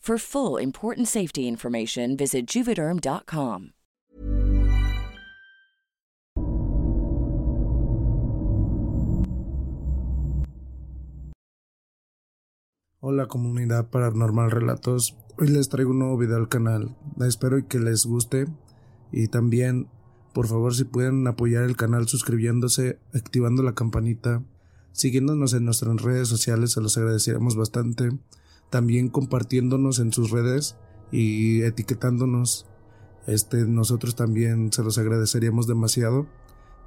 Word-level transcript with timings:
For 0.00 0.16
full 0.18 0.56
important 0.58 1.08
safety 1.08 1.46
information, 1.46 2.16
visit 2.16 2.46
juvederm.com. 2.46 3.72
Hola 13.02 13.26
comunidad 13.28 13.90
paranormal 13.90 14.50
relatos, 14.50 15.18
hoy 15.38 15.48
les 15.48 15.68
traigo 15.68 15.90
un 15.90 15.98
nuevo 15.98 16.16
video 16.16 16.36
al 16.36 16.48
canal, 16.48 16.96
espero 17.20 17.68
que 17.68 17.78
les 17.78 18.06
guste. 18.06 18.46
Y 19.12 19.28
también 19.28 19.88
por 20.32 20.46
favor 20.46 20.74
si 20.74 20.84
pueden 20.84 21.26
apoyar 21.26 21.64
el 21.64 21.76
canal 21.76 22.08
suscribiéndose, 22.08 22.98
activando 23.12 23.62
la 23.62 23.74
campanita, 23.74 24.42
siguiéndonos 24.92 25.52
en 25.52 25.66
nuestras 25.66 26.00
redes 26.00 26.28
sociales 26.28 26.72
se 26.72 26.80
los 26.80 26.96
agradeceríamos 26.96 27.54
bastante 27.54 28.08
también 28.70 29.08
compartiéndonos 29.08 29.98
en 29.98 30.12
sus 30.12 30.30
redes 30.30 30.76
y 31.12 31.62
etiquetándonos. 31.62 32.66
Este, 33.26 33.66
nosotros 33.66 34.14
también 34.14 34.72
se 34.72 34.82
los 34.82 34.96
agradeceríamos 34.96 35.66
demasiado. 35.66 36.26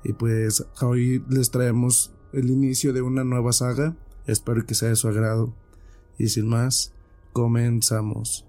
Y 0.04 0.14
pues 0.14 0.66
hoy 0.82 1.24
les 1.30 1.52
traemos 1.52 2.14
el 2.32 2.50
inicio 2.50 2.94
de 2.94 3.02
una 3.02 3.24
nueva 3.24 3.54
saga. 3.54 3.96
Espero 4.26 4.66
que 4.66 4.76
sea 4.76 4.90
de 4.90 4.96
su 4.96 5.08
agrado. 5.08 5.54
Y 6.18 6.30
sin 6.30 6.48
más, 6.48 6.94
comenzamos. 7.34 8.48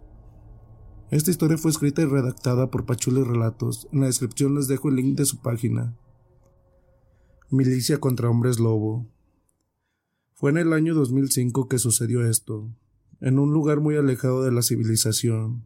Esta 1.10 1.30
historia 1.30 1.58
fue 1.58 1.70
escrita 1.70 2.02
y 2.02 2.06
redactada 2.06 2.70
por 2.70 2.86
Pachuli 2.86 3.22
Relatos. 3.22 3.88
En 3.92 4.00
la 4.00 4.06
descripción 4.06 4.54
les 4.54 4.68
dejo 4.68 4.88
el 4.88 4.96
link 4.96 5.16
de 5.16 5.26
su 5.26 5.38
página. 5.38 5.96
Milicia 7.50 7.98
contra 7.98 8.30
hombres 8.30 8.58
lobo. 8.58 9.06
Fue 10.34 10.50
en 10.50 10.58
el 10.58 10.72
año 10.72 10.94
2005 10.94 11.68
que 11.68 11.78
sucedió 11.78 12.28
esto 12.28 12.68
en 13.20 13.38
un 13.38 13.52
lugar 13.52 13.80
muy 13.80 13.96
alejado 13.96 14.42
de 14.44 14.52
la 14.52 14.62
civilización, 14.62 15.64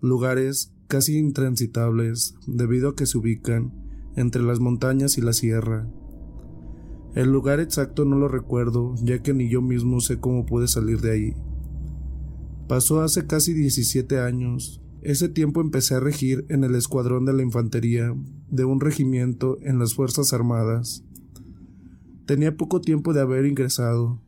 lugares 0.00 0.72
casi 0.88 1.16
intransitables 1.16 2.34
debido 2.46 2.90
a 2.90 2.94
que 2.94 3.06
se 3.06 3.18
ubican 3.18 3.72
entre 4.16 4.42
las 4.42 4.60
montañas 4.60 5.18
y 5.18 5.22
la 5.22 5.32
sierra. 5.32 5.88
El 7.14 7.30
lugar 7.30 7.60
exacto 7.60 8.04
no 8.04 8.16
lo 8.16 8.28
recuerdo, 8.28 8.94
ya 9.02 9.22
que 9.22 9.34
ni 9.34 9.48
yo 9.48 9.62
mismo 9.62 10.00
sé 10.00 10.18
cómo 10.18 10.46
pude 10.46 10.68
salir 10.68 11.00
de 11.00 11.12
ahí. 11.12 11.34
Pasó 12.68 13.02
hace 13.02 13.26
casi 13.26 13.54
17 13.54 14.18
años. 14.20 14.80
Ese 15.02 15.28
tiempo 15.28 15.60
empecé 15.60 15.94
a 15.94 16.00
regir 16.00 16.44
en 16.48 16.64
el 16.64 16.74
escuadrón 16.74 17.24
de 17.24 17.32
la 17.32 17.42
infantería 17.42 18.14
de 18.50 18.64
un 18.64 18.80
regimiento 18.80 19.58
en 19.62 19.78
las 19.78 19.94
Fuerzas 19.94 20.32
Armadas. 20.32 21.04
Tenía 22.26 22.56
poco 22.56 22.80
tiempo 22.80 23.12
de 23.12 23.20
haber 23.20 23.46
ingresado, 23.46 24.20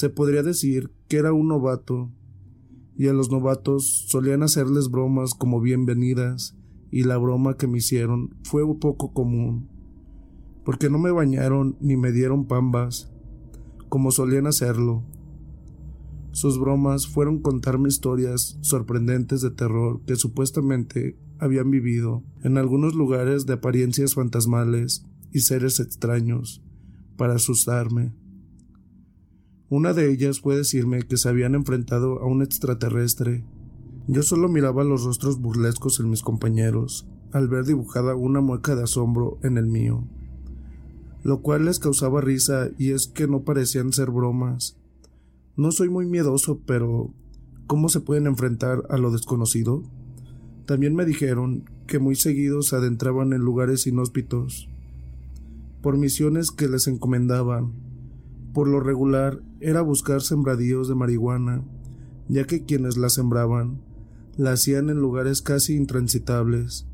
se 0.00 0.08
podría 0.08 0.42
decir 0.42 0.90
que 1.08 1.18
era 1.18 1.34
un 1.34 1.48
novato, 1.48 2.10
y 2.96 3.08
a 3.08 3.12
los 3.12 3.30
novatos 3.30 4.06
solían 4.08 4.42
hacerles 4.42 4.88
bromas 4.88 5.34
como 5.34 5.60
bienvenidas, 5.60 6.56
y 6.90 7.02
la 7.02 7.18
broma 7.18 7.58
que 7.58 7.66
me 7.66 7.76
hicieron 7.76 8.34
fue 8.42 8.62
poco 8.78 9.12
común, 9.12 9.68
porque 10.64 10.88
no 10.88 10.98
me 10.98 11.10
bañaron 11.10 11.76
ni 11.82 11.98
me 11.98 12.12
dieron 12.12 12.46
pambas, 12.46 13.12
como 13.90 14.10
solían 14.10 14.46
hacerlo. 14.46 15.04
Sus 16.32 16.58
bromas 16.58 17.06
fueron 17.06 17.42
contarme 17.42 17.90
historias 17.90 18.56
sorprendentes 18.62 19.42
de 19.42 19.50
terror 19.50 20.00
que 20.06 20.16
supuestamente 20.16 21.18
habían 21.38 21.70
vivido 21.70 22.24
en 22.42 22.56
algunos 22.56 22.94
lugares 22.94 23.44
de 23.44 23.52
apariencias 23.52 24.14
fantasmales 24.14 25.04
y 25.30 25.40
seres 25.40 25.78
extraños, 25.78 26.62
para 27.18 27.34
asustarme. 27.34 28.14
Una 29.70 29.92
de 29.92 30.10
ellas 30.10 30.40
fue 30.40 30.56
decirme 30.56 31.02
que 31.02 31.16
se 31.16 31.28
habían 31.28 31.54
enfrentado 31.54 32.20
a 32.20 32.26
un 32.26 32.42
extraterrestre. 32.42 33.44
Yo 34.08 34.24
solo 34.24 34.48
miraba 34.48 34.82
los 34.82 35.04
rostros 35.04 35.40
burlescos 35.40 36.00
en 36.00 36.10
mis 36.10 36.22
compañeros, 36.22 37.06
al 37.30 37.46
ver 37.46 37.64
dibujada 37.64 38.16
una 38.16 38.40
mueca 38.40 38.74
de 38.74 38.82
asombro 38.82 39.38
en 39.44 39.58
el 39.58 39.66
mío, 39.66 40.02
lo 41.22 41.40
cual 41.40 41.66
les 41.66 41.78
causaba 41.78 42.20
risa 42.20 42.70
y 42.78 42.90
es 42.90 43.06
que 43.06 43.28
no 43.28 43.44
parecían 43.44 43.92
ser 43.92 44.10
bromas. 44.10 44.76
No 45.56 45.70
soy 45.70 45.88
muy 45.88 46.04
miedoso, 46.04 46.58
pero 46.66 47.14
¿cómo 47.68 47.88
se 47.88 48.00
pueden 48.00 48.26
enfrentar 48.26 48.82
a 48.90 48.96
lo 48.98 49.12
desconocido? 49.12 49.84
También 50.66 50.96
me 50.96 51.04
dijeron 51.04 51.70
que 51.86 52.00
muy 52.00 52.16
seguido 52.16 52.62
se 52.62 52.74
adentraban 52.74 53.32
en 53.32 53.42
lugares 53.42 53.86
inhóspitos, 53.86 54.68
por 55.80 55.96
misiones 55.96 56.50
que 56.50 56.68
les 56.68 56.88
encomendaban, 56.88 57.89
por 58.52 58.68
lo 58.68 58.80
regular 58.80 59.42
era 59.60 59.80
buscar 59.80 60.22
sembradíos 60.22 60.88
de 60.88 60.94
marihuana, 60.94 61.64
ya 62.28 62.44
que 62.44 62.64
quienes 62.64 62.96
la 62.96 63.08
sembraban 63.08 63.80
la 64.36 64.52
hacían 64.52 64.88
en 64.90 64.98
lugares 64.98 65.42
casi 65.42 65.76
intransitables. 65.76 66.86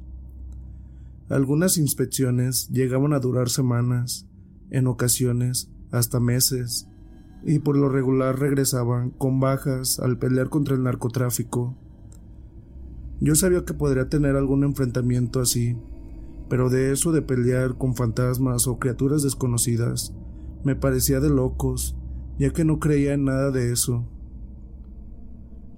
Algunas 1.29 1.77
inspecciones 1.77 2.69
llegaban 2.71 3.13
a 3.13 3.21
durar 3.21 3.49
semanas, 3.49 4.27
en 4.71 4.87
ocasiones 4.87 5.71
hasta 5.93 6.21
meses, 6.21 6.89
y 7.45 7.61
por 7.61 7.77
lo 7.77 7.89
regular 7.89 8.39
regresaban 8.39 9.11
con 9.11 9.39
bajas 9.39 10.01
al 10.01 10.19
pelear 10.19 10.49
contra 10.49 10.75
el 10.75 10.83
narcotráfico. 10.83 11.77
Yo 13.21 13.35
sabía 13.35 13.65
que 13.65 13.75
podría 13.75 14.09
tener 14.09 14.37
algún 14.37 14.65
enfrentamiento 14.65 15.41
así, 15.41 15.77
pero 16.49 16.69
de 16.69 16.93
eso 16.93 17.13
de 17.13 17.23
pelear 17.23 17.79
con 17.79 17.95
fantasmas 17.95 18.67
o 18.67 18.79
criaturas 18.79 19.23
desconocidas, 19.23 20.13
me 20.67 20.75
parecía 20.75 21.21
de 21.21 21.31
locos, 21.31 21.97
ya 22.41 22.53
que 22.53 22.65
no 22.65 22.81
creía 22.81 23.15
en 23.15 23.25
nada 23.25 23.53
de 23.53 23.71
eso. 23.71 24.05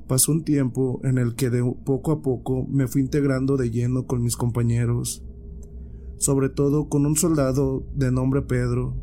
Pasó 0.06 0.32
un 0.32 0.44
tiempo 0.44 0.98
en 1.04 1.18
el 1.18 1.34
que 1.34 1.50
de 1.50 1.62
poco 1.84 2.10
a 2.10 2.22
poco 2.22 2.66
me 2.66 2.88
fui 2.88 3.02
integrando 3.02 3.58
de 3.58 3.70
lleno 3.70 4.06
con 4.06 4.22
mis 4.22 4.34
compañeros, 4.34 5.22
sobre 6.16 6.48
todo 6.48 6.88
con 6.88 7.04
un 7.04 7.16
soldado 7.16 7.86
de 7.94 8.10
nombre 8.10 8.40
Pedro. 8.40 8.96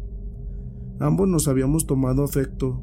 Ambos 0.99 1.27
nos 1.27 1.47
habíamos 1.47 1.85
tomado 1.85 2.23
afecto. 2.23 2.81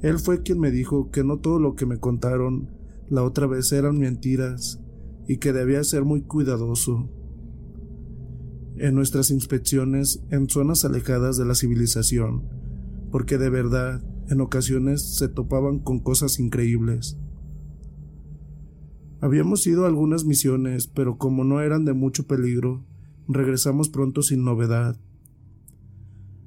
Él 0.00 0.20
fue 0.20 0.42
quien 0.42 0.60
me 0.60 0.70
dijo 0.70 1.10
que 1.10 1.24
no 1.24 1.38
todo 1.40 1.58
lo 1.58 1.74
que 1.74 1.86
me 1.86 1.98
contaron 1.98 2.70
la 3.08 3.24
otra 3.24 3.48
vez 3.48 3.72
eran 3.72 3.98
mentiras 3.98 4.80
y 5.26 5.38
que 5.38 5.52
debía 5.52 5.82
ser 5.82 6.04
muy 6.04 6.22
cuidadoso 6.22 7.10
en 8.78 8.94
nuestras 8.94 9.30
inspecciones 9.30 10.22
en 10.30 10.48
zonas 10.48 10.84
alejadas 10.84 11.36
de 11.36 11.44
la 11.44 11.54
civilización, 11.54 12.44
porque 13.10 13.38
de 13.38 13.50
verdad 13.50 14.02
en 14.28 14.40
ocasiones 14.40 15.16
se 15.16 15.28
topaban 15.28 15.78
con 15.78 16.00
cosas 16.00 16.38
increíbles. 16.38 17.16
Habíamos 19.20 19.66
ido 19.66 19.84
a 19.84 19.88
algunas 19.88 20.24
misiones, 20.24 20.88
pero 20.88 21.16
como 21.16 21.44
no 21.44 21.60
eran 21.60 21.84
de 21.84 21.94
mucho 21.94 22.26
peligro, 22.26 22.84
regresamos 23.28 23.88
pronto 23.88 24.22
sin 24.22 24.44
novedad. 24.44 24.96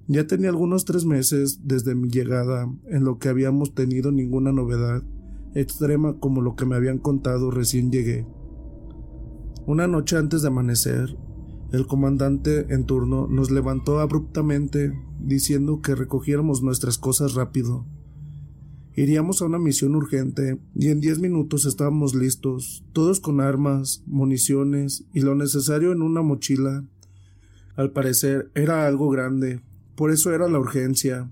Ya 0.08 0.28
tenía 0.28 0.50
algunos 0.50 0.86
tres 0.86 1.06
meses 1.06 1.62
desde 1.64 1.96
mi 1.96 2.10
llegada 2.10 2.72
en 2.88 3.04
lo 3.04 3.20
que 3.20 3.30
habíamos 3.30 3.74
tenido 3.74 4.12
ninguna 4.12 4.52
novedad 4.52 5.04
extrema 5.56 6.20
como 6.20 6.42
lo 6.42 6.56
que 6.56 6.66
me 6.66 6.76
habían 6.76 7.00
contado 7.00 7.52
recién 7.52 7.92
llegué. 7.92 8.26
Una 9.66 9.88
noche 9.88 10.18
antes 10.18 10.42
de 10.42 10.48
amanecer, 10.48 11.16
el 11.72 11.86
comandante 11.86 12.74
en 12.74 12.86
turno 12.86 13.28
nos 13.28 13.52
levantó 13.52 14.00
abruptamente 14.00 14.92
diciendo 15.20 15.82
que 15.82 15.96
recogiéramos 15.96 16.64
nuestras 16.64 16.98
cosas 16.98 17.36
rápido. 17.36 17.86
Iríamos 18.96 19.42
a 19.42 19.46
una 19.46 19.60
misión 19.60 19.96
urgente 19.96 20.60
y 20.76 20.88
en 20.88 21.00
diez 21.00 21.20
minutos 21.20 21.66
estábamos 21.66 22.16
listos, 22.16 22.84
todos 22.92 23.20
con 23.20 23.40
armas, 23.40 24.04
municiones 24.08 25.06
y 25.14 25.22
lo 25.22 25.36
necesario 25.36 25.92
en 25.92 26.02
una 26.02 26.22
mochila. 26.22 26.84
Al 27.76 27.92
parecer 27.92 28.52
era 28.56 28.88
algo 28.88 29.10
grande, 29.10 29.62
por 29.96 30.12
eso 30.12 30.34
era 30.34 30.50
la 30.50 30.60
urgencia. 30.60 31.32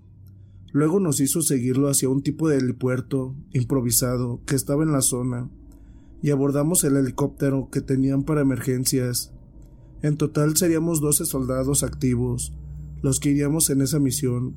Luego 0.71 0.99
nos 0.99 1.19
hizo 1.19 1.41
seguirlo 1.41 1.89
hacia 1.89 2.09
un 2.09 2.21
tipo 2.21 2.47
de 2.47 2.57
helipuerto 2.57 3.35
improvisado 3.51 4.41
que 4.45 4.55
estaba 4.55 4.83
en 4.83 4.91
la 4.91 5.01
zona 5.01 5.49
y 6.21 6.29
abordamos 6.29 6.83
el 6.83 6.95
helicóptero 6.95 7.69
que 7.71 7.81
tenían 7.81 8.23
para 8.23 8.41
emergencias. 8.41 9.33
En 10.01 10.17
total 10.17 10.55
seríamos 10.55 11.01
12 11.01 11.25
soldados 11.25 11.83
activos, 11.83 12.53
los 13.01 13.19
que 13.19 13.29
iríamos 13.29 13.69
en 13.69 13.81
esa 13.81 13.99
misión, 13.99 14.55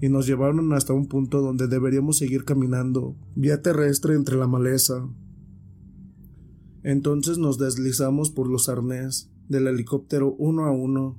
y 0.00 0.08
nos 0.08 0.26
llevaron 0.26 0.72
hasta 0.72 0.92
un 0.92 1.06
punto 1.06 1.40
donde 1.40 1.66
deberíamos 1.66 2.18
seguir 2.18 2.44
caminando, 2.44 3.16
vía 3.34 3.62
terrestre 3.62 4.14
entre 4.14 4.36
la 4.36 4.46
maleza. 4.46 5.06
Entonces 6.82 7.38
nos 7.38 7.58
deslizamos 7.58 8.30
por 8.30 8.48
los 8.48 8.68
arnés 8.68 9.28
del 9.48 9.66
helicóptero 9.66 10.34
uno 10.38 10.64
a 10.64 10.70
uno. 10.70 11.16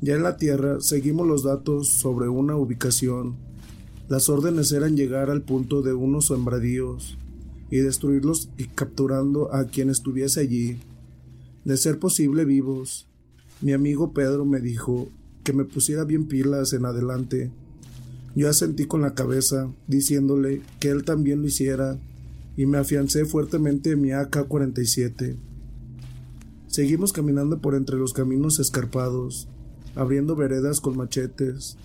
Ya 0.00 0.14
en 0.14 0.22
la 0.22 0.36
tierra 0.36 0.80
seguimos 0.80 1.26
los 1.26 1.42
datos 1.42 1.88
sobre 1.88 2.28
una 2.28 2.56
ubicación. 2.56 3.36
Las 4.08 4.28
órdenes 4.28 4.70
eran 4.72 4.96
llegar 4.96 5.30
al 5.30 5.42
punto 5.42 5.82
de 5.82 5.94
unos 5.94 6.26
sembradíos 6.26 7.16
y 7.70 7.78
destruirlos 7.78 8.50
y 8.58 8.64
capturando 8.64 9.52
a 9.52 9.64
quien 9.64 9.90
estuviese 9.90 10.40
allí, 10.40 10.78
de 11.66 11.76
ser 11.76 11.98
posible 11.98 12.44
vivos. 12.44 13.08
Mi 13.60 13.72
amigo 13.72 14.12
Pedro 14.12 14.44
me 14.44 14.60
dijo 14.60 15.08
que 15.42 15.52
me 15.52 15.64
pusiera 15.64 16.04
bien 16.04 16.28
pilas 16.28 16.72
en 16.72 16.86
adelante. 16.86 17.50
Yo 18.36 18.48
asentí 18.48 18.86
con 18.86 19.02
la 19.02 19.14
cabeza, 19.14 19.68
diciéndole 19.88 20.62
que 20.78 20.90
él 20.90 21.04
también 21.04 21.40
lo 21.40 21.48
hiciera, 21.48 21.98
y 22.56 22.66
me 22.66 22.78
afiancé 22.78 23.24
fuertemente 23.24 23.90
en 23.90 24.00
mi 24.00 24.10
AK-47. 24.12 25.34
Seguimos 26.68 27.12
caminando 27.12 27.58
por 27.58 27.74
entre 27.74 27.96
los 27.96 28.12
caminos 28.12 28.60
escarpados, 28.60 29.48
abriendo 29.96 30.36
veredas 30.36 30.80
con 30.80 30.96
machetes. 30.96 31.76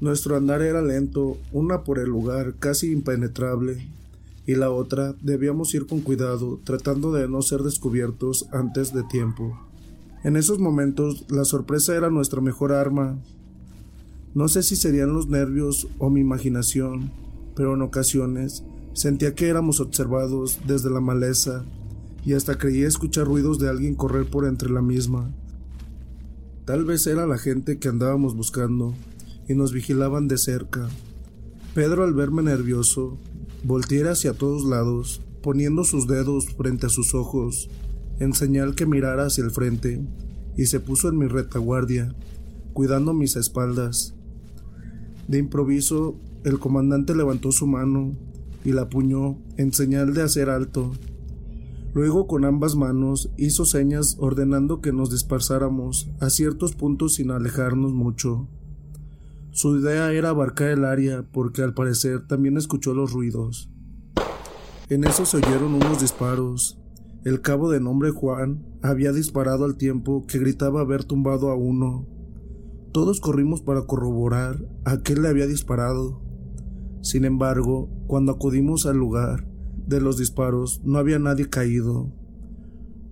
Nuestro 0.00 0.36
andar 0.36 0.60
era 0.60 0.82
lento, 0.82 1.38
una 1.50 1.82
por 1.82 1.98
el 1.98 2.10
lugar 2.10 2.56
casi 2.58 2.92
impenetrable, 2.92 3.88
y 4.46 4.54
la 4.54 4.70
otra 4.70 5.14
debíamos 5.22 5.74
ir 5.74 5.86
con 5.86 6.00
cuidado, 6.00 6.60
tratando 6.64 7.12
de 7.12 7.28
no 7.28 7.42
ser 7.42 7.62
descubiertos 7.62 8.46
antes 8.52 8.92
de 8.92 9.02
tiempo. 9.04 9.58
En 10.22 10.36
esos 10.36 10.58
momentos 10.58 11.24
la 11.30 11.44
sorpresa 11.44 11.96
era 11.96 12.10
nuestra 12.10 12.40
mejor 12.40 12.72
arma. 12.72 13.18
No 14.34 14.48
sé 14.48 14.62
si 14.62 14.76
serían 14.76 15.12
los 15.12 15.28
nervios 15.28 15.88
o 15.98 16.10
mi 16.10 16.20
imaginación, 16.20 17.12
pero 17.54 17.74
en 17.74 17.82
ocasiones 17.82 18.64
sentía 18.92 19.34
que 19.34 19.48
éramos 19.48 19.80
observados 19.80 20.60
desde 20.66 20.90
la 20.90 21.00
maleza 21.00 21.64
y 22.24 22.32
hasta 22.32 22.56
creía 22.56 22.88
escuchar 22.88 23.26
ruidos 23.26 23.58
de 23.58 23.68
alguien 23.68 23.94
correr 23.94 24.26
por 24.26 24.46
entre 24.46 24.70
la 24.70 24.82
misma. 24.82 25.30
Tal 26.64 26.84
vez 26.84 27.06
era 27.06 27.26
la 27.26 27.36
gente 27.36 27.78
que 27.78 27.88
andábamos 27.88 28.34
buscando 28.34 28.94
y 29.48 29.54
nos 29.54 29.72
vigilaban 29.72 30.28
de 30.28 30.38
cerca. 30.38 30.88
Pedro 31.74 32.04
al 32.04 32.14
verme 32.14 32.42
nervioso 32.42 33.18
Volteé 33.64 34.06
hacia 34.06 34.34
todos 34.34 34.66
lados, 34.66 35.22
poniendo 35.42 35.84
sus 35.84 36.06
dedos 36.06 36.44
frente 36.54 36.84
a 36.84 36.90
sus 36.90 37.14
ojos, 37.14 37.70
en 38.20 38.34
señal 38.34 38.74
que 38.74 38.84
mirara 38.84 39.24
hacia 39.24 39.42
el 39.42 39.50
frente, 39.50 40.04
y 40.54 40.66
se 40.66 40.80
puso 40.80 41.08
en 41.08 41.16
mi 41.16 41.28
retaguardia, 41.28 42.14
cuidando 42.74 43.14
mis 43.14 43.36
espaldas. 43.36 44.14
De 45.28 45.38
improviso, 45.38 46.14
el 46.44 46.58
comandante 46.58 47.16
levantó 47.16 47.52
su 47.52 47.66
mano 47.66 48.14
y 48.66 48.72
la 48.72 48.82
apuñó 48.82 49.38
en 49.56 49.72
señal 49.72 50.12
de 50.12 50.20
hacer 50.20 50.50
alto. 50.50 50.92
Luego 51.94 52.26
con 52.26 52.44
ambas 52.44 52.76
manos 52.76 53.30
hizo 53.38 53.64
señas 53.64 54.16
ordenando 54.18 54.82
que 54.82 54.92
nos 54.92 55.10
dispersáramos 55.10 56.10
a 56.20 56.28
ciertos 56.28 56.74
puntos 56.74 57.14
sin 57.14 57.30
alejarnos 57.30 57.94
mucho. 57.94 58.46
Su 59.54 59.78
idea 59.78 60.10
era 60.10 60.30
abarcar 60.30 60.70
el 60.70 60.84
área 60.84 61.22
porque 61.30 61.62
al 61.62 61.74
parecer 61.74 62.26
también 62.26 62.56
escuchó 62.56 62.92
los 62.92 63.12
ruidos. 63.12 63.70
En 64.88 65.04
eso 65.04 65.24
se 65.24 65.36
oyeron 65.36 65.74
unos 65.74 66.00
disparos. 66.00 66.76
El 67.24 67.40
cabo 67.40 67.70
de 67.70 67.78
nombre 67.78 68.10
Juan 68.10 68.66
había 68.82 69.12
disparado 69.12 69.64
al 69.64 69.76
tiempo 69.76 70.26
que 70.26 70.40
gritaba 70.40 70.80
haber 70.80 71.04
tumbado 71.04 71.52
a 71.52 71.54
uno. 71.54 72.04
Todos 72.90 73.20
corrimos 73.20 73.62
para 73.62 73.82
corroborar 73.82 74.66
a 74.84 74.96
quién 74.96 75.22
le 75.22 75.28
había 75.28 75.46
disparado. 75.46 76.20
Sin 77.00 77.24
embargo, 77.24 77.88
cuando 78.08 78.32
acudimos 78.32 78.86
al 78.86 78.96
lugar 78.96 79.46
de 79.86 80.00
los 80.00 80.18
disparos 80.18 80.80
no 80.82 80.98
había 80.98 81.20
nadie 81.20 81.48
caído. 81.48 82.12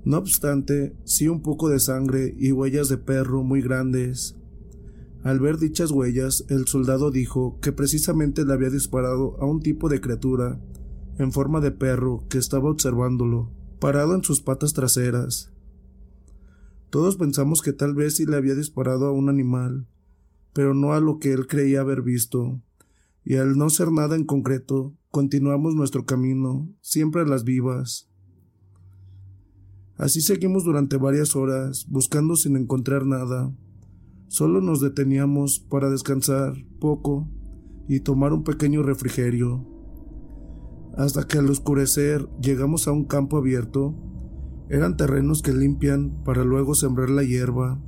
No 0.05 0.19
obstante, 0.19 0.97
sí 1.05 1.29
un 1.29 1.41
poco 1.41 1.69
de 1.69 1.79
sangre 1.79 2.35
y 2.37 2.50
huellas 2.50 2.89
de 2.89 2.99
perro 2.99 3.44
muy 3.44 3.62
grandes 3.62 4.42
al 5.22 5.38
ver 5.38 5.58
dichas 5.58 5.92
huellas, 5.92 6.44
el 6.48 6.66
soldado 6.66 7.10
dijo 7.12 7.58
que 7.60 7.70
precisamente 7.70 8.44
le 8.44 8.52
había 8.52 8.70
disparado 8.70 9.36
a 9.40 9.46
un 9.46 9.60
tipo 9.60 9.88
de 9.88 10.00
criatura 10.00 10.60
en 11.19 11.30
forma 11.30 11.60
de 11.60 11.70
perro 11.70 12.24
que 12.28 12.38
estaba 12.38 12.70
observándolo, 12.70 13.52
parado 13.78 14.14
en 14.14 14.24
sus 14.24 14.40
patas 14.40 14.72
traseras. 14.72 15.52
Todos 16.90 17.16
pensamos 17.16 17.62
que 17.62 17.72
tal 17.72 17.94
vez 17.94 18.16
sí 18.16 18.26
le 18.26 18.36
había 18.36 18.54
disparado 18.54 19.06
a 19.06 19.12
un 19.12 19.28
animal, 19.28 19.86
pero 20.52 20.74
no 20.74 20.92
a 20.92 21.00
lo 21.00 21.19
que 21.19 21.32
él 21.32 21.46
creía 21.46 21.80
haber 21.80 22.02
visto, 22.02 22.60
y 23.24 23.36
al 23.36 23.56
no 23.56 23.70
ser 23.70 23.92
nada 23.92 24.16
en 24.16 24.24
concreto, 24.24 24.94
continuamos 25.10 25.76
nuestro 25.76 26.04
camino, 26.04 26.69
siempre 26.80 27.22
a 27.22 27.26
las 27.26 27.44
vivas. 27.44 28.10
Así 29.96 30.20
seguimos 30.20 30.64
durante 30.64 30.96
varias 30.96 31.36
horas, 31.36 31.86
buscando 31.88 32.34
sin 32.34 32.56
encontrar 32.56 33.06
nada, 33.06 33.54
Solo 34.32 34.62
nos 34.62 34.81
deteníamos 34.81 35.60
para 35.60 35.91
descansar 35.91 36.55
poco 36.81 37.29
y 37.86 38.01
tomar 38.01 38.32
un 38.32 38.44
pequeño 38.44 38.82
refrigerio. 38.82 39.69
Hasta 40.96 41.27
que 41.27 41.36
al 41.36 41.51
oscurecer 41.51 42.27
llegamos 42.41 42.89
a 42.89 42.93
un 42.93 43.05
campo 43.05 43.36
abierto. 43.36 43.94
Eran 44.70 44.96
terrenos 44.96 45.43
que 45.43 45.53
limpian 45.53 46.24
para 46.24 46.44
luego 46.44 46.74
sembrar 46.74 47.10
la 47.10 47.24
hierba. 47.24 47.79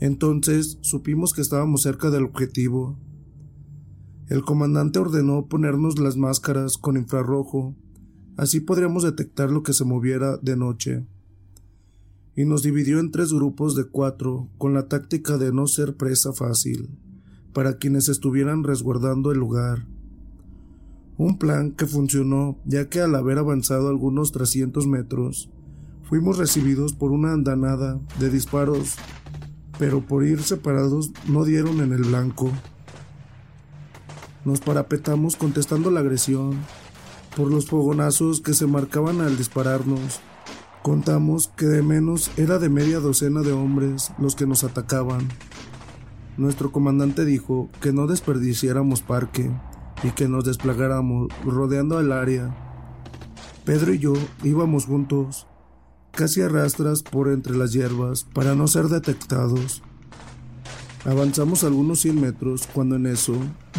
Entonces 0.00 0.78
supimos 0.80 1.34
que 1.34 1.42
estábamos 1.42 1.82
cerca 1.82 2.08
del 2.08 2.24
objetivo. 2.24 2.98
El 4.28 4.46
comandante 4.46 4.98
ordenó 4.98 5.46
ponernos 5.46 5.98
las 5.98 6.16
máscaras 6.16 6.78
con 6.78 6.96
infrarrojo, 6.96 7.76
así 8.38 8.60
podríamos 8.60 9.02
detectar 9.02 9.50
lo 9.50 9.62
que 9.62 9.74
se 9.74 9.84
moviera 9.84 10.38
de 10.38 10.56
noche 10.56 11.06
y 12.36 12.44
nos 12.44 12.62
dividió 12.62 12.98
en 12.98 13.10
tres 13.10 13.32
grupos 13.32 13.76
de 13.76 13.84
cuatro 13.84 14.48
con 14.58 14.74
la 14.74 14.88
táctica 14.88 15.38
de 15.38 15.52
no 15.52 15.66
ser 15.66 15.96
presa 15.96 16.32
fácil 16.32 16.90
para 17.52 17.78
quienes 17.78 18.08
estuvieran 18.08 18.64
resguardando 18.64 19.30
el 19.30 19.38
lugar. 19.38 19.86
Un 21.16 21.38
plan 21.38 21.70
que 21.70 21.86
funcionó 21.86 22.58
ya 22.64 22.88
que 22.88 23.00
al 23.00 23.14
haber 23.14 23.38
avanzado 23.38 23.88
algunos 23.88 24.32
300 24.32 24.88
metros, 24.88 25.48
fuimos 26.02 26.38
recibidos 26.38 26.92
por 26.92 27.12
una 27.12 27.32
andanada 27.32 28.00
de 28.18 28.30
disparos, 28.30 28.96
pero 29.78 30.00
por 30.00 30.24
ir 30.24 30.42
separados 30.42 31.12
no 31.28 31.44
dieron 31.44 31.80
en 31.80 31.92
el 31.92 32.02
blanco. 32.02 32.50
Nos 34.44 34.60
parapetamos 34.60 35.36
contestando 35.36 35.92
la 35.92 36.00
agresión 36.00 36.58
por 37.36 37.48
los 37.48 37.66
fogonazos 37.66 38.40
que 38.40 38.52
se 38.52 38.66
marcaban 38.66 39.20
al 39.20 39.36
dispararnos 39.36 40.20
Contamos 40.84 41.48
que 41.56 41.64
de 41.64 41.82
menos 41.82 42.30
era 42.36 42.58
de 42.58 42.68
media 42.68 43.00
docena 43.00 43.40
de 43.40 43.52
hombres 43.52 44.12
los 44.18 44.36
que 44.36 44.46
nos 44.46 44.64
atacaban. 44.64 45.26
Nuestro 46.36 46.72
comandante 46.72 47.24
dijo 47.24 47.70
que 47.80 47.94
no 47.94 48.06
desperdiciáramos 48.06 49.00
parque 49.00 49.50
y 50.02 50.10
que 50.10 50.28
nos 50.28 50.44
desplegáramos 50.44 51.28
rodeando 51.42 51.98
el 52.00 52.12
área. 52.12 52.54
Pedro 53.64 53.94
y 53.94 53.98
yo 53.98 54.12
íbamos 54.42 54.84
juntos, 54.84 55.46
casi 56.10 56.42
a 56.42 56.50
rastras 56.50 57.02
por 57.02 57.28
entre 57.28 57.56
las 57.56 57.72
hierbas 57.72 58.24
para 58.24 58.54
no 58.54 58.68
ser 58.68 58.88
detectados. 58.88 59.82
Avanzamos 61.06 61.64
algunos 61.64 62.00
cien 62.00 62.20
metros 62.20 62.68
cuando 62.70 62.96
en 62.96 63.06
eso 63.06 63.32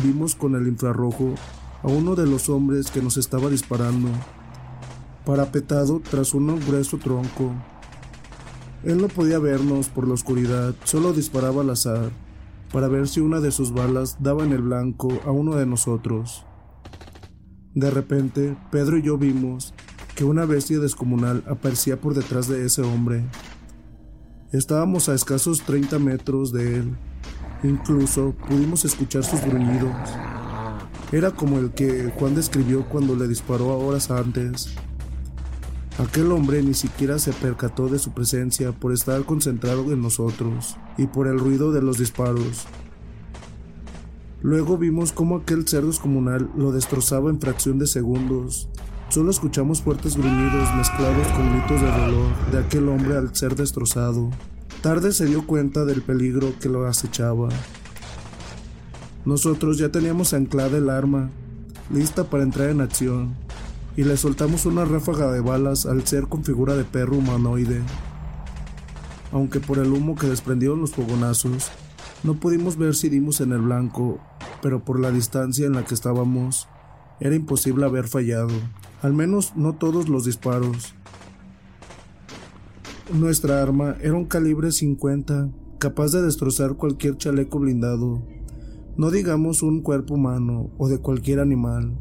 vimos 0.04 0.34
con 0.34 0.56
el 0.56 0.68
infrarrojo 0.68 1.36
a 1.84 1.88
uno 1.88 2.16
de 2.16 2.26
los 2.26 2.50
hombres 2.50 2.90
que 2.90 3.04
nos 3.04 3.18
estaba 3.18 3.52
disparando 3.52 4.10
parapetado 5.26 6.00
tras 6.00 6.34
un 6.34 6.60
grueso 6.60 6.98
tronco. 6.98 7.52
Él 8.84 9.02
no 9.02 9.08
podía 9.08 9.40
vernos 9.40 9.90
por 9.90 10.08
la 10.08 10.14
oscuridad, 10.14 10.76
solo 10.84 11.12
disparaba 11.12 11.62
al 11.62 11.72
azar, 11.72 12.12
para 12.72 12.88
ver 12.88 13.08
si 13.08 13.20
una 13.20 13.40
de 13.40 13.52
sus 13.52 13.74
balas 13.74 14.18
daba 14.20 14.44
en 14.44 14.52
el 14.52 14.62
blanco 14.62 15.10
a 15.26 15.32
uno 15.32 15.56
de 15.56 15.66
nosotros. 15.66 16.46
De 17.74 17.90
repente, 17.90 18.56
Pedro 18.72 18.98
y 18.98 19.02
yo 19.02 19.18
vimos 19.18 19.74
que 20.16 20.24
una 20.24 20.46
bestia 20.46 20.80
descomunal 20.80 21.44
aparecía 21.50 22.00
por 22.00 22.14
detrás 22.14 22.48
de 22.48 22.66
ese 22.66 22.82
hombre. 22.84 23.26
Estábamos 24.54 25.10
a 25.10 25.14
escasos 25.14 25.62
30 25.64 26.00
metros 26.00 26.54
de 26.54 26.78
él. 26.78 26.96
Incluso 27.64 28.34
pudimos 28.48 28.86
escuchar 28.86 29.24
sus 29.24 29.42
gruñidos. 29.42 29.92
Era 31.12 31.32
como 31.32 31.60
el 31.60 31.72
que 31.72 32.14
Juan 32.18 32.36
describió 32.36 32.88
cuando 32.88 33.16
le 33.16 33.28
disparó 33.28 33.78
horas 33.78 34.10
antes. 34.10 34.74
Aquel 35.98 36.34
hombre 36.34 36.62
ni 36.62 36.74
siquiera 36.74 37.20
se 37.20 37.32
percató 37.32 37.88
de 37.88 38.00
su 38.00 38.12
presencia 38.12 38.74
por 38.74 38.92
estar 38.92 39.24
concentrado 39.24 39.94
en 39.94 40.02
nosotros 40.02 40.76
y 40.98 41.08
por 41.08 41.28
el 41.28 41.40
ruido 41.40 41.72
de 41.72 41.82
los 41.82 41.98
disparos. 41.98 42.68
Luego 44.42 44.78
vimos 44.78 45.14
cómo 45.14 45.38
aquel 45.38 45.66
cerdo 45.66 45.88
descomunal 45.88 46.50
lo 46.58 46.74
destrozaba 46.74 47.30
en 47.30 47.40
fracción 47.40 47.80
de 47.80 47.88
segundos. 47.88 48.68
Solo 49.08 49.32
escuchamos 49.32 49.82
fuertes 49.82 50.18
gruñidos 50.18 50.76
mezclados 50.76 51.28
con 51.28 51.50
gritos 51.52 51.82
de 51.82 51.88
dolor 51.88 52.52
de 52.52 52.60
aquel 52.60 52.90
hombre 52.90 53.16
al 53.16 53.34
ser 53.34 53.56
destrozado. 53.56 54.32
Tarde 54.82 55.14
se 55.14 55.26
dio 55.26 55.48
cuenta 55.48 55.86
del 55.86 56.02
peligro 56.02 56.54
que 56.60 56.68
lo 56.68 56.86
acechaba. 56.86 57.48
Nosotros 59.24 59.78
ya 59.78 59.90
teníamos 59.90 60.34
anclada 60.34 60.78
el 60.78 60.90
arma, 60.90 61.30
lista 61.90 62.26
para 62.26 62.44
entrar 62.44 62.70
en 62.70 62.82
acción 62.82 63.45
y 63.98 64.04
le 64.04 64.18
soltamos 64.18 64.66
una 64.66 64.86
ráfaga 64.86 65.32
de 65.32 65.40
balas 65.40 65.86
al 65.86 66.06
ser 66.06 66.28
con 66.28 66.44
figura 66.44 66.76
de 66.76 66.84
perro 66.84 67.18
humanoide. 67.18 67.82
Aunque 69.32 69.60
por 69.60 69.80
el 69.80 69.92
humo 69.92 70.16
que 70.16 70.28
desprendieron 70.28 70.82
los 70.82 70.92
fogonazos, 70.92 71.72
no 72.24 72.36
pudimos 72.40 72.78
ver 72.78 72.96
si 72.96 73.10
dimos 73.10 73.42
en 73.42 73.52
el 73.52 73.62
blanco, 73.62 74.20
pero 74.62 74.84
por 74.84 75.00
la 75.00 75.12
distancia 75.12 75.66
en 75.66 75.74
la 75.74 75.86
que 75.86 75.94
estábamos, 75.94 76.68
era 77.20 77.36
imposible 77.36 77.86
haber 77.86 78.08
fallado, 78.08 78.54
al 79.02 79.14
menos 79.14 79.56
no 79.56 79.74
todos 79.74 80.10
los 80.10 80.26
disparos. 80.26 80.96
Nuestra 83.14 83.62
arma 83.62 83.96
era 84.02 84.16
un 84.16 84.26
calibre 84.26 84.72
50, 84.72 85.50
capaz 85.78 86.12
de 86.12 86.22
destrozar 86.22 86.76
cualquier 86.76 87.18
chaleco 87.18 87.60
blindado, 87.60 88.22
no 88.98 89.12
digamos 89.12 89.62
un 89.62 89.82
cuerpo 89.82 90.16
humano 90.16 90.72
o 90.78 90.88
de 90.88 91.00
cualquier 91.00 91.40
animal. 91.40 91.98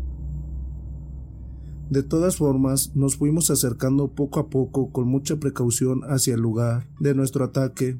De 1.91 2.03
todas 2.03 2.37
formas, 2.37 2.97
nos 2.97 3.17
fuimos 3.17 3.51
acercando 3.51 4.09
poco 4.09 4.41
a 4.41 4.49
poco 4.49 4.91
con 4.91 5.07
mucha 5.07 5.37
precaución 5.37 6.01
hacia 6.05 6.35
el 6.35 6.41
lugar 6.41 6.89
de 6.99 7.15
nuestro 7.15 7.45
ataque, 7.45 7.99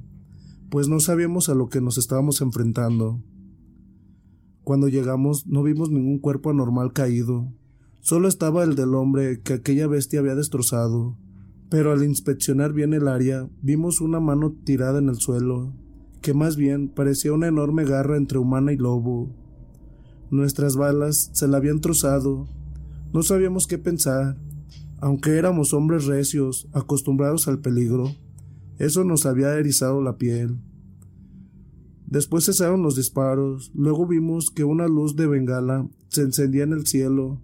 pues 0.71 0.89
no 0.89 1.01
sabíamos 1.01 1.51
a 1.51 1.55
lo 1.55 1.69
que 1.69 1.83
nos 1.83 1.99
estábamos 1.99 2.41
enfrentando. 2.41 3.23
Cuando 4.63 4.89
llegamos 4.89 5.47
no 5.47 5.63
vimos 5.63 5.91
ningún 5.91 6.19
cuerpo 6.19 6.49
anormal 6.49 6.95
caído, 6.95 7.53
solo 8.01 8.27
estaba 8.27 8.65
el 8.65 8.75
del 8.75 8.95
hombre 8.95 9.43
que 9.43 9.53
aquella 9.53 9.87
bestia 9.87 10.21
había 10.21 10.35
destrozado, 10.35 11.19
pero 11.69 11.93
al 11.93 12.03
inspeccionar 12.03 12.73
bien 12.73 12.95
el 12.95 13.07
área 13.07 13.51
vimos 13.61 14.01
una 14.01 14.19
mano 14.19 14.57
tirada 14.65 14.99
en 14.99 15.11
el 15.11 15.17
suelo, 15.17 15.75
que 16.23 16.33
más 16.33 16.57
bien 16.57 16.89
parecía 16.89 17.35
una 17.35 17.49
enorme 17.49 17.85
garra 17.85 18.17
entre 18.17 18.39
humana 18.39 18.73
y 18.73 18.79
lobo. 18.79 19.29
Nuestras 20.31 20.75
balas 20.75 21.29
se 21.35 21.47
la 21.47 21.59
habían 21.59 21.83
trozado 21.83 22.49
no 23.15 23.23
sabíamos 23.23 23.69
qué 23.69 23.79
pensar. 23.79 24.37
Aunque 24.99 25.39
éramos 25.39 25.73
hombres 25.73 26.07
recios, 26.07 26.67
acostumbrados 26.73 27.47
al 27.47 27.61
peligro, 27.61 28.11
eso 28.79 29.05
nos 29.05 29.25
había 29.25 29.55
erizado 29.55 30.03
la 30.03 30.19
piel. 30.19 30.59
Después 32.07 32.45
cesaron 32.45 32.83
los 32.83 32.97
disparos, 32.97 33.71
luego 33.73 34.09
vimos 34.09 34.51
que 34.51 34.65
una 34.65 34.89
luz 34.89 35.15
de 35.15 35.29
bengala 35.29 35.89
se 36.09 36.23
encendía 36.23 36.65
en 36.65 36.73
el 36.73 36.89
cielo 36.89 37.41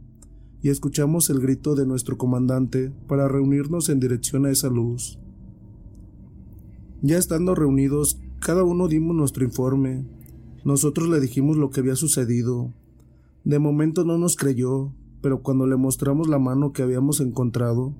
y 0.60 0.70
escuchamos 0.70 1.30
el 1.30 1.38
grito 1.38 1.76
de 1.76 1.86
nuestro 1.86 2.18
comandante 2.18 2.92
para 3.06 3.28
reunirnos 3.28 3.90
en 3.90 4.00
dirección 4.00 4.46
a 4.46 4.50
esa 4.50 4.68
luz. 4.68 5.20
Ya 7.00 7.16
estando 7.16 7.54
reunidos, 7.54 8.18
cada 8.40 8.64
uno 8.64 8.88
dimos 8.88 9.14
nuestro 9.14 9.44
informe. 9.44 10.04
Nosotros 10.64 11.08
le 11.08 11.20
dijimos 11.20 11.56
lo 11.56 11.70
que 11.70 11.78
había 11.78 11.94
sucedido. 11.94 12.74
De 13.44 13.60
momento 13.60 14.04
no 14.04 14.18
nos 14.18 14.34
creyó, 14.34 14.92
pero 15.20 15.42
cuando 15.42 15.66
le 15.66 15.76
mostramos 15.76 16.28
la 16.28 16.38
mano 16.38 16.72
que 16.72 16.82
habíamos 16.82 17.20
encontrado, 17.20 17.94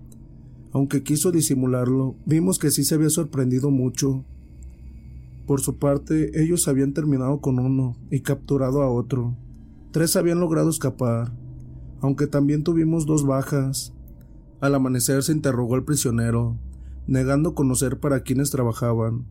aunque 0.72 1.02
quiso 1.02 1.32
disimularlo, 1.32 2.16
vimos 2.26 2.58
que 2.58 2.70
sí 2.70 2.84
se 2.84 2.94
había 2.94 3.10
sorprendido 3.10 3.70
mucho. 3.70 4.24
Por 5.46 5.60
su 5.60 5.78
parte, 5.78 6.40
ellos 6.42 6.68
habían 6.68 6.92
terminado 6.92 7.40
con 7.40 7.58
uno 7.58 7.96
y 8.10 8.20
capturado 8.20 8.82
a 8.82 8.90
otro. 8.90 9.36
Tres 9.90 10.14
habían 10.14 10.38
logrado 10.38 10.70
escapar, 10.70 11.32
aunque 12.00 12.28
también 12.28 12.62
tuvimos 12.62 13.04
dos 13.04 13.26
bajas. 13.26 13.92
Al 14.60 14.74
amanecer 14.74 15.22
se 15.22 15.32
interrogó 15.32 15.74
al 15.74 15.84
prisionero, 15.84 16.56
negando 17.06 17.54
conocer 17.54 17.98
para 17.98 18.20
quienes 18.20 18.50
trabajaban, 18.50 19.26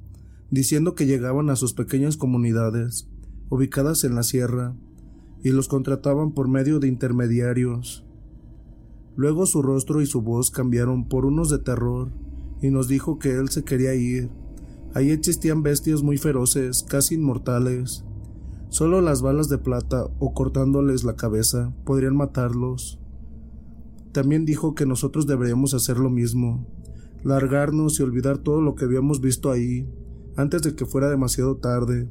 diciendo 0.51 0.95
que 0.95 1.05
llegaban 1.05 1.49
a 1.49 1.55
sus 1.55 1.73
pequeñas 1.73 2.17
comunidades, 2.17 3.07
ubicadas 3.49 4.03
en 4.03 4.15
la 4.15 4.23
sierra, 4.23 4.75
y 5.43 5.49
los 5.49 5.67
contrataban 5.67 6.31
por 6.31 6.47
medio 6.47 6.79
de 6.79 6.87
intermediarios. 6.87 8.05
Luego 9.15 9.45
su 9.45 9.61
rostro 9.61 10.01
y 10.01 10.05
su 10.05 10.21
voz 10.21 10.51
cambiaron 10.51 11.07
por 11.07 11.25
unos 11.25 11.49
de 11.49 11.59
terror 11.59 12.11
y 12.61 12.69
nos 12.69 12.87
dijo 12.87 13.19
que 13.19 13.31
él 13.31 13.49
se 13.49 13.63
quería 13.63 13.93
ir. 13.95 14.29
Ahí 14.93 15.11
existían 15.11 15.61
bestias 15.61 16.03
muy 16.03 16.17
feroces, 16.17 16.83
casi 16.87 17.15
inmortales. 17.15 18.03
Solo 18.69 19.01
las 19.01 19.21
balas 19.21 19.49
de 19.49 19.57
plata 19.57 20.07
o 20.19 20.33
cortándoles 20.33 21.03
la 21.03 21.15
cabeza 21.15 21.73
podrían 21.85 22.15
matarlos. 22.15 22.99
También 24.11 24.45
dijo 24.45 24.73
que 24.73 24.85
nosotros 24.85 25.27
deberíamos 25.27 25.73
hacer 25.73 25.97
lo 25.97 26.09
mismo, 26.09 26.67
largarnos 27.23 27.99
y 27.99 28.03
olvidar 28.03 28.39
todo 28.39 28.61
lo 28.61 28.75
que 28.75 28.85
habíamos 28.85 29.21
visto 29.21 29.51
ahí, 29.51 29.87
antes 30.35 30.61
de 30.63 30.75
que 30.75 30.85
fuera 30.85 31.09
demasiado 31.09 31.57
tarde. 31.57 32.09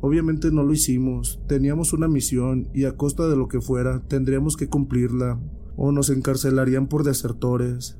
Obviamente 0.00 0.52
no 0.52 0.62
lo 0.62 0.72
hicimos, 0.72 1.40
teníamos 1.48 1.92
una 1.92 2.06
misión 2.06 2.68
y 2.72 2.84
a 2.84 2.96
costa 2.96 3.28
de 3.28 3.36
lo 3.36 3.48
que 3.48 3.60
fuera 3.60 4.00
tendríamos 4.06 4.56
que 4.56 4.68
cumplirla, 4.68 5.40
o 5.76 5.90
nos 5.92 6.10
encarcelarían 6.10 6.88
por 6.88 7.04
desertores. 7.04 7.98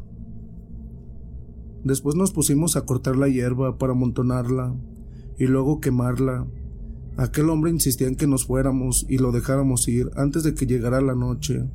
Después 1.85 2.17
nos 2.17 2.33
pusimos 2.33 2.77
a 2.77 2.83
cortar 2.83 3.17
la 3.17 3.29
hierba 3.29 3.79
para 3.79 3.93
amontonarla 3.93 4.77
y 5.39 5.47
luego 5.47 5.81
quemarla. 5.81 6.47
Aquel 7.17 7.51
hombre 7.51 7.71
insistía 7.71 8.07
en 8.07 8.17
que 8.17 8.27
nos 8.29 8.47
fuéramos 8.47 9.05
y 9.09 9.19
lo 9.19 9.33
dejáramos 9.33 9.89
ir 9.89 10.11
antes 10.17 10.45
de 10.45 10.55
que 10.55 10.67
llegara 10.67 11.01
la 11.01 11.15
noche, 11.15 11.69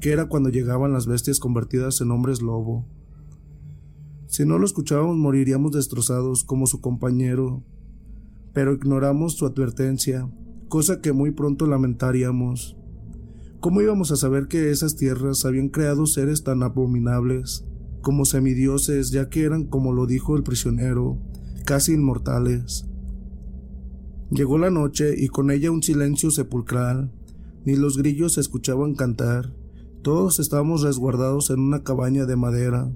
que 0.00 0.12
era 0.12 0.28
cuando 0.28 0.50
llegaban 0.50 0.92
las 0.92 1.06
bestias 1.06 1.40
convertidas 1.40 2.00
en 2.00 2.12
hombres 2.12 2.42
lobo. 2.42 2.86
Si 4.26 4.44
no 4.44 4.58
lo 4.58 4.66
escuchábamos 4.66 5.16
moriríamos 5.16 5.72
destrozados 5.72 6.44
como 6.44 6.66
su 6.66 6.80
compañero, 6.80 7.64
pero 8.54 8.72
ignoramos 8.72 9.34
su 9.34 9.44
advertencia, 9.44 10.30
cosa 10.68 11.00
que 11.00 11.12
muy 11.12 11.32
pronto 11.32 11.66
lamentaríamos. 11.66 12.78
¿Cómo 13.60 13.82
íbamos 13.82 14.12
a 14.12 14.16
saber 14.16 14.46
que 14.46 14.70
esas 14.70 14.94
tierras 14.94 15.44
habían 15.44 15.68
creado 15.68 16.06
seres 16.06 16.44
tan 16.44 16.62
abominables, 16.62 17.66
como 18.00 18.24
semidioses, 18.24 19.10
ya 19.10 19.28
que 19.28 19.42
eran, 19.42 19.64
como 19.64 19.92
lo 19.92 20.06
dijo 20.06 20.36
el 20.36 20.44
prisionero, 20.44 21.18
casi 21.66 21.94
inmortales? 21.94 22.86
Llegó 24.30 24.56
la 24.56 24.70
noche 24.70 25.14
y 25.16 25.28
con 25.28 25.50
ella 25.50 25.70
un 25.70 25.82
silencio 25.82 26.30
sepulcral, 26.30 27.12
ni 27.64 27.76
los 27.76 27.98
grillos 27.98 28.34
se 28.34 28.40
escuchaban 28.40 28.94
cantar, 28.94 29.52
todos 30.02 30.38
estábamos 30.38 30.82
resguardados 30.82 31.50
en 31.50 31.60
una 31.60 31.82
cabaña 31.82 32.26
de 32.26 32.36
madera 32.36 32.92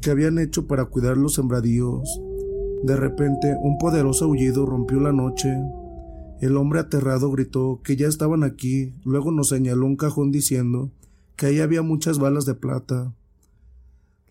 que 0.00 0.10
habían 0.10 0.38
hecho 0.38 0.66
para 0.66 0.84
cuidar 0.84 1.16
los 1.16 1.34
sembradíos 1.34 2.20
de 2.82 2.96
repente, 2.96 3.56
un 3.60 3.76
poderoso 3.76 4.24
aullido 4.24 4.64
rompió 4.64 5.00
la 5.00 5.12
noche. 5.12 5.54
El 6.40 6.56
hombre 6.56 6.80
aterrado 6.80 7.30
gritó 7.30 7.80
que 7.84 7.96
ya 7.96 8.08
estaban 8.08 8.42
aquí, 8.42 8.94
luego 9.04 9.30
nos 9.32 9.48
señaló 9.48 9.84
un 9.84 9.96
cajón 9.96 10.30
diciendo 10.30 10.90
que 11.36 11.46
ahí 11.46 11.60
había 11.60 11.82
muchas 11.82 12.18
balas 12.18 12.46
de 12.46 12.54
plata. 12.54 13.14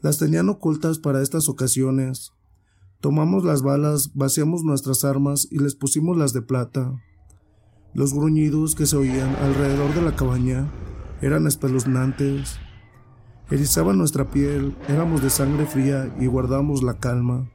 Las 0.01 0.17
tenían 0.17 0.49
ocultas 0.49 0.97
para 0.97 1.21
estas 1.21 1.47
ocasiones. 1.47 2.33
Tomamos 3.01 3.43
las 3.45 3.61
balas, 3.61 4.15
vaciamos 4.15 4.63
nuestras 4.63 5.05
armas 5.05 5.47
y 5.51 5.59
les 5.59 5.75
pusimos 5.75 6.17
las 6.17 6.33
de 6.33 6.41
plata. 6.41 6.99
Los 7.93 8.13
gruñidos 8.13 8.73
que 8.73 8.87
se 8.87 8.97
oían 8.97 9.35
alrededor 9.35 9.93
de 9.93 10.01
la 10.01 10.15
cabaña 10.15 10.71
eran 11.21 11.45
espeluznantes. 11.45 12.57
Erizaban 13.51 13.97
nuestra 13.97 14.31
piel, 14.31 14.75
éramos 14.87 15.21
de 15.21 15.29
sangre 15.29 15.65
fría 15.67 16.15
y 16.19 16.25
guardábamos 16.25 16.81
la 16.81 16.97
calma. 16.97 17.49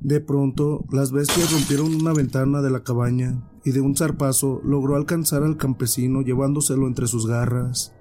De 0.00 0.20
pronto, 0.20 0.84
las 0.90 1.12
bestias 1.12 1.52
rompieron 1.52 1.94
una 1.94 2.14
ventana 2.14 2.62
de 2.62 2.70
la 2.70 2.82
cabaña 2.82 3.42
y 3.64 3.72
de 3.72 3.82
un 3.82 3.96
zarpazo 3.96 4.62
logró 4.64 4.96
alcanzar 4.96 5.42
al 5.42 5.58
campesino 5.58 6.22
llevándoselo 6.22 6.86
entre 6.86 7.06
sus 7.06 7.26
garras. 7.26 7.92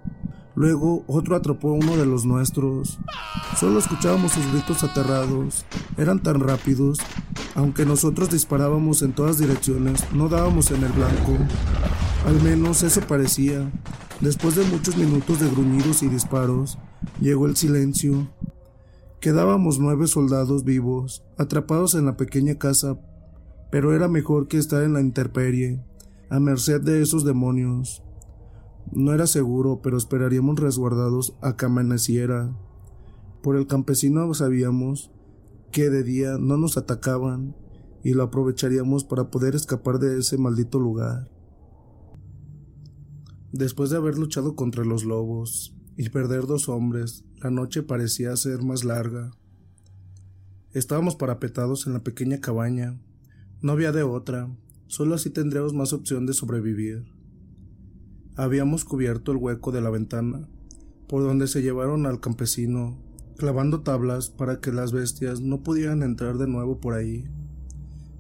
Luego 0.55 1.03
otro 1.07 1.35
atrapó 1.35 1.69
a 1.69 1.73
uno 1.73 1.97
de 1.97 2.05
los 2.05 2.25
nuestros. 2.25 2.99
Solo 3.57 3.79
escuchábamos 3.79 4.31
sus 4.31 4.49
gritos 4.51 4.83
aterrados. 4.83 5.65
Eran 5.97 6.23
tan 6.23 6.39
rápidos. 6.39 6.99
Aunque 7.55 7.85
nosotros 7.85 8.29
disparábamos 8.29 9.01
en 9.01 9.13
todas 9.13 9.37
direcciones, 9.37 10.05
no 10.13 10.29
dábamos 10.29 10.71
en 10.71 10.83
el 10.83 10.91
blanco. 10.93 11.37
Al 12.25 12.41
menos 12.41 12.83
eso 12.83 13.01
parecía. 13.01 13.71
Después 14.21 14.55
de 14.55 14.65
muchos 14.65 14.97
minutos 14.97 15.39
de 15.39 15.49
gruñidos 15.49 16.03
y 16.03 16.07
disparos, 16.07 16.77
llegó 17.21 17.45
el 17.45 17.55
silencio. 17.55 18.27
Quedábamos 19.19 19.79
nueve 19.79 20.07
soldados 20.07 20.63
vivos, 20.63 21.25
atrapados 21.37 21.93
en 21.93 22.05
la 22.05 22.15
pequeña 22.15 22.55
casa, 22.55 22.97
pero 23.69 23.93
era 23.93 24.07
mejor 24.07 24.47
que 24.47 24.57
estar 24.57 24.81
en 24.83 24.93
la 24.93 25.01
intemperie, 25.01 25.83
a 26.29 26.39
merced 26.39 26.79
de 26.79 27.01
esos 27.01 27.25
demonios. 27.25 28.01
No 28.93 29.13
era 29.13 29.27
seguro, 29.27 29.81
pero 29.83 29.97
esperaríamos 29.97 30.57
resguardados 30.57 31.35
a 31.41 31.57
que 31.57 31.65
amaneciera. 31.65 32.55
Por 33.43 33.57
el 33.57 33.67
campesino 33.67 34.33
sabíamos 34.33 35.11
que 35.73 35.89
de 35.89 36.03
día 36.03 36.37
no 36.39 36.55
nos 36.55 36.77
atacaban 36.77 37.57
y 38.05 38.13
lo 38.13 38.23
aprovecharíamos 38.23 39.03
para 39.03 39.29
poder 39.29 39.53
escapar 39.53 39.99
de 39.99 40.17
ese 40.17 40.37
maldito 40.37 40.79
lugar. 40.79 41.29
Después 43.51 43.89
de 43.89 43.97
haber 43.97 44.17
luchado 44.17 44.55
contra 44.55 44.85
los 44.85 45.03
lobos 45.03 45.75
y 45.99 46.07
perder 46.07 46.47
dos 46.47 46.69
hombres, 46.69 47.25
la 47.41 47.51
noche 47.51 47.83
parecía 47.83 48.33
ser 48.37 48.63
más 48.63 48.85
larga. 48.85 49.31
Estábamos 50.71 51.17
parapetados 51.17 51.87
en 51.87 51.93
la 51.93 52.05
pequeña 52.05 52.39
cabaña. 52.39 52.97
No 53.61 53.73
había 53.73 53.91
de 53.91 54.03
otra, 54.03 54.49
solo 54.87 55.15
así 55.15 55.29
tendríamos 55.29 55.73
más 55.73 55.91
opción 55.91 56.25
de 56.25 56.31
sobrevivir. 56.31 57.03
Habíamos 58.37 58.85
cubierto 58.85 59.33
el 59.33 59.39
hueco 59.39 59.73
de 59.73 59.81
la 59.81 59.89
ventana, 59.89 60.47
por 61.09 61.21
donde 61.21 61.49
se 61.49 61.61
llevaron 61.61 62.05
al 62.05 62.21
campesino, 62.21 62.97
clavando 63.35 63.81
tablas 63.81 64.29
para 64.29 64.61
que 64.61 64.71
las 64.71 64.93
bestias 64.93 65.41
no 65.41 65.63
pudieran 65.63 66.01
entrar 66.01 66.37
de 66.37 66.47
nuevo 66.47 66.79
por 66.79 66.93
ahí. 66.93 67.25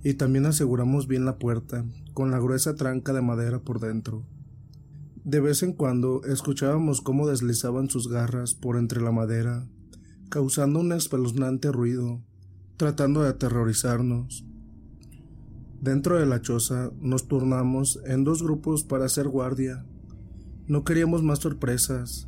Y 0.03 0.15
también 0.15 0.45
aseguramos 0.45 1.07
bien 1.07 1.23
la 1.23 1.37
puerta, 1.37 1.85
con 2.13 2.29
la 2.29 2.39
gruesa 2.39 2.75
tranca 2.75 3.13
de 3.13 3.21
madera 3.21 3.59
por 3.59 3.79
dentro. 3.79 4.25
De 5.23 5.41
vez 5.41 5.63
en 5.63 5.73
cuando 5.73 6.23
escuchábamos 6.23 7.01
cómo 7.01 7.27
deslizaban 7.27 7.89
sus 7.89 8.07
garras 8.07 8.55
por 8.55 8.77
entre 8.77 9.01
la 9.01 9.11
madera, 9.11 9.67
causando 10.29 10.79
un 10.79 10.93
espeluznante 10.93 11.71
ruido, 11.71 12.21
tratando 12.77 13.23
de 13.23 13.29
aterrorizarnos. 13.29 14.45
Dentro 15.81 16.17
de 16.19 16.25
la 16.25 16.41
choza 16.41 16.91
nos 16.99 17.27
turnamos 17.27 17.99
en 18.05 18.23
dos 18.23 18.41
grupos 18.41 18.83
para 18.83 19.05
hacer 19.05 19.27
guardia, 19.27 19.85
no 20.67 20.83
queríamos 20.83 21.23
más 21.23 21.39
sorpresas, 21.39 22.27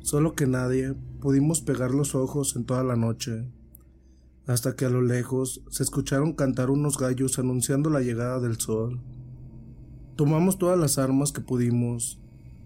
solo 0.00 0.34
que 0.34 0.46
nadie 0.46 0.94
pudimos 1.20 1.60
pegar 1.60 1.92
los 1.92 2.14
ojos 2.14 2.56
en 2.56 2.64
toda 2.64 2.82
la 2.82 2.96
noche, 2.96 3.46
hasta 4.46 4.74
que 4.74 4.86
a 4.86 4.90
lo 4.90 5.02
lejos 5.02 5.62
se 5.70 5.82
escucharon 5.82 6.32
cantar 6.32 6.70
unos 6.70 6.98
gallos 6.98 7.38
anunciando 7.38 7.90
la 7.90 8.00
llegada 8.00 8.40
del 8.40 8.58
sol. 8.58 9.00
Tomamos 10.16 10.58
todas 10.58 10.78
las 10.78 10.98
armas 10.98 11.32
que 11.32 11.40
pudimos, 11.40 12.20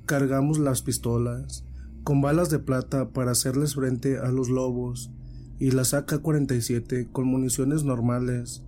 cargamos 0.08 0.58
las 0.58 0.80
pistolas, 0.80 1.66
con 2.02 2.22
balas 2.22 2.48
de 2.48 2.58
plata 2.58 3.10
para 3.10 3.32
hacerles 3.32 3.74
frente 3.74 4.18
a 4.18 4.32
los 4.32 4.48
lobos, 4.48 5.12
y 5.58 5.72
las 5.72 5.92
AK-47 5.92 7.12
con 7.12 7.26
municiones 7.26 7.84
normales, 7.84 8.64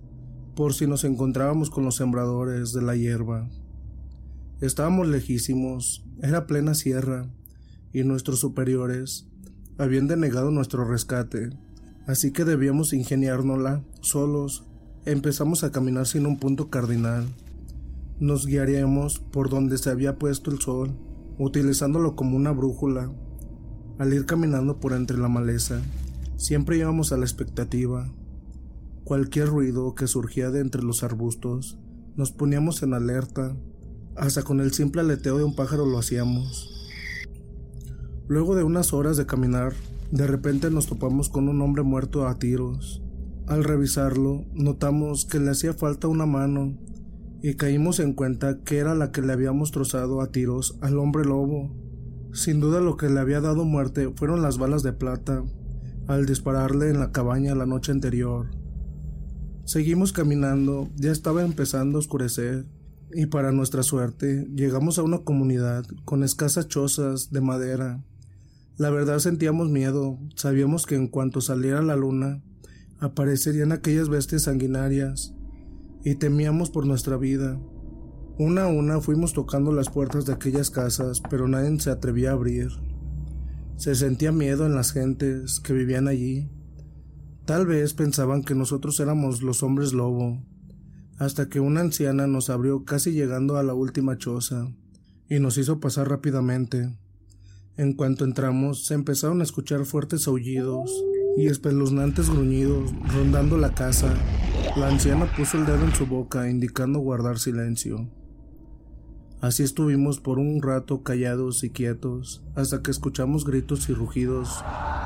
por 0.55 0.75
si 0.75 0.85
nos 0.85 1.03
encontrábamos 1.03 1.71
con 1.71 1.83
los 1.83 1.95
sembradores 1.95 2.73
de 2.73 2.83
la 2.83 2.95
hierba. 2.95 3.49
Estábamos 4.59 5.07
lejísimos, 5.07 6.05
era 6.21 6.45
plena 6.45 6.75
sierra, 6.75 7.27
y 7.91 8.03
nuestros 8.03 8.39
superiores 8.39 9.27
habían 9.79 10.07
denegado 10.07 10.51
nuestro 10.51 10.85
rescate, 10.85 11.49
así 12.05 12.31
que 12.31 12.45
debíamos 12.45 12.93
ingeniárnosla 12.93 13.83
solos. 14.01 14.67
Empezamos 15.05 15.63
a 15.63 15.71
caminar 15.71 16.05
sin 16.05 16.27
un 16.27 16.37
punto 16.37 16.69
cardinal. 16.69 17.25
Nos 18.19 18.45
guiaríamos 18.45 19.17
por 19.17 19.49
donde 19.49 19.79
se 19.79 19.89
había 19.89 20.19
puesto 20.19 20.51
el 20.51 20.59
sol, 20.59 20.95
utilizándolo 21.45 22.15
como 22.15 22.37
una 22.37 22.51
brújula. 22.51 23.11
Al 23.97 24.13
ir 24.13 24.25
caminando 24.25 24.79
por 24.79 24.93
entre 24.93 25.17
la 25.17 25.27
maleza, 25.27 25.81
siempre 26.37 26.77
íbamos 26.77 27.11
a 27.11 27.17
la 27.17 27.25
expectativa. 27.25 28.11
Cualquier 29.03 29.47
ruido 29.47 29.95
que 29.95 30.07
surgía 30.07 30.51
de 30.51 30.59
entre 30.59 30.83
los 30.83 31.03
arbustos, 31.03 31.79
nos 32.15 32.31
poníamos 32.31 32.83
en 32.83 32.93
alerta 32.93 33.55
hasta 34.15 34.43
con 34.43 34.59
el 34.59 34.71
simple 34.73 35.01
aleteo 35.01 35.37
de 35.37 35.43
un 35.43 35.55
pájaro 35.55 35.85
lo 35.85 35.97
hacíamos. 35.97 36.69
Luego 38.27 38.55
de 38.55 38.63
unas 38.63 38.93
horas 38.93 39.17
de 39.17 39.25
caminar, 39.25 39.73
de 40.11 40.27
repente 40.27 40.69
nos 40.69 40.87
topamos 40.87 41.29
con 41.29 41.49
un 41.49 41.61
hombre 41.61 41.83
muerto 41.83 42.27
a 42.27 42.37
tiros. 42.37 43.01
Al 43.47 43.63
revisarlo, 43.63 44.45
notamos 44.53 45.25
que 45.25 45.39
le 45.39 45.51
hacía 45.51 45.73
falta 45.73 46.07
una 46.07 46.25
mano 46.25 46.77
y 47.41 47.55
caímos 47.55 47.99
en 47.99 48.13
cuenta 48.13 48.59
que 48.63 48.77
era 48.77 48.93
la 48.93 49.11
que 49.11 49.21
le 49.21 49.33
habíamos 49.33 49.71
trozado 49.71 50.21
a 50.21 50.31
tiros 50.31 50.77
al 50.81 50.97
hombre 50.99 51.25
lobo. 51.25 51.75
Sin 52.33 52.59
duda 52.59 52.79
lo 52.79 52.97
que 52.97 53.09
le 53.09 53.19
había 53.19 53.41
dado 53.41 53.65
muerte 53.65 54.11
fueron 54.15 54.41
las 54.41 54.57
balas 54.57 54.83
de 54.83 54.93
plata 54.93 55.43
al 56.07 56.25
dispararle 56.25 56.89
en 56.89 56.99
la 56.99 57.11
cabaña 57.11 57.55
la 57.55 57.65
noche 57.65 57.91
anterior. 57.91 58.51
Seguimos 59.65 60.13
caminando, 60.13 60.89
ya 60.95 61.11
estaba 61.11 61.43
empezando 61.43 61.97
a 61.97 61.99
oscurecer 61.99 62.65
y 63.13 63.25
para 63.25 63.51
nuestra 63.51 63.83
suerte 63.83 64.47
llegamos 64.53 64.99
a 64.99 65.03
una 65.03 65.19
comunidad 65.19 65.85
con 66.05 66.23
escasas 66.23 66.67
chozas 66.67 67.31
de 67.31 67.41
madera. 67.41 68.03
La 68.77 68.89
verdad 68.89 69.19
sentíamos 69.19 69.69
miedo, 69.69 70.19
sabíamos 70.35 70.85
que 70.85 70.95
en 70.95 71.07
cuanto 71.07 71.41
saliera 71.41 71.81
la 71.81 71.95
luna 71.95 72.41
aparecerían 72.99 73.71
aquellas 73.71 74.09
bestias 74.09 74.43
sanguinarias 74.43 75.33
y 76.03 76.15
temíamos 76.15 76.69
por 76.69 76.85
nuestra 76.85 77.17
vida. 77.17 77.59
Una 78.37 78.63
a 78.63 78.67
una 78.67 79.01
fuimos 79.01 79.33
tocando 79.33 79.71
las 79.71 79.89
puertas 79.89 80.25
de 80.25 80.33
aquellas 80.33 80.71
casas, 80.71 81.21
pero 81.29 81.47
nadie 81.47 81.79
se 81.79 81.91
atrevía 81.91 82.31
a 82.31 82.33
abrir. 82.33 82.69
Se 83.77 83.95
sentía 83.95 84.31
miedo 84.31 84.65
en 84.65 84.75
las 84.75 84.93
gentes 84.93 85.59
que 85.59 85.73
vivían 85.73 86.07
allí. 86.07 86.49
Tal 87.45 87.65
vez 87.65 87.93
pensaban 87.93 88.43
que 88.43 88.55
nosotros 88.55 88.99
éramos 88.99 89.41
los 89.41 89.63
hombres 89.63 89.93
lobo, 89.93 90.43
hasta 91.17 91.49
que 91.49 91.59
una 91.59 91.81
anciana 91.81 92.25
nos 92.27 92.49
abrió 92.49 92.83
casi 92.83 93.11
llegando 93.11 93.57
a 93.57 93.63
la 93.63 93.73
última 93.73 94.17
choza 94.17 94.71
y 95.29 95.39
nos 95.39 95.57
hizo 95.57 95.79
pasar 95.79 96.09
rápidamente. 96.09 96.97
En 97.77 97.93
cuanto 97.93 98.25
entramos, 98.25 98.85
se 98.85 98.93
empezaron 98.93 99.41
a 99.41 99.43
escuchar 99.43 99.85
fuertes 99.85 100.27
aullidos 100.27 100.91
y 101.37 101.47
espeluznantes 101.47 102.29
gruñidos 102.29 102.91
rondando 103.13 103.57
la 103.57 103.73
casa. 103.73 104.13
La 104.77 104.87
anciana 104.87 105.25
puso 105.35 105.57
el 105.57 105.65
dedo 105.65 105.83
en 105.83 105.93
su 105.93 106.05
boca, 106.05 106.49
indicando 106.49 106.99
guardar 106.99 107.39
silencio. 107.39 108.09
Así 109.41 109.63
estuvimos 109.63 110.21
por 110.21 110.39
un 110.39 110.61
rato 110.61 111.03
callados 111.03 111.65
y 111.65 111.71
quietos, 111.71 112.41
hasta 112.55 112.81
que 112.81 112.89
escuchamos 112.89 113.43
gritos 113.43 113.89
y 113.89 113.93
rugidos 113.93 114.63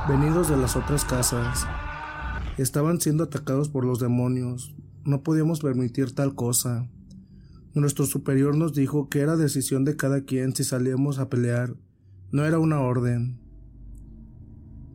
venidos 0.08 0.50
de 0.50 0.58
las 0.58 0.76
otras 0.76 1.04
casas. 1.04 1.66
Estaban 2.60 3.02
siendo 3.02 3.24
atacados 3.24 3.70
por 3.70 3.86
los 3.86 4.00
demonios, 4.00 4.76
no 5.04 5.24
podíamos 5.24 5.62
permitir 5.62 6.14
tal 6.14 6.36
cosa. 6.36 6.88
Nuestro 7.74 8.06
superior 8.06 8.56
nos 8.56 8.76
dijo 8.76 9.10
que 9.10 9.22
era 9.22 9.36
decisión 9.36 9.84
de 9.84 9.96
cada 9.96 10.26
quien 10.26 10.56
si 10.56 10.64
salíamos 10.64 11.18
a 11.18 11.28
pelear, 11.28 11.74
no 12.32 12.46
era 12.46 12.60
una 12.60 12.82
orden. 12.82 13.40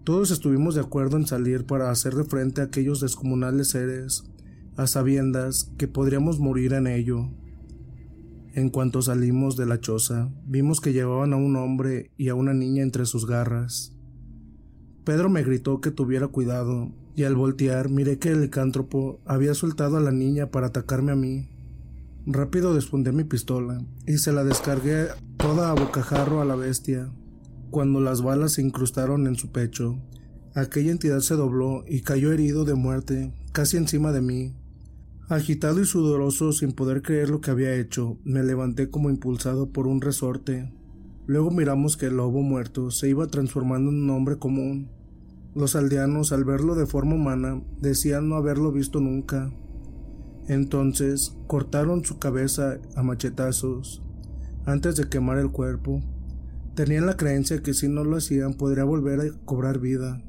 Todos 0.05 0.31
estuvimos 0.31 0.77
de 0.77 0.83
acuerdo 0.83 1.17
en 1.17 1.27
salir 1.27 1.67
para 1.67 1.91
hacer 1.91 2.15
de 2.15 2.25
frente 2.25 2.61
a 2.61 2.65
aquellos 2.65 3.01
descomunales 3.01 3.69
seres, 3.69 4.30
a 4.77 4.87
sabiendas 4.87 5.73
que 5.79 5.89
podríamos 5.89 6.39
morir 6.39 6.73
en 6.73 6.87
ello. 6.87 7.29
En 8.55 8.69
cuanto 8.71 9.03
salimos 9.03 9.57
de 9.57 9.67
la 9.67 9.81
choza, 9.81 10.31
vimos 10.45 10.81
que 10.81 10.93
llevaban 10.93 11.33
a 11.33 11.37
un 11.37 11.57
hombre 11.57 12.11
y 12.17 12.29
a 12.29 12.35
una 12.35 12.53
niña 12.53 12.83
entre 12.83 13.07
sus 13.07 13.27
garras. 13.27 13.93
Pedro 15.05 15.31
me 15.31 15.43
gritó 15.43 15.81
que 15.81 15.91
tuviera 15.91 16.29
cuidado, 16.29 16.93
y 17.17 17.25
al 17.25 17.37
voltear 17.37 17.91
miré 17.91 18.19
que 18.19 18.31
el 18.31 18.41
licántropo 18.41 19.21
había 19.25 19.55
soltado 19.55 19.97
a 19.97 20.01
la 20.01 20.13
niña 20.13 20.51
para 20.51 20.69
atacarme 20.69 21.13
a 21.13 21.17
mí. 21.17 21.49
Rápido 22.27 22.75
desfundé 22.75 23.13
mi 23.13 23.25
pistola 23.25 23.83
y 24.07 24.19
se 24.19 24.33
la 24.33 24.45
descargué 24.45 25.09
toda 25.37 25.71
a 25.71 25.75
bocajarro 25.75 26.41
a 26.41 26.45
la 26.45 26.55
bestia. 26.55 27.11
Cuando 27.71 28.01
las 28.01 28.23
balas 28.23 28.53
se 28.53 28.63
incrustaron 28.63 29.27
en 29.27 29.37
su 29.37 29.53
pecho, 29.53 29.99
aquella 30.55 30.91
entidad 30.91 31.21
se 31.21 31.35
dobló 31.35 31.85
y 31.89 32.03
cayó 32.03 32.33
herido 32.33 32.65
de 32.65 32.75
muerte 32.75 33.33
casi 33.53 33.77
encima 33.77 34.13
de 34.13 34.21
mí. 34.21 34.55
Agitado 35.31 35.81
y 35.81 35.87
sudoroso 35.87 36.53
sin 36.53 36.73
poder 36.73 37.01
creer 37.01 37.31
lo 37.31 37.41
que 37.41 37.51
había 37.51 37.75
hecho, 37.75 38.19
me 38.25 38.43
levanté 38.43 38.91
como 38.91 39.09
impulsado 39.09 39.71
por 39.71 39.87
un 39.87 40.03
resorte. 40.03 40.71
Luego 41.27 41.51
miramos 41.51 41.97
que 41.97 42.07
el 42.07 42.19
lobo 42.19 42.43
muerto 42.43 42.91
se 42.91 43.09
iba 43.09 43.27
transformando 43.29 43.91
en 43.91 44.03
un 44.03 44.11
hombre 44.11 44.37
común. 44.37 44.91
Los 45.55 45.75
aldeanos, 45.75 46.33
al 46.33 46.45
verlo 46.45 46.75
de 46.75 46.87
forma 46.87 47.15
humana, 47.15 47.63
decían 47.81 48.29
no 48.29 48.37
haberlo 48.37 48.73
visto 48.73 49.01
nunca. 49.01 49.51
Entonces 50.49 51.35
cortaron 51.47 52.05
su 52.05 52.19
cabeza 52.19 52.79
a 52.95 53.03
machetazos. 53.03 54.03
Antes 54.67 54.97
de 54.97 55.09
quemar 55.09 55.39
el 55.39 55.51
cuerpo, 55.51 56.03
Tenían 56.75 57.05
la 57.05 57.17
creencia 57.17 57.63
que 57.63 57.75
si 57.75 57.89
no 57.89 58.05
lo 58.05 58.17
hacían 58.17 58.55
podría 58.55 58.85
volver 58.85 59.21
a 59.21 59.31
cobrar 59.45 59.81
vida. 59.81 60.23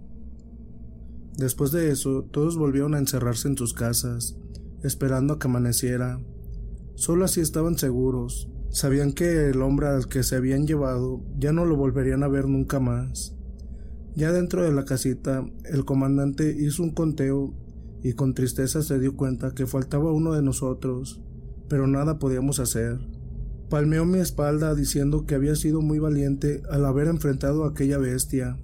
Después 1.38 1.72
de 1.72 1.92
eso, 1.92 2.24
todos 2.30 2.58
volvieron 2.58 2.94
a 2.94 3.00
encerrarse 3.00 3.48
en 3.48 3.58
sus 3.58 3.74
casas, 3.74 4.36
esperando 4.84 5.34
a 5.34 5.39
que 5.39 5.48
amaneciera. 5.48 6.20
Solo 6.96 7.26
así 7.26 7.41
estaban 7.41 7.78
seguros. 7.78 8.50
Sabían 8.70 9.13
que 9.13 9.50
el 9.50 9.62
hombre 9.62 9.88
al 9.88 10.08
que 10.08 10.24
se 10.24 10.36
habían 10.36 10.65
llevado 10.65 11.22
ya 11.38 11.52
no 11.52 11.65
lo 11.65 11.76
volverían 11.76 12.24
a 12.24 12.28
ver 12.28 12.48
nunca 12.48 12.80
más. 12.80 13.36
Ya 14.15 14.32
dentro 14.32 14.63
de 14.63 14.72
la 14.72 14.86
casita, 14.86 15.46
el 15.65 15.86
comandante 15.86 16.56
hizo 16.60 16.84
un 16.84 16.91
conteo 16.91 17.54
y 18.04 18.13
con 18.13 18.34
tristeza 18.34 18.82
se 18.82 19.00
dio 19.00 19.15
cuenta 19.15 19.52
que 19.54 19.67
faltaba 19.67 20.12
uno 20.12 20.34
de 20.34 20.41
nosotros, 20.41 21.22
pero 21.70 21.88
nada 21.88 22.20
podíamos 22.20 22.60
hacer. 22.60 23.00
Palmeó 23.70 24.06
mi 24.06 24.20
espalda 24.20 24.76
diciendo 24.76 25.26
que 25.26 25.36
había 25.36 25.56
sido 25.56 25.82
muy 25.82 26.00
valiente 26.00 26.62
al 26.70 26.86
haber 26.86 27.08
enfrentado 27.08 27.63
a 27.63 27.70
aquella 27.70 27.98
bestia. 27.98 28.58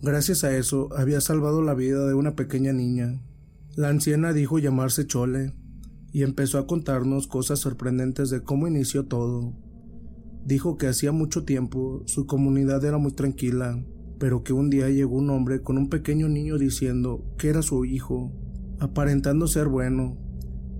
Gracias 0.00 0.44
a 0.44 0.56
eso 0.56 0.90
había 0.96 1.20
salvado 1.20 1.60
la 1.62 1.74
vida 1.74 2.06
de 2.06 2.14
una 2.14 2.36
pequeña 2.36 2.72
niña. 2.72 3.25
La 3.76 3.90
anciana 3.90 4.32
dijo 4.32 4.58
llamarse 4.58 5.06
Chole 5.06 5.52
y 6.10 6.22
empezó 6.22 6.58
a 6.58 6.66
contarnos 6.66 7.26
cosas 7.26 7.58
sorprendentes 7.58 8.30
de 8.30 8.42
cómo 8.42 8.66
inició 8.66 9.04
todo. 9.04 9.52
Dijo 10.46 10.78
que 10.78 10.86
hacía 10.86 11.12
mucho 11.12 11.44
tiempo 11.44 12.02
su 12.06 12.26
comunidad 12.26 12.82
era 12.86 12.96
muy 12.96 13.12
tranquila, 13.12 13.84
pero 14.18 14.42
que 14.42 14.54
un 14.54 14.70
día 14.70 14.88
llegó 14.88 15.16
un 15.16 15.28
hombre 15.28 15.60
con 15.60 15.76
un 15.76 15.90
pequeño 15.90 16.26
niño 16.26 16.56
diciendo 16.56 17.22
que 17.36 17.50
era 17.50 17.60
su 17.60 17.84
hijo, 17.84 18.32
aparentando 18.80 19.46
ser 19.46 19.68
bueno, 19.68 20.16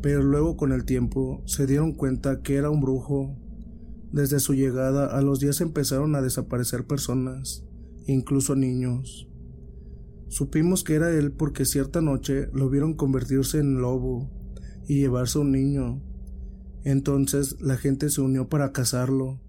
pero 0.00 0.22
luego 0.22 0.56
con 0.56 0.72
el 0.72 0.86
tiempo 0.86 1.42
se 1.44 1.66
dieron 1.66 1.92
cuenta 1.92 2.40
que 2.40 2.54
era 2.54 2.70
un 2.70 2.80
brujo. 2.80 3.36
Desde 4.10 4.40
su 4.40 4.54
llegada 4.54 5.14
a 5.14 5.20
los 5.20 5.38
días 5.38 5.60
empezaron 5.60 6.14
a 6.14 6.22
desaparecer 6.22 6.86
personas, 6.86 7.62
incluso 8.06 8.56
niños. 8.56 9.28
Supimos 10.28 10.84
que 10.84 10.94
era 10.94 11.10
él 11.10 11.32
porque 11.32 11.64
cierta 11.64 12.00
noche 12.00 12.48
lo 12.52 12.68
vieron 12.68 12.94
convertirse 12.94 13.58
en 13.58 13.80
lobo 13.80 14.30
y 14.88 15.00
llevarse 15.00 15.38
un 15.38 15.52
niño. 15.52 16.02
Entonces 16.84 17.60
la 17.60 17.76
gente 17.76 18.10
se 18.10 18.20
unió 18.20 18.48
para 18.48 18.72
cazarlo. 18.72 19.40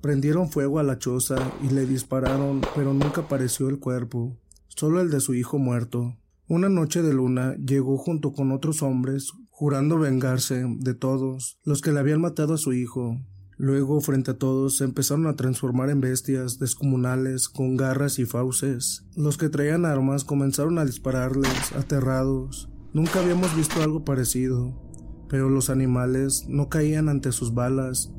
Prendieron 0.00 0.48
fuego 0.48 0.78
a 0.78 0.84
la 0.84 0.98
choza 0.98 1.36
y 1.62 1.72
le 1.72 1.86
dispararon, 1.86 2.60
pero 2.76 2.92
nunca 2.94 3.22
apareció 3.22 3.68
el 3.68 3.80
cuerpo, 3.80 4.38
solo 4.68 5.00
el 5.00 5.10
de 5.10 5.20
su 5.20 5.34
hijo 5.34 5.58
muerto. 5.58 6.16
Una 6.46 6.68
noche 6.68 7.02
de 7.02 7.12
luna 7.12 7.56
llegó 7.56 7.98
junto 7.98 8.32
con 8.32 8.52
otros 8.52 8.82
hombres, 8.82 9.32
jurando 9.50 9.98
vengarse 9.98 10.64
de 10.78 10.94
todos 10.94 11.58
los 11.64 11.82
que 11.82 11.92
le 11.92 11.98
habían 11.98 12.20
matado 12.20 12.54
a 12.54 12.58
su 12.58 12.72
hijo. 12.72 13.18
Luego, 13.60 14.00
frente 14.00 14.30
a 14.30 14.38
todos, 14.38 14.76
se 14.76 14.84
empezaron 14.84 15.26
a 15.26 15.34
transformar 15.34 15.90
en 15.90 16.00
bestias 16.00 16.60
descomunales 16.60 17.48
con 17.48 17.76
garras 17.76 18.20
y 18.20 18.24
fauces. 18.24 19.04
Los 19.16 19.36
que 19.36 19.48
traían 19.48 19.84
armas 19.84 20.22
comenzaron 20.22 20.78
a 20.78 20.84
dispararles, 20.84 21.72
aterrados. 21.76 22.70
Nunca 22.92 23.18
habíamos 23.18 23.56
visto 23.56 23.82
algo 23.82 24.04
parecido, 24.04 24.80
pero 25.28 25.50
los 25.50 25.70
animales 25.70 26.44
no 26.48 26.68
caían 26.68 27.08
ante 27.08 27.32
sus 27.32 27.52
balas 27.52 28.12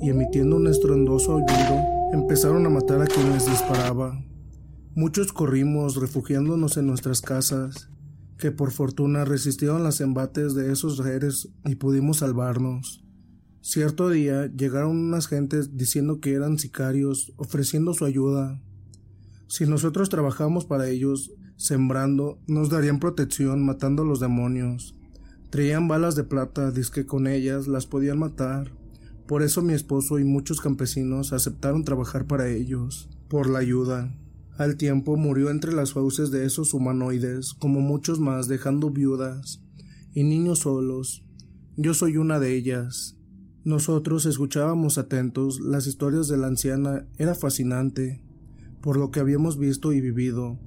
y 0.00 0.10
emitiendo 0.10 0.56
un 0.56 0.66
estruendoso 0.66 1.34
aullido, 1.34 1.84
empezaron 2.12 2.66
a 2.66 2.70
matar 2.70 3.00
a 3.00 3.06
quienes 3.06 3.46
disparaba. 3.46 4.20
Muchos 4.96 5.32
corrimos 5.32 5.96
refugiándonos 5.96 6.76
en 6.76 6.88
nuestras 6.88 7.20
casas, 7.20 7.90
que 8.38 8.50
por 8.50 8.72
fortuna 8.72 9.24
resistieron 9.24 9.84
los 9.84 10.00
embates 10.00 10.54
de 10.54 10.72
esos 10.72 10.96
seres 10.96 11.48
y 11.64 11.76
pudimos 11.76 12.18
salvarnos. 12.18 13.04
Cierto 13.62 14.08
día 14.08 14.46
llegaron 14.46 14.96
unas 14.96 15.26
gentes 15.26 15.76
diciendo 15.76 16.20
que 16.20 16.32
eran 16.32 16.58
sicarios, 16.58 17.32
ofreciendo 17.36 17.92
su 17.92 18.06
ayuda. 18.06 18.60
Si 19.48 19.66
nosotros 19.66 20.08
trabajamos 20.08 20.64
para 20.64 20.88
ellos, 20.88 21.32
sembrando, 21.56 22.38
nos 22.46 22.70
darían 22.70 23.00
protección 23.00 23.64
matando 23.64 24.02
a 24.02 24.06
los 24.06 24.18
demonios. 24.18 24.96
Traían 25.50 25.88
balas 25.88 26.14
de 26.14 26.24
plata, 26.24 26.72
que 26.94 27.04
con 27.04 27.26
ellas 27.26 27.68
las 27.68 27.86
podían 27.86 28.18
matar. 28.18 28.72
Por 29.26 29.42
eso 29.42 29.60
mi 29.60 29.74
esposo 29.74 30.18
y 30.18 30.24
muchos 30.24 30.60
campesinos 30.60 31.32
aceptaron 31.34 31.84
trabajar 31.84 32.26
para 32.26 32.48
ellos, 32.48 33.10
por 33.28 33.50
la 33.50 33.58
ayuda. 33.58 34.16
Al 34.56 34.76
tiempo 34.76 35.16
murió 35.16 35.50
entre 35.50 35.72
las 35.72 35.92
fauces 35.92 36.30
de 36.30 36.46
esos 36.46 36.72
humanoides, 36.72 37.52
como 37.54 37.80
muchos 37.80 38.20
más, 38.20 38.48
dejando 38.48 38.90
viudas 38.90 39.62
y 40.14 40.22
niños 40.22 40.60
solos. 40.60 41.24
Yo 41.76 41.92
soy 41.94 42.16
una 42.16 42.38
de 42.38 42.56
ellas. 42.56 43.19
Nosotros 43.64 44.24
escuchábamos 44.24 44.96
atentos 44.96 45.60
las 45.60 45.86
historias 45.86 46.28
de 46.28 46.38
la 46.38 46.46
anciana, 46.46 47.06
era 47.18 47.34
fascinante, 47.34 48.22
por 48.80 48.96
lo 48.96 49.10
que 49.10 49.20
habíamos 49.20 49.58
visto 49.58 49.92
y 49.92 50.00
vivido. 50.00 50.58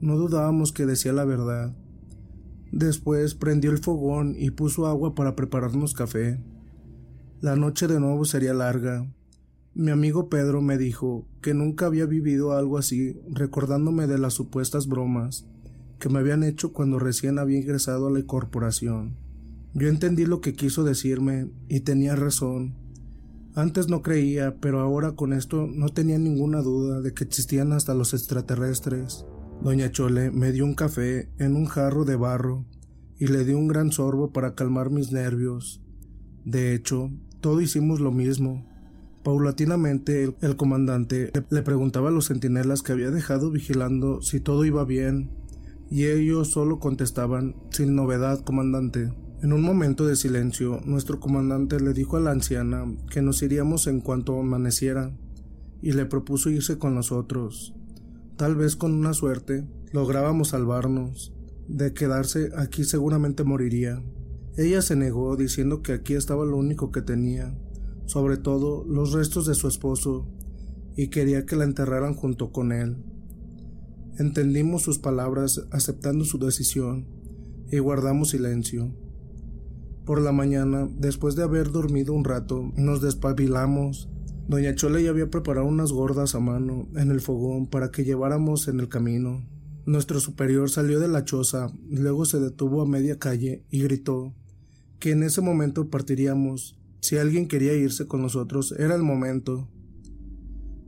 No 0.00 0.16
dudábamos 0.16 0.72
que 0.72 0.86
decía 0.86 1.12
la 1.12 1.26
verdad. 1.26 1.76
Después 2.72 3.34
prendió 3.34 3.70
el 3.70 3.78
fogón 3.78 4.34
y 4.38 4.50
puso 4.50 4.86
agua 4.86 5.14
para 5.14 5.36
prepararnos 5.36 5.92
café. 5.92 6.42
La 7.42 7.54
noche 7.54 7.86
de 7.86 8.00
nuevo 8.00 8.24
sería 8.24 8.54
larga. 8.54 9.06
Mi 9.74 9.90
amigo 9.90 10.30
Pedro 10.30 10.62
me 10.62 10.78
dijo 10.78 11.28
que 11.42 11.52
nunca 11.52 11.84
había 11.84 12.06
vivido 12.06 12.52
algo 12.52 12.78
así, 12.78 13.20
recordándome 13.28 14.06
de 14.06 14.16
las 14.16 14.32
supuestas 14.32 14.86
bromas 14.86 15.46
que 15.98 16.08
me 16.08 16.20
habían 16.20 16.44
hecho 16.44 16.72
cuando 16.72 16.98
recién 16.98 17.38
había 17.38 17.58
ingresado 17.58 18.06
a 18.06 18.10
la 18.10 18.22
corporación. 18.24 19.27
Yo 19.74 19.88
entendí 19.88 20.24
lo 20.24 20.40
que 20.40 20.54
quiso 20.54 20.84
decirme 20.84 21.50
y 21.68 21.80
tenía 21.80 22.16
razón. 22.16 22.74
Antes 23.54 23.88
no 23.88 24.02
creía, 24.02 24.56
pero 24.60 24.80
ahora 24.80 25.12
con 25.12 25.32
esto 25.32 25.66
no 25.66 25.88
tenía 25.88 26.18
ninguna 26.18 26.62
duda 26.62 27.00
de 27.00 27.12
que 27.12 27.24
existían 27.24 27.72
hasta 27.72 27.94
los 27.94 28.14
extraterrestres. 28.14 29.26
Doña 29.62 29.90
Chole 29.90 30.30
me 30.30 30.52
dio 30.52 30.64
un 30.64 30.74
café 30.74 31.28
en 31.38 31.56
un 31.56 31.66
jarro 31.66 32.04
de 32.04 32.16
barro 32.16 32.64
y 33.18 33.26
le 33.26 33.44
di 33.44 33.54
un 33.54 33.66
gran 33.66 33.90
sorbo 33.90 34.32
para 34.32 34.54
calmar 34.54 34.90
mis 34.90 35.10
nervios. 35.10 35.82
De 36.44 36.74
hecho, 36.74 37.10
todo 37.40 37.60
hicimos 37.60 38.00
lo 38.00 38.12
mismo. 38.12 38.64
Paulatinamente 39.24 40.32
el, 40.40 40.56
comandante 40.56 41.32
le 41.50 41.62
preguntaba 41.62 42.08
a 42.08 42.12
los 42.12 42.28
centinelas 42.28 42.82
que 42.82 42.92
había 42.92 43.10
dejado 43.10 43.50
vigilando 43.50 44.22
si 44.22 44.40
todo 44.40 44.64
iba 44.64 44.84
bien, 44.84 45.30
y 45.90 46.06
ellos 46.06 46.48
solo 46.48 46.78
contestaban 46.78 47.56
sin 47.70 47.96
novedad, 47.96 48.44
comandante. 48.44 49.10
En 49.40 49.52
un 49.52 49.62
momento 49.62 50.04
de 50.04 50.16
silencio, 50.16 50.80
nuestro 50.84 51.20
comandante 51.20 51.78
le 51.78 51.92
dijo 51.92 52.16
a 52.16 52.20
la 52.20 52.32
anciana 52.32 52.84
que 53.08 53.22
nos 53.22 53.40
iríamos 53.40 53.86
en 53.86 54.00
cuanto 54.00 54.36
amaneciera, 54.36 55.16
y 55.80 55.92
le 55.92 56.06
propuso 56.06 56.50
irse 56.50 56.76
con 56.76 56.96
nosotros. 56.96 57.72
Tal 58.36 58.56
vez 58.56 58.74
con 58.74 58.92
una 58.92 59.14
suerte 59.14 59.64
lográbamos 59.92 60.48
salvarnos. 60.48 61.32
De 61.68 61.92
quedarse 61.92 62.50
aquí 62.56 62.82
seguramente 62.82 63.44
moriría. 63.44 64.02
Ella 64.56 64.82
se 64.82 64.96
negó 64.96 65.36
diciendo 65.36 65.82
que 65.82 65.92
aquí 65.92 66.14
estaba 66.14 66.44
lo 66.44 66.56
único 66.56 66.90
que 66.90 67.02
tenía, 67.02 67.56
sobre 68.06 68.38
todo 68.38 68.84
los 68.86 69.12
restos 69.12 69.46
de 69.46 69.54
su 69.54 69.68
esposo, 69.68 70.26
y 70.96 71.10
quería 71.10 71.46
que 71.46 71.54
la 71.54 71.62
enterraran 71.62 72.14
junto 72.14 72.50
con 72.50 72.72
él. 72.72 72.96
Entendimos 74.18 74.82
sus 74.82 74.98
palabras 74.98 75.64
aceptando 75.70 76.24
su 76.24 76.38
decisión 76.38 77.06
y 77.70 77.78
guardamos 77.78 78.30
silencio. 78.30 78.92
Por 80.08 80.22
la 80.22 80.32
mañana, 80.32 80.88
después 80.96 81.36
de 81.36 81.42
haber 81.42 81.70
dormido 81.70 82.14
un 82.14 82.24
rato, 82.24 82.72
nos 82.76 83.02
despabilamos. 83.02 84.08
Doña 84.48 84.74
Chole 84.74 85.02
ya 85.02 85.10
había 85.10 85.28
preparado 85.28 85.66
unas 85.66 85.92
gordas 85.92 86.34
a 86.34 86.40
mano 86.40 86.88
en 86.96 87.10
el 87.10 87.20
fogón 87.20 87.66
para 87.66 87.90
que 87.90 88.04
lleváramos 88.04 88.68
en 88.68 88.80
el 88.80 88.88
camino. 88.88 89.44
Nuestro 89.84 90.18
superior 90.18 90.70
salió 90.70 90.98
de 90.98 91.08
la 91.08 91.26
choza, 91.26 91.70
luego 91.90 92.24
se 92.24 92.40
detuvo 92.40 92.80
a 92.80 92.86
media 92.86 93.18
calle 93.18 93.66
y 93.70 93.82
gritó 93.82 94.32
que 94.98 95.10
en 95.10 95.24
ese 95.24 95.42
momento 95.42 95.90
partiríamos. 95.90 96.78
Si 97.00 97.18
alguien 97.18 97.46
quería 97.46 97.74
irse 97.74 98.06
con 98.06 98.22
nosotros, 98.22 98.74
era 98.78 98.94
el 98.94 99.02
momento. 99.02 99.68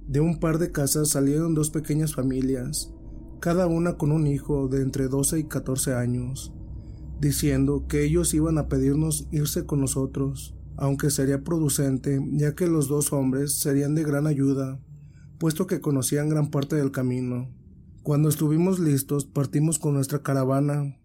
De 0.06 0.20
un 0.20 0.40
par 0.40 0.56
de 0.56 0.72
casas 0.72 1.10
salieron 1.10 1.52
dos 1.52 1.68
pequeñas 1.68 2.14
familias, 2.14 2.90
cada 3.38 3.66
una 3.66 3.98
con 3.98 4.12
un 4.12 4.26
hijo 4.26 4.68
de 4.68 4.80
entre 4.80 5.08
12 5.08 5.40
y 5.40 5.44
14 5.44 5.92
años 5.92 6.54
diciendo 7.20 7.86
que 7.86 8.04
ellos 8.04 8.32
iban 8.34 8.58
a 8.58 8.68
pedirnos 8.68 9.28
irse 9.30 9.66
con 9.66 9.80
nosotros, 9.80 10.54
aunque 10.76 11.10
sería 11.10 11.44
producente, 11.44 12.20
ya 12.32 12.54
que 12.54 12.66
los 12.66 12.88
dos 12.88 13.12
hombres 13.12 13.58
serían 13.58 13.94
de 13.94 14.02
gran 14.02 14.26
ayuda, 14.26 14.80
puesto 15.38 15.66
que 15.66 15.80
conocían 15.80 16.30
gran 16.30 16.50
parte 16.50 16.76
del 16.76 16.90
camino. 16.90 17.50
Cuando 18.02 18.30
estuvimos 18.30 18.78
listos, 18.78 19.26
partimos 19.26 19.78
con 19.78 19.92
nuestra 19.92 20.22
caravana, 20.22 20.96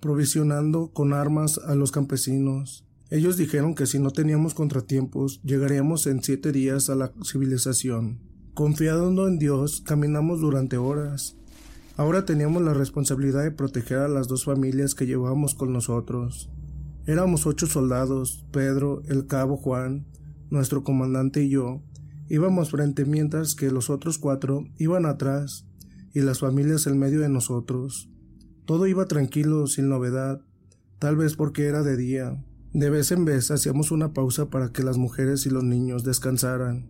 provisionando 0.00 0.92
con 0.92 1.12
armas 1.12 1.58
a 1.58 1.76
los 1.76 1.92
campesinos. 1.92 2.84
Ellos 3.08 3.36
dijeron 3.36 3.74
que 3.74 3.86
si 3.86 4.00
no 4.00 4.10
teníamos 4.10 4.54
contratiempos, 4.54 5.40
llegaríamos 5.44 6.06
en 6.06 6.22
siete 6.22 6.50
días 6.50 6.90
a 6.90 6.96
la 6.96 7.12
civilización. 7.24 8.18
Confiando 8.54 9.28
en 9.28 9.38
Dios, 9.38 9.80
caminamos 9.80 10.40
durante 10.40 10.76
horas, 10.76 11.36
Ahora 12.00 12.24
teníamos 12.24 12.62
la 12.62 12.72
responsabilidad 12.72 13.42
de 13.42 13.50
proteger 13.50 13.98
a 13.98 14.08
las 14.08 14.26
dos 14.26 14.44
familias 14.46 14.94
que 14.94 15.04
llevábamos 15.04 15.54
con 15.54 15.70
nosotros. 15.70 16.48
Éramos 17.04 17.46
ocho 17.46 17.66
soldados, 17.66 18.46
Pedro, 18.50 19.02
el 19.04 19.26
cabo 19.26 19.58
Juan, 19.58 20.06
nuestro 20.48 20.82
comandante 20.82 21.42
y 21.42 21.50
yo, 21.50 21.82
Íbamos 22.26 22.70
frente 22.70 23.04
mientras 23.04 23.54
que 23.54 23.70
los 23.70 23.90
otros 23.90 24.16
cuatro 24.16 24.64
iban 24.78 25.04
atrás 25.04 25.66
y 26.14 26.20
las 26.20 26.38
familias 26.38 26.86
en 26.86 26.98
medio 26.98 27.20
de 27.20 27.28
nosotros. 27.28 28.08
Todo 28.64 28.86
iba 28.86 29.04
tranquilo, 29.04 29.66
sin 29.66 29.90
novedad, 29.90 30.40
tal 30.98 31.16
vez 31.16 31.36
porque 31.36 31.66
era 31.66 31.82
de 31.82 31.98
día. 31.98 32.42
De 32.72 32.88
vez 32.88 33.12
en 33.12 33.26
vez 33.26 33.50
hacíamos 33.50 33.90
una 33.90 34.14
pausa 34.14 34.48
para 34.48 34.72
que 34.72 34.82
las 34.82 34.96
mujeres 34.96 35.44
y 35.44 35.50
los 35.50 35.64
niños 35.64 36.02
descansaran, 36.02 36.86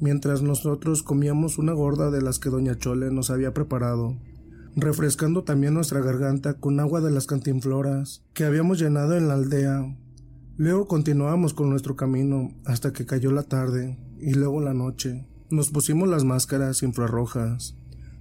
mientras 0.00 0.40
nosotros 0.40 1.02
comíamos 1.02 1.58
una 1.58 1.74
gorda 1.74 2.10
de 2.10 2.22
las 2.22 2.38
que 2.38 2.48
doña 2.48 2.78
Chole 2.78 3.10
nos 3.10 3.28
había 3.28 3.52
preparado, 3.52 4.16
refrescando 4.80 5.44
también 5.44 5.74
nuestra 5.74 6.00
garganta 6.00 6.54
con 6.54 6.80
agua 6.80 7.00
de 7.00 7.10
las 7.10 7.26
cantinfloras 7.26 8.22
que 8.34 8.44
habíamos 8.44 8.78
llenado 8.78 9.16
en 9.16 9.28
la 9.28 9.34
aldea. 9.34 9.96
Luego 10.56 10.86
continuábamos 10.86 11.54
con 11.54 11.70
nuestro 11.70 11.96
camino 11.96 12.52
hasta 12.64 12.92
que 12.92 13.06
cayó 13.06 13.30
la 13.32 13.44
tarde 13.44 13.98
y 14.20 14.34
luego 14.34 14.60
la 14.60 14.74
noche. 14.74 15.26
Nos 15.50 15.70
pusimos 15.70 16.08
las 16.08 16.24
máscaras 16.24 16.82
infrarrojas. 16.82 17.76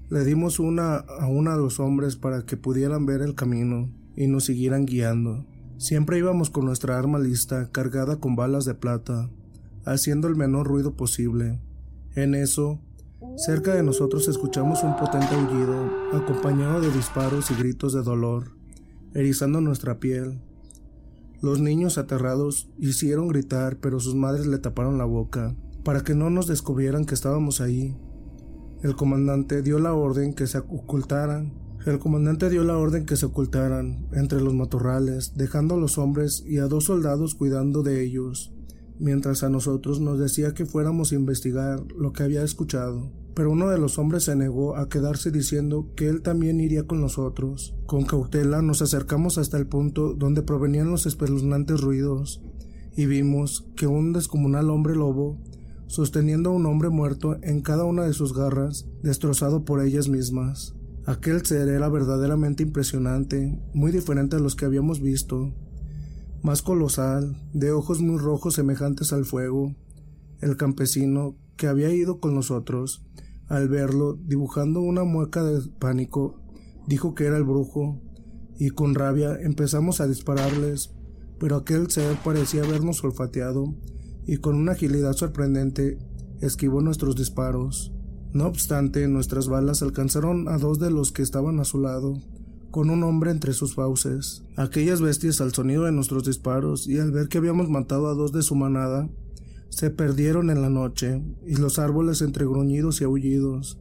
Le 0.10 0.24
dimos 0.24 0.60
una 0.60 0.96
a 0.96 1.28
una 1.28 1.54
a 1.54 1.58
los 1.58 1.80
hombres 1.80 2.16
para 2.16 2.46
que 2.46 2.56
pudieran 2.56 3.06
ver 3.06 3.22
el 3.22 3.36
camino 3.36 3.92
y 4.16 4.28
nos 4.28 4.46
siguieran 4.46 4.86
guiando. 4.86 5.46
Siempre 5.78 6.18
íbamos 6.18 6.50
con 6.50 6.66
nuestra 6.66 6.98
arma 6.98 7.20
lista, 7.20 7.70
cargada 7.72 8.20
con 8.20 8.36
balas 8.36 8.66
de 8.66 8.74
plata, 8.74 9.30
haciendo 9.86 10.28
el 10.28 10.36
menor 10.36 10.68
ruido 10.68 10.96
posible. 10.96 11.60
En 12.16 12.34
eso, 12.34 12.80
cerca 13.38 13.74
de 13.74 13.84
nosotros 13.84 14.28
escuchamos 14.28 14.84
un 14.84 14.96
potente 14.98 15.34
aullido, 15.34 15.90
acompañado 16.14 16.82
de 16.82 16.92
disparos 16.92 17.50
y 17.52 17.56
gritos 17.56 17.94
de 17.94 18.04
dolor, 18.04 18.52
erizando 19.14 19.62
nuestra 19.62 20.00
piel. 20.00 20.42
Los 21.42 21.60
niños 21.60 21.98
aterrados 21.98 22.70
hicieron 22.80 23.28
gritar, 23.28 23.78
pero 23.78 24.00
sus 24.00 24.16
madres 24.16 24.48
le 24.48 24.58
taparon 24.58 24.98
la 24.98 25.06
boca, 25.06 25.56
para 25.84 26.02
que 26.02 26.16
no 26.16 26.30
nos 26.30 26.48
descubrieran 26.48 27.06
que 27.06 27.14
estábamos 27.14 27.62
ahí. 27.62 27.96
El 28.84 28.96
comandante 28.96 29.62
dio 29.62 29.80
la 29.80 29.94
orden 29.94 30.34
que 30.34 30.48
se 30.48 30.58
ocultaran 30.58 31.54
el 31.88 32.00
comandante 32.00 32.50
dio 32.50 32.66
la 32.66 32.78
orden 32.78 33.06
que 33.06 33.16
se 33.16 33.28
ocultaran 33.28 34.10
entre 34.12 34.42
los 34.42 34.54
matorrales, 34.54 35.38
dejando 35.38 35.76
a 35.76 35.78
los 35.78 35.98
hombres 35.98 36.44
y 36.46 36.58
a 36.58 36.66
dos 36.66 36.84
soldados 36.84 37.34
cuidando 37.34 37.82
de 37.82 38.04
ellos, 38.04 38.52
mientras 39.00 39.42
a 39.44 39.50
nosotros 39.50 40.02
nos 40.02 40.20
decía 40.20 40.54
que 40.54 40.66
fuéramos 40.66 41.14
a 41.14 41.16
investigar 41.16 41.82
lo 41.98 42.12
que 42.12 42.24
había 42.24 42.44
escuchado. 42.44 43.10
Pero 43.38 43.52
uno 43.52 43.70
de 43.70 43.78
los 43.78 44.00
hombres 44.00 44.24
se 44.24 44.36
negó 44.36 44.78
a 44.78 44.90
quedarse 44.90 45.30
diciendo 45.30 45.92
que 45.96 46.08
él 46.08 46.24
también 46.24 46.60
iría 46.60 46.88
con 46.88 47.02
nosotros. 47.02 47.76
Con 47.86 48.04
cautela 48.04 48.64
nos 48.64 48.82
acercamos 48.82 49.38
hasta 49.38 49.58
el 49.58 49.68
punto 49.68 50.16
donde 50.16 50.42
provenían 50.42 50.90
los 50.90 51.06
espeluznantes 51.06 51.82
ruidos, 51.82 52.42
y 52.96 53.06
vimos 53.06 53.68
que 53.76 53.86
un 53.86 54.12
descomunal 54.12 54.72
hombre 54.72 54.96
lobo, 54.96 55.38
sosteniendo 55.86 56.50
a 56.50 56.54
un 56.54 56.66
hombre 56.66 56.90
muerto 56.90 57.38
en 57.44 57.62
cada 57.62 57.84
una 57.84 58.06
de 58.06 58.14
sus 58.14 58.34
garras, 58.34 58.88
destrozado 59.04 59.66
por 59.66 59.86
ellas 59.86 60.10
mismas. 60.10 60.74
Aquel 61.06 61.46
ser 61.46 61.70
era 61.70 61.90
verdaderamente 61.90 62.64
impresionante, 62.64 63.62
muy 63.72 63.92
diferente 63.92 64.38
a 64.38 64.40
los 64.40 64.56
que 64.56 64.66
habíamos 64.66 65.00
visto, 65.00 65.54
más 66.42 66.64
colosal, 66.64 67.40
de 67.54 67.72
ojos 67.72 68.02
muy 68.02 68.18
rojos 68.18 68.56
semejantes 68.56 69.14
al 69.14 69.26
fuego. 69.26 69.76
El 70.42 70.58
campesino, 70.58 71.36
que 71.56 71.68
había 71.68 71.92
ido 71.94 72.20
con 72.20 72.34
nosotros, 72.34 73.04
al 73.48 73.70
verlo, 73.70 74.18
dibujando 74.26 74.82
una 74.82 75.04
mueca 75.04 75.44
de 75.44 75.62
pánico, 75.80 76.42
dijo 76.88 77.16
que 77.16 77.26
era 77.26 77.38
el 77.38 77.44
brujo, 77.44 78.02
y 78.60 78.70
con 78.70 78.96
rabia 78.96 79.38
empezamos 79.40 80.02
a 80.02 80.08
dispararles, 80.08 80.94
pero 81.40 81.56
aquel 81.56 81.90
ser 81.90 82.18
parecía 82.24 82.64
habernos 82.64 83.04
olfateado, 83.04 83.76
y 84.26 84.38
con 84.38 84.56
una 84.56 84.74
agilidad 84.74 85.14
sorprendente 85.14 85.98
esquivó 86.42 86.82
nuestros 86.82 87.16
disparos. 87.16 87.94
No 88.34 88.46
obstante, 88.46 89.08
nuestras 89.08 89.48
balas 89.48 89.82
alcanzaron 89.82 90.50
a 90.50 90.58
dos 90.58 90.80
de 90.80 90.92
los 90.92 91.12
que 91.12 91.22
estaban 91.22 91.60
a 91.60 91.66
su 91.66 91.80
lado, 91.80 92.22
con 92.72 92.90
un 92.90 93.04
hombre 93.04 93.32
entre 93.32 93.54
sus 93.54 93.76
fauces. 93.76 94.44
Aquellas 94.58 95.02
bestias, 95.02 95.40
al 95.40 95.54
sonido 95.54 95.86
de 95.86 95.92
nuestros 95.92 96.26
disparos 96.26 96.88
y 96.88 97.00
al 97.00 97.12
ver 97.12 97.30
que 97.30 97.38
habíamos 97.38 97.70
matado 97.70 98.08
a 98.08 98.14
dos 98.14 98.34
de 98.34 98.44
su 98.44 98.56
manada, 98.56 99.10
se 99.70 99.90
perdieron 99.90 100.50
en 100.50 100.62
la 100.62 100.70
noche, 100.70 101.22
y 101.46 101.56
los 101.56 101.80
árboles 101.80 102.22
entre 102.22 102.46
gruñidos 102.46 103.02
y 103.02 103.04
aullidos. 103.04 103.78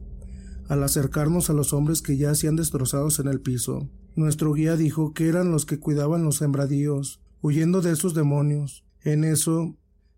Al 0.67 0.83
acercarnos 0.83 1.49
a 1.49 1.53
los 1.53 1.73
hombres 1.73 2.01
que 2.01 2.17
ya 2.17 2.31
hacían 2.31 2.55
destrozados 2.55 3.19
en 3.19 3.27
el 3.27 3.39
piso, 3.39 3.89
nuestro 4.15 4.53
guía 4.53 4.75
dijo 4.75 5.13
que 5.13 5.27
eran 5.27 5.51
los 5.51 5.65
que 5.65 5.79
cuidaban 5.79 6.23
los 6.23 6.37
sembradíos, 6.37 7.21
huyendo 7.41 7.81
de 7.81 7.91
esos 7.93 8.13
demonios. 8.13 8.83
En 9.01 9.23
eso, 9.23 9.75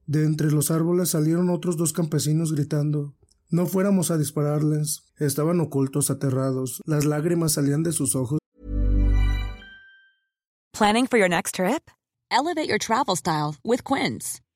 de 0.07 0.25
entre 0.25 0.51
los 0.51 0.71
árboles 0.71 1.09
salieron 1.09 1.49
otros 1.49 1.77
dos 1.77 1.93
campesinos 1.93 2.53
gritando 2.53 3.15
No 3.51 3.67
fuéramos 3.67 4.09
a 4.09 4.17
dispararles. 4.17 5.03
Estaban 5.17 5.59
ocultos, 5.59 6.09
aterrados. 6.09 6.81
Las 6.85 7.05
lágrimas 7.05 7.53
salían 7.53 7.83
de 7.83 7.91
sus 7.91 8.15
ojos. 8.15 8.39
Planning 10.73 11.07
for 11.07 11.19
your 11.19 11.29
next 11.29 11.55
trip? 11.55 11.91
Elevate 12.31 12.67
your 12.67 12.79
travel 12.79 13.15
style 13.15 13.55
with 13.63 13.83
Quince. 13.83 14.39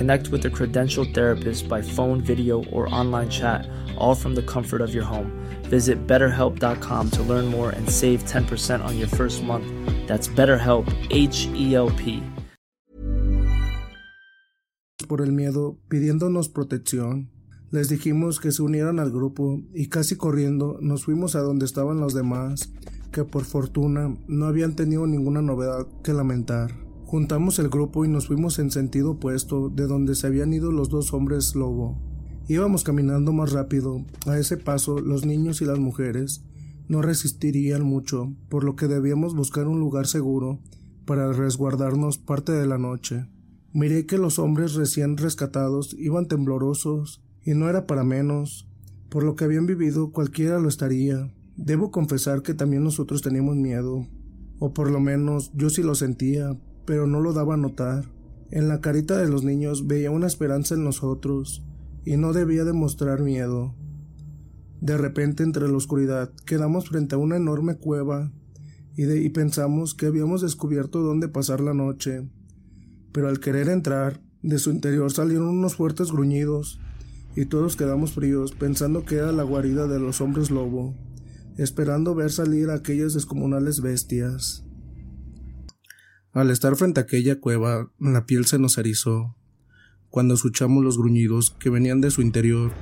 Connect 0.00 0.30
with 0.30 0.46
a 0.46 0.48
credentialed 0.48 1.12
therapist 1.12 1.68
by 1.68 1.82
phone, 1.82 2.22
video, 2.22 2.64
or 2.72 2.88
online 2.88 3.28
chat, 3.28 3.68
all 3.98 4.14
from 4.14 4.34
the 4.34 4.40
comfort 4.40 4.80
of 4.80 4.94
your 4.94 5.04
home. 5.04 5.30
Visit 5.64 6.06
betterhelp.com 6.06 7.10
to 7.10 7.22
learn 7.22 7.44
more 7.44 7.68
and 7.76 7.86
save 7.86 8.24
10% 8.24 8.82
on 8.82 8.96
your 8.96 9.08
first 9.08 9.42
month. 9.42 9.66
That's 10.08 10.26
BetterHelp, 10.26 10.88
H 11.10 11.48
E 11.54 11.74
L 11.74 11.90
P. 11.90 12.22
por 15.06 15.20
el 15.20 15.32
miedo, 15.32 15.76
pidiéndonos 15.90 16.48
protección. 16.48 17.28
Les 17.70 17.90
dijimos 17.90 18.40
que 18.40 18.52
se 18.52 18.62
unieran 18.62 19.00
al 19.00 19.10
grupo 19.10 19.60
y 19.74 19.88
casi 19.88 20.16
corriendo 20.16 20.78
nos 20.80 21.04
fuimos 21.04 21.34
a 21.34 21.40
donde 21.40 21.66
estaban 21.66 22.00
los 22.00 22.14
demás, 22.14 22.72
que 23.12 23.24
por 23.24 23.44
fortuna 23.44 24.16
no 24.28 24.46
habían 24.46 24.76
tenido 24.76 25.06
ninguna 25.06 25.42
novedad 25.42 25.86
que 26.02 26.14
lamentar. 26.14 26.89
Juntamos 27.10 27.58
el 27.58 27.68
grupo 27.70 28.04
y 28.04 28.08
nos 28.08 28.28
fuimos 28.28 28.60
en 28.60 28.70
sentido 28.70 29.10
opuesto 29.10 29.68
de 29.68 29.88
donde 29.88 30.14
se 30.14 30.28
habían 30.28 30.52
ido 30.52 30.70
los 30.70 30.90
dos 30.90 31.12
hombres 31.12 31.56
lobo. 31.56 31.98
Íbamos 32.46 32.84
caminando 32.84 33.32
más 33.32 33.50
rápido. 33.50 34.04
A 34.28 34.38
ese 34.38 34.56
paso, 34.56 35.00
los 35.00 35.26
niños 35.26 35.60
y 35.60 35.64
las 35.64 35.80
mujeres 35.80 36.44
no 36.86 37.02
resistirían 37.02 37.82
mucho, 37.82 38.32
por 38.48 38.62
lo 38.62 38.76
que 38.76 38.86
debíamos 38.86 39.34
buscar 39.34 39.66
un 39.66 39.80
lugar 39.80 40.06
seguro 40.06 40.60
para 41.04 41.32
resguardarnos 41.32 42.18
parte 42.18 42.52
de 42.52 42.68
la 42.68 42.78
noche. 42.78 43.26
Miré 43.72 44.06
que 44.06 44.16
los 44.16 44.38
hombres 44.38 44.74
recién 44.74 45.16
rescatados 45.16 45.96
iban 45.98 46.28
temblorosos, 46.28 47.24
y 47.44 47.54
no 47.54 47.68
era 47.68 47.88
para 47.88 48.04
menos. 48.04 48.68
Por 49.08 49.24
lo 49.24 49.34
que 49.34 49.42
habían 49.42 49.66
vivido 49.66 50.12
cualquiera 50.12 50.60
lo 50.60 50.68
estaría. 50.68 51.34
Debo 51.56 51.90
confesar 51.90 52.42
que 52.42 52.54
también 52.54 52.84
nosotros 52.84 53.20
teníamos 53.20 53.56
miedo, 53.56 54.06
o 54.60 54.72
por 54.72 54.92
lo 54.92 55.00
menos 55.00 55.50
yo 55.54 55.70
sí 55.70 55.82
lo 55.82 55.96
sentía, 55.96 56.56
pero 56.84 57.06
no 57.06 57.20
lo 57.20 57.32
daba 57.32 57.54
a 57.54 57.58
notar. 57.58 58.10
En 58.50 58.68
la 58.68 58.80
carita 58.80 59.16
de 59.16 59.28
los 59.28 59.44
niños 59.44 59.86
veía 59.86 60.10
una 60.10 60.26
esperanza 60.26 60.74
en 60.74 60.84
nosotros, 60.84 61.64
y 62.04 62.16
no 62.16 62.32
debía 62.32 62.64
demostrar 62.64 63.20
miedo. 63.22 63.74
De 64.80 64.96
repente, 64.96 65.42
entre 65.42 65.68
la 65.68 65.76
oscuridad, 65.76 66.32
quedamos 66.46 66.88
frente 66.88 67.14
a 67.14 67.18
una 67.18 67.36
enorme 67.36 67.76
cueva 67.76 68.32
y, 68.96 69.28
pensamos 69.30 69.94
que 69.94 70.06
habíamos 70.06 70.40
descubierto 70.40 71.00
dónde 71.00 71.28
pasar 71.28 71.60
la 71.60 71.74
noche. 71.74 72.28
Pero 73.12 73.28
al 73.28 73.40
querer 73.40 73.68
entrar, 73.68 74.20
de 74.42 74.58
su 74.58 74.70
interior 74.70 75.12
salieron 75.12 75.48
unos 75.48 75.76
fuertes 75.76 76.10
gruñidos 76.12 76.80
y 77.36 77.44
todos 77.46 77.76
quedamos 77.76 78.12
fríos 78.12 78.52
pensando 78.52 79.04
que 79.04 79.16
era 79.16 79.32
la 79.32 79.42
guarida 79.42 79.86
de 79.86 80.00
los 80.00 80.20
hombres 80.20 80.50
lobo, 80.50 80.94
esperando 81.56 82.14
ver 82.14 82.32
salir 82.32 82.70
a 82.70 82.74
aquellas 82.74 83.14
descomunales 83.14 83.80
bestias. 83.80 84.64
Al 86.32 86.50
estar 86.50 86.76
frente 86.76 87.00
a 87.00 87.02
aquella 87.02 87.40
cueva, 87.40 87.90
la 87.98 88.24
piel 88.24 88.44
se 88.44 88.58
nos 88.58 88.78
erizó 88.78 89.34
cuando 90.10 90.34
escuchamos 90.34 90.84
los 90.84 90.98
gruñidos 90.98 91.56
que 91.58 91.70
venían 91.70 92.00
de 92.00 92.10
su 92.10 92.20
interior, 92.20 92.72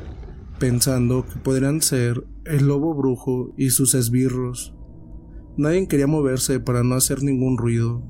pensando 0.59 1.27
que 1.27 1.39
podrían 1.39 1.83
ser 1.83 2.25
el 2.47 2.67
lobo 2.67 2.95
brujo 2.95 3.55
y 3.57 3.71
sus 3.71 3.95
esbirros. 3.95 4.75
Nadie 5.57 5.87
quería 5.89 6.07
moverse 6.07 6.59
para 6.59 6.83
no 6.83 6.95
hacer 6.95 7.23
ningún 7.23 7.59
ruido. 7.59 8.03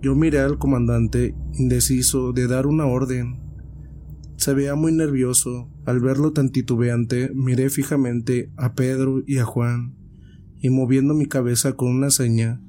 Yo 0.00 0.14
miré 0.14 0.40
al 0.40 0.58
comandante, 0.58 1.34
indeciso 1.54 2.32
de 2.32 2.46
dar 2.46 2.66
una 2.66 2.86
orden. 2.86 3.40
Se 4.36 4.54
veía 4.54 4.74
muy 4.76 4.92
nervioso. 4.92 5.70
Al 5.84 6.00
verlo 6.00 6.32
tan 6.32 6.50
titubeante, 6.50 7.30
miré 7.34 7.68
fijamente 7.68 8.50
a 8.56 8.74
Pedro 8.74 9.22
y 9.26 9.38
a 9.38 9.44
Juan, 9.44 9.94
y 10.60 10.70
moviendo 10.70 11.14
mi 11.14 11.26
cabeza 11.26 11.72
con 11.72 11.88
una 11.88 12.10
seña, 12.10 12.62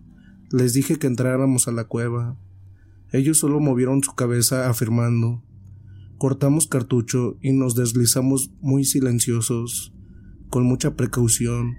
les 0.51 0.73
dije 0.73 0.97
que 0.97 1.07
entráramos 1.07 1.67
a 1.67 1.71
la 1.71 1.83
cueva. 1.83 2.37
Ellos 3.11 3.37
solo 3.37 3.59
movieron 3.59 4.03
su 4.03 4.13
cabeza 4.13 4.69
afirmando. 4.69 5.43
Cortamos 6.17 6.67
cartucho 6.67 7.37
y 7.41 7.53
nos 7.53 7.75
deslizamos 7.75 8.51
muy 8.61 8.83
silenciosos, 8.83 9.93
con 10.49 10.65
mucha 10.65 10.95
precaución. 10.95 11.75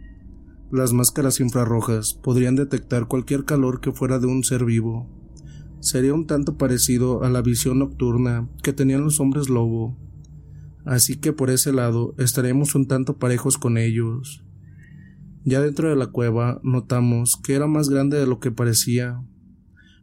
Las 0.72 0.92
máscaras 0.92 1.40
infrarrojas 1.40 2.14
podrían 2.14 2.54
detectar 2.54 3.06
cualquier 3.06 3.44
calor 3.44 3.80
que 3.80 3.92
fuera 3.92 4.18
de 4.18 4.26
un 4.26 4.44
ser 4.44 4.64
vivo. 4.64 5.08
Sería 5.80 6.14
un 6.14 6.26
tanto 6.26 6.56
parecido 6.56 7.24
a 7.24 7.30
la 7.30 7.42
visión 7.42 7.80
nocturna 7.80 8.48
que 8.62 8.72
tenían 8.72 9.02
los 9.02 9.18
hombres 9.18 9.48
lobo. 9.48 9.98
Así 10.84 11.16
que 11.16 11.32
por 11.32 11.50
ese 11.50 11.72
lado 11.72 12.14
estaremos 12.18 12.74
un 12.74 12.86
tanto 12.86 13.18
parejos 13.18 13.58
con 13.58 13.78
ellos. 13.78 14.44
Ya 15.44 15.60
dentro 15.60 15.88
de 15.88 15.96
la 15.96 16.08
cueva 16.08 16.60
notamos 16.62 17.36
que 17.42 17.54
era 17.54 17.66
más 17.66 17.88
grande 17.88 18.18
de 18.18 18.26
lo 18.26 18.40
que 18.40 18.50
parecía. 18.50 19.22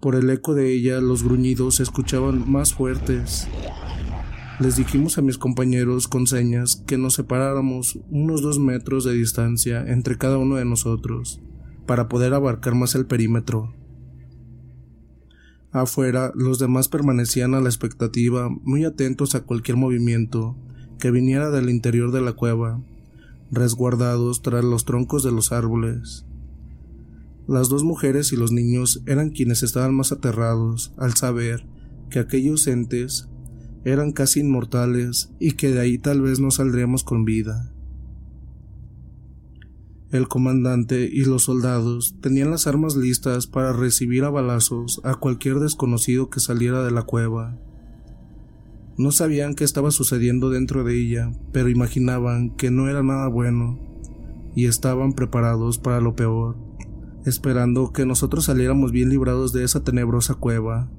Por 0.02 0.16
el 0.16 0.30
eco 0.30 0.56
de 0.56 0.74
ella 0.74 1.00
los 1.00 1.24
gruñidos 1.24 1.76
se 1.76 1.84
escuchaban 1.84 2.50
más 2.52 2.74
fuertes. 2.74 3.48
Les 4.60 4.76
dijimos 4.76 5.20
a 5.20 5.22
mis 5.22 5.38
compañeros 5.38 6.08
con 6.08 6.26
señas 6.26 6.84
que 6.88 6.98
nos 6.98 7.14
separáramos 7.14 8.00
unos 8.10 8.42
dos 8.42 8.58
metros 8.58 9.04
de 9.04 9.14
distancia 9.14 9.84
entre 9.88 10.18
cada 10.18 10.40
uno 10.40 10.56
de 10.56 10.66
nosotros, 10.66 11.40
para 11.86 12.08
poder 12.08 12.34
abarcar 12.34 12.74
más 12.74 12.96
el 12.96 13.06
perímetro. 13.06 13.76
Afuera, 15.72 16.32
los 16.34 16.58
demás 16.58 16.88
permanecían 16.88 17.54
a 17.54 17.62
la 17.62 17.70
expectativa, 17.70 18.50
muy 18.64 18.84
atentos 18.86 19.36
a 19.36 19.44
cualquier 19.44 19.78
movimiento 19.78 20.58
que 20.98 21.12
viniera 21.12 21.52
del 21.52 21.70
interior 21.70 22.12
de 22.12 22.22
la 22.22 22.34
cueva, 22.34 22.82
resguardados 23.52 24.42
tras 24.42 24.64
los 24.64 24.86
troncos 24.86 25.24
de 25.24 25.32
los 25.32 25.52
árboles. 25.52 26.26
Las 27.48 27.70
dos 27.70 27.84
mujeres 27.84 28.34
y 28.34 28.36
los 28.36 28.52
niños 28.52 29.02
eran 29.06 29.30
quienes 29.30 29.64
estaban 29.64 29.96
más 29.96 30.12
aterrados 30.12 30.94
al 30.98 31.16
saber 31.16 31.66
que 32.10 32.20
aquellos 32.20 32.68
entes 32.68 33.30
eran 33.86 34.12
casi 34.12 34.42
inmortales 34.42 35.32
y 35.40 35.54
que 35.54 35.72
de 35.72 35.80
ahí 35.80 35.98
tal 35.98 36.22
vez 36.22 36.40
no 36.40 36.52
saldríamos 36.52 37.04
con 37.04 37.24
vida. 37.24 37.72
El 40.12 40.28
comandante 40.28 41.10
y 41.12 41.26
los 41.26 41.44
soldados 41.44 42.16
tenían 42.22 42.50
las 42.50 42.66
armas 42.66 42.96
listas 42.96 43.48
para 43.48 43.74
recibir 43.74 44.24
a 44.24 44.30
balazos 44.30 45.02
a 45.04 45.16
cualquier 45.16 45.60
desconocido 45.60 46.30
que 46.30 46.40
saliera 46.40 46.84
de 46.84 46.92
la 46.92 47.04
cueva. 47.04 47.58
No 48.98 49.12
sabían 49.12 49.54
qué 49.54 49.64
estaba 49.64 49.92
sucediendo 49.92 50.50
dentro 50.50 50.84
de 50.84 51.00
ella, 51.00 51.32
pero 51.52 51.70
imaginaban 51.70 52.56
que 52.56 52.72
no 52.72 52.90
era 52.90 53.04
nada 53.04 53.28
bueno, 53.28 53.80
y 54.56 54.66
estaban 54.66 55.14
preparados 55.14 55.78
para 55.78 56.02
lo 56.02 56.16
peor, 56.16 56.58
esperando 57.24 57.94
que 57.94 58.08
nosotros 58.08 58.46
saliéramos 58.46 58.92
bien 58.92 59.10
librados 59.10 59.54
de 59.54 59.64
esa 59.64 59.84
tenebrosa 59.84 60.34
cueva. 60.34 60.90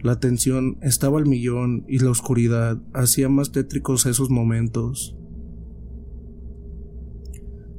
La 0.00 0.18
tensión 0.18 0.76
estaba 0.82 1.18
al 1.18 1.26
millón 1.26 1.84
y 1.86 2.00
la 2.00 2.10
oscuridad 2.10 2.82
hacía 2.94 3.28
más 3.28 3.52
tétricos 3.52 4.04
esos 4.06 4.28
momentos. 4.28 5.16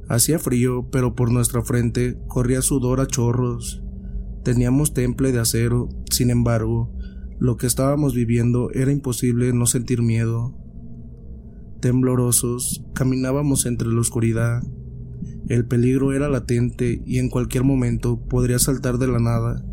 Hacía 0.08 0.38
frío, 0.38 0.88
pero 0.90 1.14
por 1.14 1.30
nuestra 1.30 1.62
frente 1.62 2.18
corría 2.26 2.62
sudor 2.62 3.00
a 3.00 3.06
chorros. 3.06 3.82
Teníamos 4.44 4.94
temple 4.94 5.30
de 5.30 5.40
acero, 5.40 5.90
sin 6.10 6.30
embargo, 6.30 6.90
lo 7.40 7.56
que 7.56 7.66
estábamos 7.66 8.14
viviendo 8.14 8.70
era 8.72 8.92
imposible 8.92 9.52
no 9.54 9.64
sentir 9.64 10.02
miedo. 10.02 10.54
Temblorosos, 11.80 12.84
caminábamos 12.94 13.64
entre 13.64 13.88
la 13.88 14.00
oscuridad. 14.00 14.62
El 15.48 15.64
peligro 15.64 16.12
era 16.12 16.28
latente 16.28 17.02
y 17.06 17.18
en 17.18 17.30
cualquier 17.30 17.64
momento 17.64 18.20
podría 18.20 18.58
saltar 18.58 18.98
de 18.98 19.08
la 19.08 19.20
nada. 19.20 19.64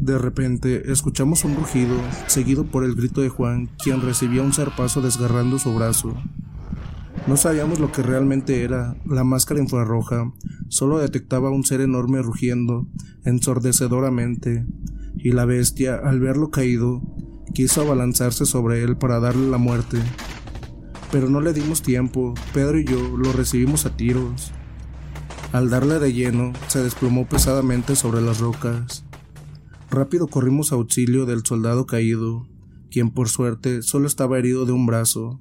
De 0.00 0.18
repente 0.18 0.92
escuchamos 0.92 1.46
un 1.46 1.56
rugido, 1.56 1.96
seguido 2.26 2.70
por 2.70 2.84
el 2.84 2.94
grito 2.94 3.22
de 3.22 3.30
Juan, 3.30 3.70
quien 3.82 4.02
recibía 4.02 4.42
un 4.42 4.52
zarpazo 4.52 5.00
desgarrando 5.00 5.58
su 5.58 5.74
brazo. 5.74 6.14
No 7.26 7.36
sabíamos 7.36 7.78
lo 7.78 7.92
que 7.92 8.02
realmente 8.02 8.62
era, 8.62 8.96
la 9.04 9.24
máscara 9.24 9.60
infrarroja, 9.60 10.32
solo 10.68 10.98
detectaba 10.98 11.50
un 11.50 11.64
ser 11.64 11.80
enorme 11.80 12.22
rugiendo, 12.22 12.86
ensordecedoramente, 13.24 14.66
y 15.16 15.32
la 15.32 15.44
bestia, 15.44 15.96
al 15.96 16.18
verlo 16.18 16.50
caído, 16.50 17.02
quiso 17.52 17.82
abalanzarse 17.82 18.46
sobre 18.46 18.82
él 18.82 18.96
para 18.96 19.20
darle 19.20 19.50
la 19.50 19.58
muerte. 19.58 19.98
Pero 21.12 21.28
no 21.28 21.40
le 21.40 21.52
dimos 21.52 21.82
tiempo, 21.82 22.34
Pedro 22.54 22.78
y 22.78 22.84
yo 22.84 23.16
lo 23.16 23.32
recibimos 23.32 23.84
a 23.86 23.96
tiros. 23.96 24.52
Al 25.52 25.68
darle 25.68 25.98
de 25.98 26.12
lleno, 26.12 26.52
se 26.68 26.82
desplomó 26.82 27.26
pesadamente 27.28 27.96
sobre 27.96 28.22
las 28.22 28.38
rocas. 28.38 29.04
Rápido 29.90 30.28
corrimos 30.28 30.70
a 30.70 30.76
auxilio 30.76 31.26
del 31.26 31.44
soldado 31.44 31.84
caído, 31.84 32.46
quien 32.90 33.10
por 33.10 33.28
suerte 33.28 33.82
solo 33.82 34.06
estaba 34.06 34.38
herido 34.38 34.64
de 34.64 34.72
un 34.72 34.86
brazo. 34.86 35.40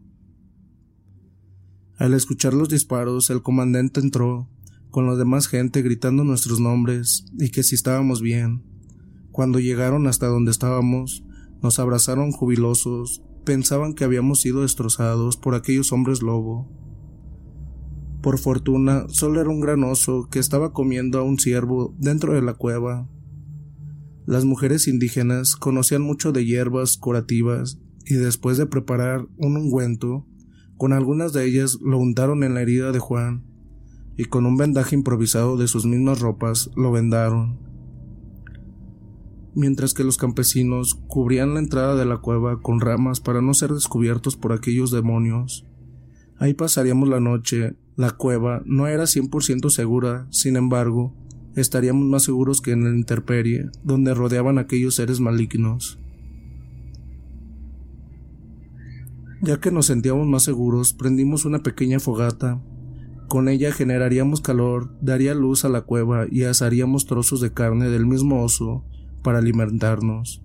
Al 1.99 2.13
escuchar 2.13 2.53
los 2.53 2.69
disparos, 2.69 3.29
el 3.29 3.41
comandante 3.41 3.99
entró, 3.99 4.47
con 4.89 5.05
la 5.05 5.15
demás 5.15 5.47
gente 5.47 5.81
gritando 5.81 6.23
nuestros 6.23 6.61
nombres 6.61 7.25
y 7.37 7.49
que 7.49 7.61
si 7.61 7.75
estábamos 7.75 8.21
bien. 8.21 8.63
Cuando 9.31 9.59
llegaron 9.59 10.07
hasta 10.07 10.27
donde 10.27 10.49
estábamos, 10.49 11.25
nos 11.61 11.77
abrazaron 11.77 12.31
jubilosos, 12.31 13.21
pensaban 13.43 13.95
que 13.95 14.05
habíamos 14.05 14.39
sido 14.39 14.61
destrozados 14.61 15.35
por 15.35 15.55
aquellos 15.55 15.91
hombres 15.91 16.21
lobo. 16.21 16.71
Por 18.21 18.39
fortuna, 18.39 19.03
solo 19.09 19.41
era 19.41 19.49
un 19.49 19.59
gran 19.59 19.83
oso 19.83 20.29
que 20.31 20.39
estaba 20.39 20.71
comiendo 20.71 21.19
a 21.19 21.23
un 21.23 21.37
ciervo 21.37 21.93
dentro 21.97 22.33
de 22.33 22.41
la 22.41 22.53
cueva. 22.53 23.09
Las 24.25 24.45
mujeres 24.45 24.87
indígenas 24.87 25.57
conocían 25.57 26.03
mucho 26.03 26.31
de 26.31 26.45
hierbas 26.45 26.95
curativas 26.95 27.77
y 28.05 28.13
después 28.13 28.57
de 28.57 28.67
preparar 28.67 29.27
un 29.35 29.57
ungüento, 29.57 30.25
con 30.79 30.93
algunas 30.93 31.33
de 31.33 31.45
ellas 31.45 31.77
lo 31.81 31.97
untaron 31.97 32.41
en 32.41 32.53
la 32.53 32.61
herida 32.61 32.93
de 32.93 32.99
Juan 32.99 33.43
y 34.15 34.25
con 34.25 34.45
un 34.45 34.55
vendaje 34.55 34.95
improvisado 34.95 35.57
de 35.57 35.67
sus 35.67 35.85
mismas 35.85 36.21
ropas 36.21 36.71
lo 36.77 36.93
vendaron. 36.93 37.59
mientras 39.55 39.93
que 39.93 40.05
los 40.05 40.15
campesinos 40.15 40.95
cubrían 41.07 41.53
la 41.53 41.59
entrada 41.59 41.95
de 41.95 42.05
la 42.05 42.19
cueva 42.19 42.61
con 42.61 42.79
ramas 42.79 43.19
para 43.19 43.41
no 43.41 43.53
ser 43.53 43.73
descubiertos 43.73 44.37
por 44.37 44.53
aquellos 44.53 44.89
demonios. 44.89 45.65
Ahí 46.37 46.53
pasaríamos 46.53 47.09
la 47.09 47.19
noche. 47.19 47.75
La 47.97 48.11
cueva 48.11 48.61
no 48.65 48.87
era 48.87 49.03
100% 49.03 49.69
segura, 49.69 50.27
sin 50.29 50.55
embargo, 50.55 51.13
estaríamos 51.57 52.05
más 52.05 52.23
seguros 52.23 52.61
que 52.61 52.71
en 52.71 52.85
la 52.85 52.97
intemperie, 52.97 53.69
donde 53.83 54.13
rodeaban 54.13 54.59
aquellos 54.59 54.95
seres 54.95 55.19
malignos. 55.19 55.99
Ya 59.41 59.59
que 59.59 59.71
nos 59.71 59.85
sentíamos 59.85 60.27
más 60.27 60.43
seguros, 60.43 60.93
prendimos 60.93 61.45
una 61.45 61.63
pequeña 61.63 61.99
fogata. 61.99 62.61
Con 63.29 63.47
ella 63.47 63.71
generaríamos 63.71 64.41
calor, 64.41 64.93
daría 65.01 65.33
luz 65.33 65.63
a 65.63 65.69
la 65.69 65.81
cueva 65.81 66.25
y 66.29 66.43
asaríamos 66.43 67.05
trozos 67.05 67.39
de 67.39 67.53
carne 67.53 67.89
del 67.89 68.05
mismo 68.05 68.43
oso 68.43 68.83
para 69.23 69.39
alimentarnos. 69.39 70.41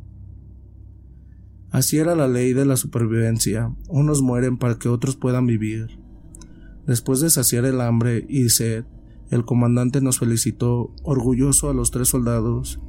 Así 1.71 1.99
era 1.99 2.15
la 2.15 2.29
ley 2.29 2.53
de 2.53 2.67
la 2.67 2.77
supervivencia, 2.77 3.75
unos 3.89 4.23
mueren 4.23 4.59
para 4.59 4.79
que 4.79 4.89
otros 4.89 5.17
puedan 5.17 5.45
vivir. 5.47 5.99
Después 6.87 7.19
de 7.19 7.31
saciar 7.31 7.65
el 7.65 7.81
hambre 7.81 8.25
y 8.29 8.49
sed, 8.51 8.85
el 9.31 9.45
comandante 9.45 10.01
nos 10.01 10.21
felicitó, 10.21 10.95
orgulloso 11.03 11.69
a 11.69 11.75
los 11.75 11.91
tres 11.91 12.09
soldados, 12.09 12.81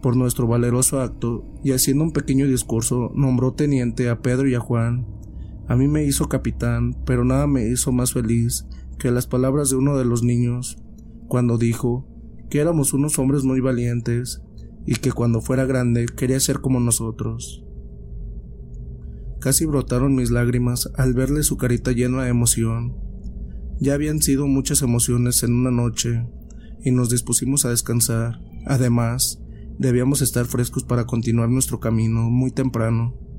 por 0.00 0.16
nuestro 0.16 0.46
valeroso 0.46 1.02
acto, 1.02 1.44
y 1.62 1.72
haciendo 1.72 2.04
un 2.04 2.12
pequeño 2.12 2.46
discurso 2.46 3.12
nombró 3.14 3.52
teniente 3.52 4.08
a 4.08 4.22
Pedro 4.22 4.48
y 4.48 4.54
a 4.54 4.60
Juan. 4.60 5.19
A 5.70 5.76
mí 5.76 5.86
me 5.86 6.02
hizo 6.02 6.28
capitán, 6.28 6.96
pero 7.06 7.24
nada 7.24 7.46
me 7.46 7.68
hizo 7.68 7.92
más 7.92 8.12
feliz 8.12 8.66
que 8.98 9.12
las 9.12 9.28
palabras 9.28 9.70
de 9.70 9.76
uno 9.76 9.96
de 9.96 10.04
los 10.04 10.24
niños, 10.24 10.82
cuando 11.28 11.58
dijo 11.58 12.08
que 12.50 12.58
éramos 12.58 12.92
unos 12.92 13.20
hombres 13.20 13.44
muy 13.44 13.60
valientes 13.60 14.42
y 14.84 14.96
que 14.96 15.12
cuando 15.12 15.40
fuera 15.40 15.66
grande 15.66 16.06
quería 16.06 16.40
ser 16.40 16.60
como 16.60 16.80
nosotros. 16.80 17.64
Casi 19.38 19.64
brotaron 19.64 20.16
mis 20.16 20.32
lágrimas 20.32 20.90
al 20.96 21.14
verle 21.14 21.44
su 21.44 21.56
carita 21.56 21.92
llena 21.92 22.24
de 22.24 22.30
emoción. 22.30 22.96
Ya 23.78 23.94
habían 23.94 24.20
sido 24.20 24.48
muchas 24.48 24.82
emociones 24.82 25.44
en 25.44 25.54
una 25.54 25.70
noche, 25.70 26.26
y 26.82 26.90
nos 26.90 27.10
dispusimos 27.10 27.64
a 27.64 27.70
descansar. 27.70 28.40
Además, 28.66 29.40
debíamos 29.78 30.20
estar 30.20 30.46
frescos 30.46 30.82
para 30.82 31.06
continuar 31.06 31.48
nuestro 31.48 31.78
camino 31.78 32.28
muy 32.28 32.50
temprano. 32.50 33.29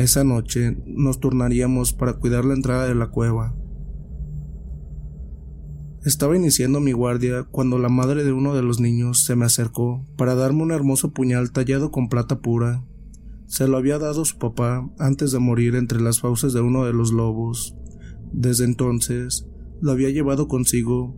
Esa 0.00 0.24
noche 0.24 0.78
nos 0.86 1.20
turnaríamos 1.20 1.92
para 1.92 2.14
cuidar 2.14 2.46
la 2.46 2.54
entrada 2.54 2.86
de 2.86 2.94
la 2.94 3.08
cueva. 3.08 3.54
Estaba 6.06 6.34
iniciando 6.34 6.80
mi 6.80 6.92
guardia 6.92 7.42
cuando 7.42 7.78
la 7.78 7.90
madre 7.90 8.24
de 8.24 8.32
uno 8.32 8.54
de 8.54 8.62
los 8.62 8.80
niños 8.80 9.26
se 9.26 9.36
me 9.36 9.44
acercó 9.44 10.06
para 10.16 10.34
darme 10.34 10.62
un 10.62 10.72
hermoso 10.72 11.12
puñal 11.12 11.52
tallado 11.52 11.90
con 11.90 12.08
plata 12.08 12.38
pura. 12.40 12.82
Se 13.44 13.68
lo 13.68 13.76
había 13.76 13.98
dado 13.98 14.24
su 14.24 14.38
papá 14.38 14.88
antes 14.98 15.32
de 15.32 15.38
morir 15.38 15.74
entre 15.74 16.00
las 16.00 16.20
fauces 16.20 16.54
de 16.54 16.62
uno 16.62 16.86
de 16.86 16.94
los 16.94 17.12
lobos. 17.12 17.76
Desde 18.32 18.64
entonces 18.64 19.46
lo 19.82 19.92
había 19.92 20.08
llevado 20.08 20.48
consigo 20.48 21.14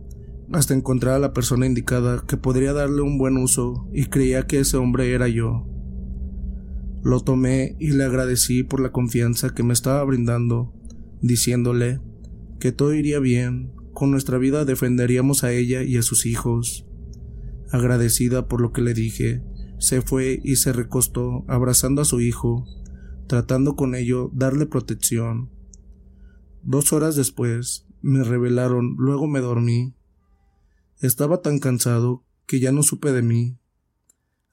hasta 0.51 0.73
encontrar 0.73 1.13
a 1.13 1.19
la 1.19 1.31
persona 1.31 1.65
indicada 1.65 2.25
que 2.27 2.35
podría 2.35 2.73
darle 2.73 3.01
un 3.01 3.17
buen 3.17 3.37
uso 3.37 3.87
y 3.93 4.07
creía 4.07 4.45
que 4.45 4.59
ese 4.59 4.75
hombre 4.75 5.13
era 5.13 5.29
yo. 5.29 5.72
Lo 7.03 7.19
tomé 7.19 7.75
y 7.79 7.91
le 7.91 8.05
agradecí 8.05 8.63
por 8.63 8.79
la 8.79 8.91
confianza 8.91 9.53
que 9.53 9.63
me 9.63 9.73
estaba 9.73 10.03
brindando, 10.05 10.73
diciéndole 11.21 11.99
que 12.59 12.71
todo 12.71 12.93
iría 12.93 13.19
bien, 13.19 13.73
con 13.93 14.09
nuestra 14.09 14.37
vida 14.37 14.63
defenderíamos 14.63 15.43
a 15.43 15.51
ella 15.51 15.83
y 15.83 15.97
a 15.97 16.01
sus 16.01 16.25
hijos. 16.25 16.87
Agradecida 17.71 18.47
por 18.47 18.61
lo 18.61 18.71
que 18.71 18.81
le 18.81 18.93
dije, 18.93 19.43
se 19.79 20.01
fue 20.01 20.39
y 20.43 20.55
se 20.55 20.71
recostó 20.71 21.43
abrazando 21.49 22.01
a 22.01 22.05
su 22.05 22.21
hijo, 22.21 22.65
tratando 23.27 23.75
con 23.75 23.95
ello 23.95 24.31
darle 24.33 24.65
protección. 24.65 25.51
Dos 26.61 26.93
horas 26.93 27.17
después 27.17 27.85
me 28.01 28.23
revelaron, 28.23 28.95
luego 28.97 29.27
me 29.27 29.41
dormí. 29.41 29.93
Estaba 31.01 31.41
tan 31.41 31.59
cansado 31.59 32.25
que 32.45 32.61
ya 32.61 32.71
no 32.71 32.81
supe 32.81 33.11
de 33.11 33.21
mí, 33.21 33.57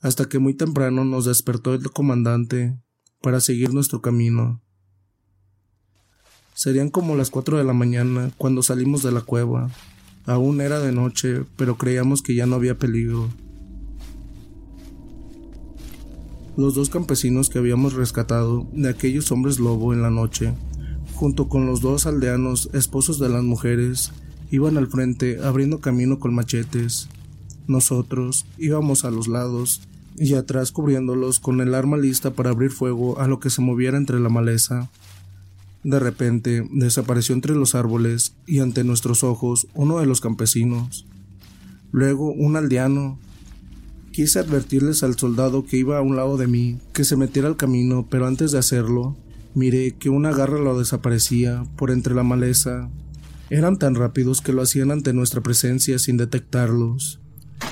hasta 0.00 0.28
que 0.28 0.38
muy 0.38 0.54
temprano 0.54 1.04
nos 1.04 1.26
despertó 1.26 1.74
el 1.74 1.90
comandante 1.90 2.78
para 3.20 3.40
seguir 3.40 3.72
nuestro 3.74 4.00
camino. 4.00 4.62
Serían 6.54 6.90
como 6.90 7.16
las 7.16 7.30
cuatro 7.30 7.58
de 7.58 7.64
la 7.64 7.72
mañana 7.72 8.30
cuando 8.36 8.62
salimos 8.62 9.02
de 9.02 9.12
la 9.12 9.20
cueva. 9.20 9.70
Aún 10.26 10.60
era 10.60 10.78
de 10.80 10.92
noche, 10.92 11.44
pero 11.56 11.76
creíamos 11.76 12.22
que 12.22 12.34
ya 12.34 12.46
no 12.46 12.56
había 12.56 12.78
peligro. 12.78 13.28
Los 16.56 16.74
dos 16.74 16.90
campesinos 16.90 17.48
que 17.48 17.58
habíamos 17.58 17.94
rescatado 17.94 18.66
de 18.72 18.88
aquellos 18.90 19.30
hombres 19.32 19.58
lobo 19.58 19.94
en 19.94 20.02
la 20.02 20.10
noche, 20.10 20.52
junto 21.14 21.48
con 21.48 21.66
los 21.66 21.80
dos 21.80 22.06
aldeanos 22.06 22.68
esposos 22.74 23.18
de 23.18 23.28
las 23.28 23.42
mujeres, 23.42 24.12
iban 24.50 24.76
al 24.76 24.88
frente 24.88 25.38
abriendo 25.42 25.80
camino 25.80 26.18
con 26.18 26.34
machetes. 26.34 27.08
Nosotros 27.66 28.46
íbamos 28.58 29.04
a 29.04 29.10
los 29.10 29.28
lados 29.28 29.80
y 30.16 30.34
atrás 30.34 30.72
cubriéndolos 30.72 31.40
con 31.40 31.60
el 31.60 31.74
arma 31.74 31.96
lista 31.96 32.32
para 32.32 32.50
abrir 32.50 32.70
fuego 32.70 33.20
a 33.20 33.28
lo 33.28 33.40
que 33.40 33.50
se 33.50 33.62
moviera 33.62 33.96
entre 33.96 34.20
la 34.20 34.28
maleza. 34.28 34.90
De 35.82 35.98
repente 35.98 36.66
desapareció 36.72 37.34
entre 37.34 37.54
los 37.54 37.74
árboles 37.74 38.34
y 38.46 38.58
ante 38.58 38.84
nuestros 38.84 39.24
ojos 39.24 39.66
uno 39.74 39.98
de 39.98 40.06
los 40.06 40.20
campesinos. 40.20 41.06
Luego 41.92 42.30
un 42.32 42.56
aldeano. 42.56 43.18
Quise 44.12 44.40
advertirles 44.40 45.02
al 45.02 45.16
soldado 45.16 45.64
que 45.64 45.76
iba 45.76 45.96
a 45.96 46.02
un 46.02 46.16
lado 46.16 46.36
de 46.36 46.48
mí 46.48 46.78
que 46.92 47.04
se 47.04 47.16
metiera 47.16 47.48
al 47.48 47.56
camino, 47.56 48.06
pero 48.10 48.26
antes 48.26 48.50
de 48.50 48.58
hacerlo, 48.58 49.16
miré 49.54 49.92
que 49.92 50.10
una 50.10 50.32
garra 50.32 50.58
lo 50.58 50.78
desaparecía 50.78 51.64
por 51.76 51.90
entre 51.90 52.14
la 52.14 52.24
maleza. 52.24 52.90
Eran 53.50 53.78
tan 53.78 53.94
rápidos 53.94 54.40
que 54.40 54.52
lo 54.52 54.62
hacían 54.62 54.90
ante 54.90 55.12
nuestra 55.12 55.40
presencia 55.40 55.98
sin 55.98 56.16
detectarlos. 56.16 57.20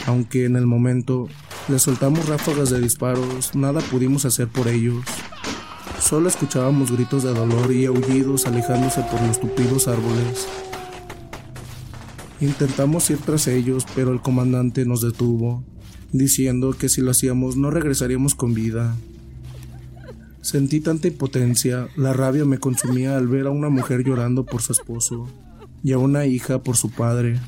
Aunque 0.07 0.45
en 0.45 0.57
el 0.57 0.67
momento 0.67 1.29
les 1.69 1.83
soltamos 1.83 2.27
ráfagas 2.27 2.71
de 2.71 2.81
disparos, 2.81 3.55
nada 3.55 3.81
pudimos 3.81 4.25
hacer 4.25 4.49
por 4.49 4.69
ellos. 4.69 5.05
Solo 6.01 6.29
escuchábamos 6.29 6.91
gritos 6.91 7.25
de 7.25 7.35
dolor 7.35 7.73
y 7.73 7.85
aullidos 7.85 8.47
alejándose 8.47 9.03
por 9.03 9.21
los 9.23 9.39
tupidos 9.39 9.87
árboles. 9.89 10.49
Intentamos 12.41 13.11
ir 13.11 13.19
tras 13.19 13.49
ellos, 13.49 13.85
pero 13.95 14.13
el 14.13 14.23
comandante 14.23 14.87
nos 14.87 15.03
detuvo, 15.03 15.63
diciendo 16.13 16.75
que 16.79 16.89
si 16.89 17.03
lo 17.03 17.11
hacíamos 17.11 17.57
no 17.57 17.71
regresaríamos 17.71 18.35
con 18.35 18.55
vida. 18.55 18.97
Sentí 20.41 20.81
tanta 20.81 21.09
impotencia, 21.09 21.89
la 21.97 22.15
rabia 22.15 22.45
me 22.47 22.59
consumía 22.59 23.19
al 23.19 23.27
ver 23.27 23.47
a 23.47 23.51
una 23.51 23.69
mujer 23.69 24.05
llorando 24.05 24.47
por 24.47 24.63
su 24.63 24.73
esposo 24.73 25.29
y 25.83 25.93
a 25.93 25.99
una 25.99 26.25
hija 26.25 26.63
por 26.63 26.77
su 26.77 26.91
padre. 26.91 27.39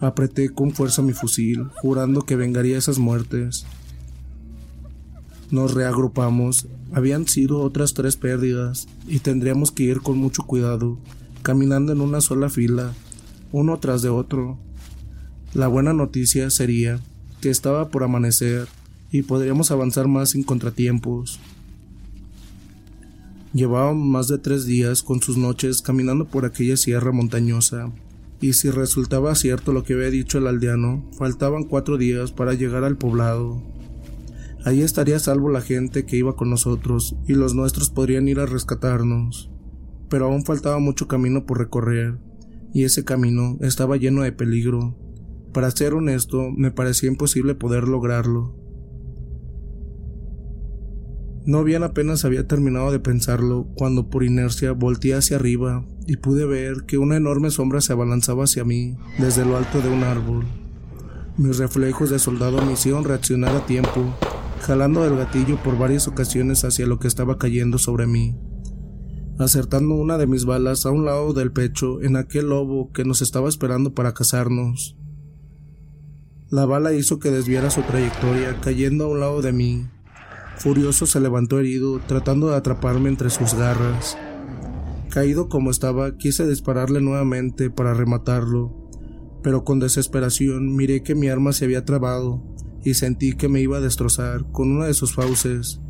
Apreté 0.00 0.50
con 0.50 0.72
fuerza 0.72 1.02
mi 1.02 1.12
fusil, 1.12 1.68
jurando 1.76 2.22
que 2.22 2.36
vengaría 2.36 2.78
esas 2.78 2.98
muertes. 2.98 3.64
Nos 5.50 5.74
reagrupamos. 5.74 6.66
Habían 6.92 7.26
sido 7.26 7.60
otras 7.60 7.94
tres 7.94 8.16
pérdidas 8.16 8.88
y 9.06 9.20
tendríamos 9.20 9.72
que 9.72 9.84
ir 9.84 10.00
con 10.00 10.18
mucho 10.18 10.44
cuidado, 10.44 10.98
caminando 11.42 11.92
en 11.92 12.00
una 12.00 12.20
sola 12.20 12.48
fila, 12.48 12.92
uno 13.52 13.78
tras 13.78 14.02
de 14.02 14.08
otro. 14.08 14.58
La 15.54 15.68
buena 15.68 15.92
noticia 15.92 16.50
sería 16.50 17.00
que 17.40 17.50
estaba 17.50 17.88
por 17.88 18.02
amanecer 18.02 18.68
y 19.12 19.22
podríamos 19.22 19.70
avanzar 19.70 20.08
más 20.08 20.30
sin 20.30 20.42
contratiempos. 20.42 21.38
Llevábamos 23.52 24.04
más 24.04 24.26
de 24.26 24.38
tres 24.38 24.66
días 24.66 25.04
con 25.04 25.22
sus 25.22 25.36
noches 25.36 25.80
caminando 25.80 26.24
por 26.24 26.44
aquella 26.44 26.76
sierra 26.76 27.12
montañosa, 27.12 27.92
y 28.44 28.52
si 28.52 28.68
resultaba 28.68 29.34
cierto 29.36 29.72
lo 29.72 29.84
que 29.84 29.94
había 29.94 30.10
dicho 30.10 30.36
el 30.36 30.46
aldeano, 30.46 31.08
faltaban 31.16 31.64
cuatro 31.64 31.96
días 31.96 32.30
para 32.30 32.52
llegar 32.52 32.84
al 32.84 32.98
poblado. 32.98 33.62
Allí 34.66 34.82
estaría 34.82 35.18
salvo 35.18 35.48
la 35.48 35.62
gente 35.62 36.04
que 36.04 36.18
iba 36.18 36.36
con 36.36 36.50
nosotros 36.50 37.16
y 37.26 37.32
los 37.32 37.54
nuestros 37.54 37.88
podrían 37.88 38.28
ir 38.28 38.40
a 38.40 38.44
rescatarnos. 38.44 39.50
Pero 40.10 40.26
aún 40.26 40.44
faltaba 40.44 40.78
mucho 40.78 41.08
camino 41.08 41.46
por 41.46 41.56
recorrer, 41.56 42.18
y 42.74 42.84
ese 42.84 43.02
camino 43.02 43.56
estaba 43.62 43.96
lleno 43.96 44.20
de 44.20 44.32
peligro. 44.32 44.94
Para 45.54 45.70
ser 45.70 45.94
honesto, 45.94 46.50
me 46.54 46.70
parecía 46.70 47.08
imposible 47.08 47.54
poder 47.54 47.88
lograrlo. 47.88 48.54
No 51.46 51.62
bien 51.62 51.82
apenas 51.82 52.24
había 52.24 52.46
terminado 52.46 52.90
de 52.90 53.00
pensarlo 53.00 53.66
cuando 53.74 54.08
por 54.08 54.24
inercia 54.24 54.72
volteé 54.72 55.14
hacia 55.14 55.36
arriba 55.36 55.84
y 56.06 56.16
pude 56.16 56.46
ver 56.46 56.84
que 56.86 56.96
una 56.96 57.16
enorme 57.16 57.50
sombra 57.50 57.80
se 57.80 57.92
abalanzaba 57.92 58.44
hacia 58.44 58.64
mí 58.64 58.96
desde 59.18 59.44
lo 59.44 59.56
alto 59.56 59.82
de 59.82 59.90
un 59.90 60.04
árbol. 60.04 60.44
Mis 61.36 61.58
reflejos 61.58 62.10
de 62.10 62.18
soldado 62.18 62.64
me 62.64 62.72
hicieron 62.72 63.04
reaccionar 63.04 63.54
a 63.54 63.66
tiempo 63.66 64.14
jalando 64.64 65.02
del 65.02 65.16
gatillo 65.16 65.62
por 65.62 65.76
varias 65.76 66.08
ocasiones 66.08 66.64
hacia 66.64 66.86
lo 66.86 66.98
que 66.98 67.06
estaba 67.06 67.36
cayendo 67.36 67.76
sobre 67.76 68.06
mí, 68.06 68.34
acertando 69.38 69.94
una 69.94 70.16
de 70.16 70.26
mis 70.26 70.46
balas 70.46 70.86
a 70.86 70.90
un 70.90 71.04
lado 71.04 71.34
del 71.34 71.52
pecho 71.52 72.00
en 72.00 72.16
aquel 72.16 72.48
lobo 72.48 72.90
que 72.92 73.04
nos 73.04 73.20
estaba 73.20 73.50
esperando 73.50 73.92
para 73.92 74.14
cazarnos. 74.14 74.96
La 76.48 76.64
bala 76.64 76.94
hizo 76.94 77.18
que 77.18 77.30
desviara 77.30 77.68
su 77.68 77.82
trayectoria, 77.82 78.58
cayendo 78.62 79.04
a 79.04 79.08
un 79.08 79.20
lado 79.20 79.42
de 79.42 79.52
mí. 79.52 79.86
Furioso 80.58 81.06
se 81.06 81.20
levantó 81.20 81.58
herido, 81.58 82.00
tratando 82.06 82.48
de 82.48 82.56
atraparme 82.56 83.08
entre 83.08 83.30
sus 83.30 83.54
garras. 83.54 84.16
Caído 85.10 85.48
como 85.48 85.70
estaba, 85.70 86.16
quise 86.16 86.46
dispararle 86.46 87.00
nuevamente 87.00 87.70
para 87.70 87.94
rematarlo, 87.94 88.90
pero 89.42 89.64
con 89.64 89.78
desesperación 89.78 90.74
miré 90.74 91.02
que 91.02 91.14
mi 91.14 91.28
arma 91.28 91.52
se 91.52 91.66
había 91.66 91.84
trabado 91.84 92.42
y 92.82 92.94
sentí 92.94 93.34
que 93.34 93.48
me 93.48 93.60
iba 93.60 93.78
a 93.78 93.82
destrozar 93.82 94.50
con 94.52 94.70
una 94.70 94.86
de 94.86 94.94
sus 94.94 95.14
fauces. 95.14 95.80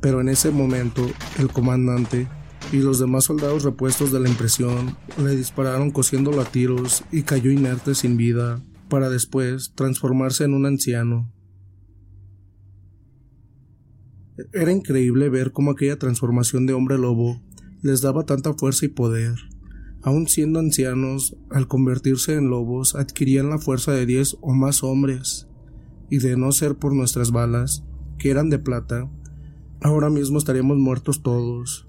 Pero 0.00 0.20
en 0.20 0.28
ese 0.28 0.50
momento, 0.50 1.04
el 1.38 1.48
comandante 1.48 2.28
y 2.72 2.78
los 2.78 2.98
demás 2.98 3.24
soldados 3.24 3.64
repuestos 3.64 4.12
de 4.12 4.20
la 4.20 4.28
impresión 4.28 4.96
le 5.22 5.36
dispararon 5.36 5.90
cosiéndolo 5.90 6.40
a 6.40 6.44
tiros 6.44 7.04
y 7.10 7.22
cayó 7.22 7.50
inerte 7.50 7.94
sin 7.94 8.16
vida, 8.16 8.62
para 8.88 9.10
después 9.10 9.72
transformarse 9.74 10.44
en 10.44 10.54
un 10.54 10.66
anciano. 10.66 11.33
Era 14.52 14.72
increíble 14.72 15.28
ver 15.28 15.52
cómo 15.52 15.70
aquella 15.70 15.98
transformación 15.98 16.66
de 16.66 16.72
hombre 16.72 16.98
lobo 16.98 17.40
les 17.82 18.00
daba 18.00 18.26
tanta 18.26 18.54
fuerza 18.54 18.86
y 18.86 18.88
poder. 18.88 19.34
Aun 20.02 20.26
siendo 20.26 20.58
ancianos, 20.58 21.36
al 21.50 21.68
convertirse 21.68 22.34
en 22.34 22.50
lobos 22.50 22.96
adquirían 22.96 23.48
la 23.48 23.58
fuerza 23.58 23.92
de 23.92 24.06
diez 24.06 24.36
o 24.40 24.52
más 24.52 24.82
hombres, 24.82 25.46
y 26.10 26.18
de 26.18 26.36
no 26.36 26.50
ser 26.50 26.74
por 26.74 26.94
nuestras 26.94 27.30
balas, 27.30 27.84
que 28.18 28.30
eran 28.30 28.50
de 28.50 28.58
plata, 28.58 29.08
ahora 29.80 30.10
mismo 30.10 30.38
estaríamos 30.38 30.78
muertos 30.78 31.22
todos. 31.22 31.88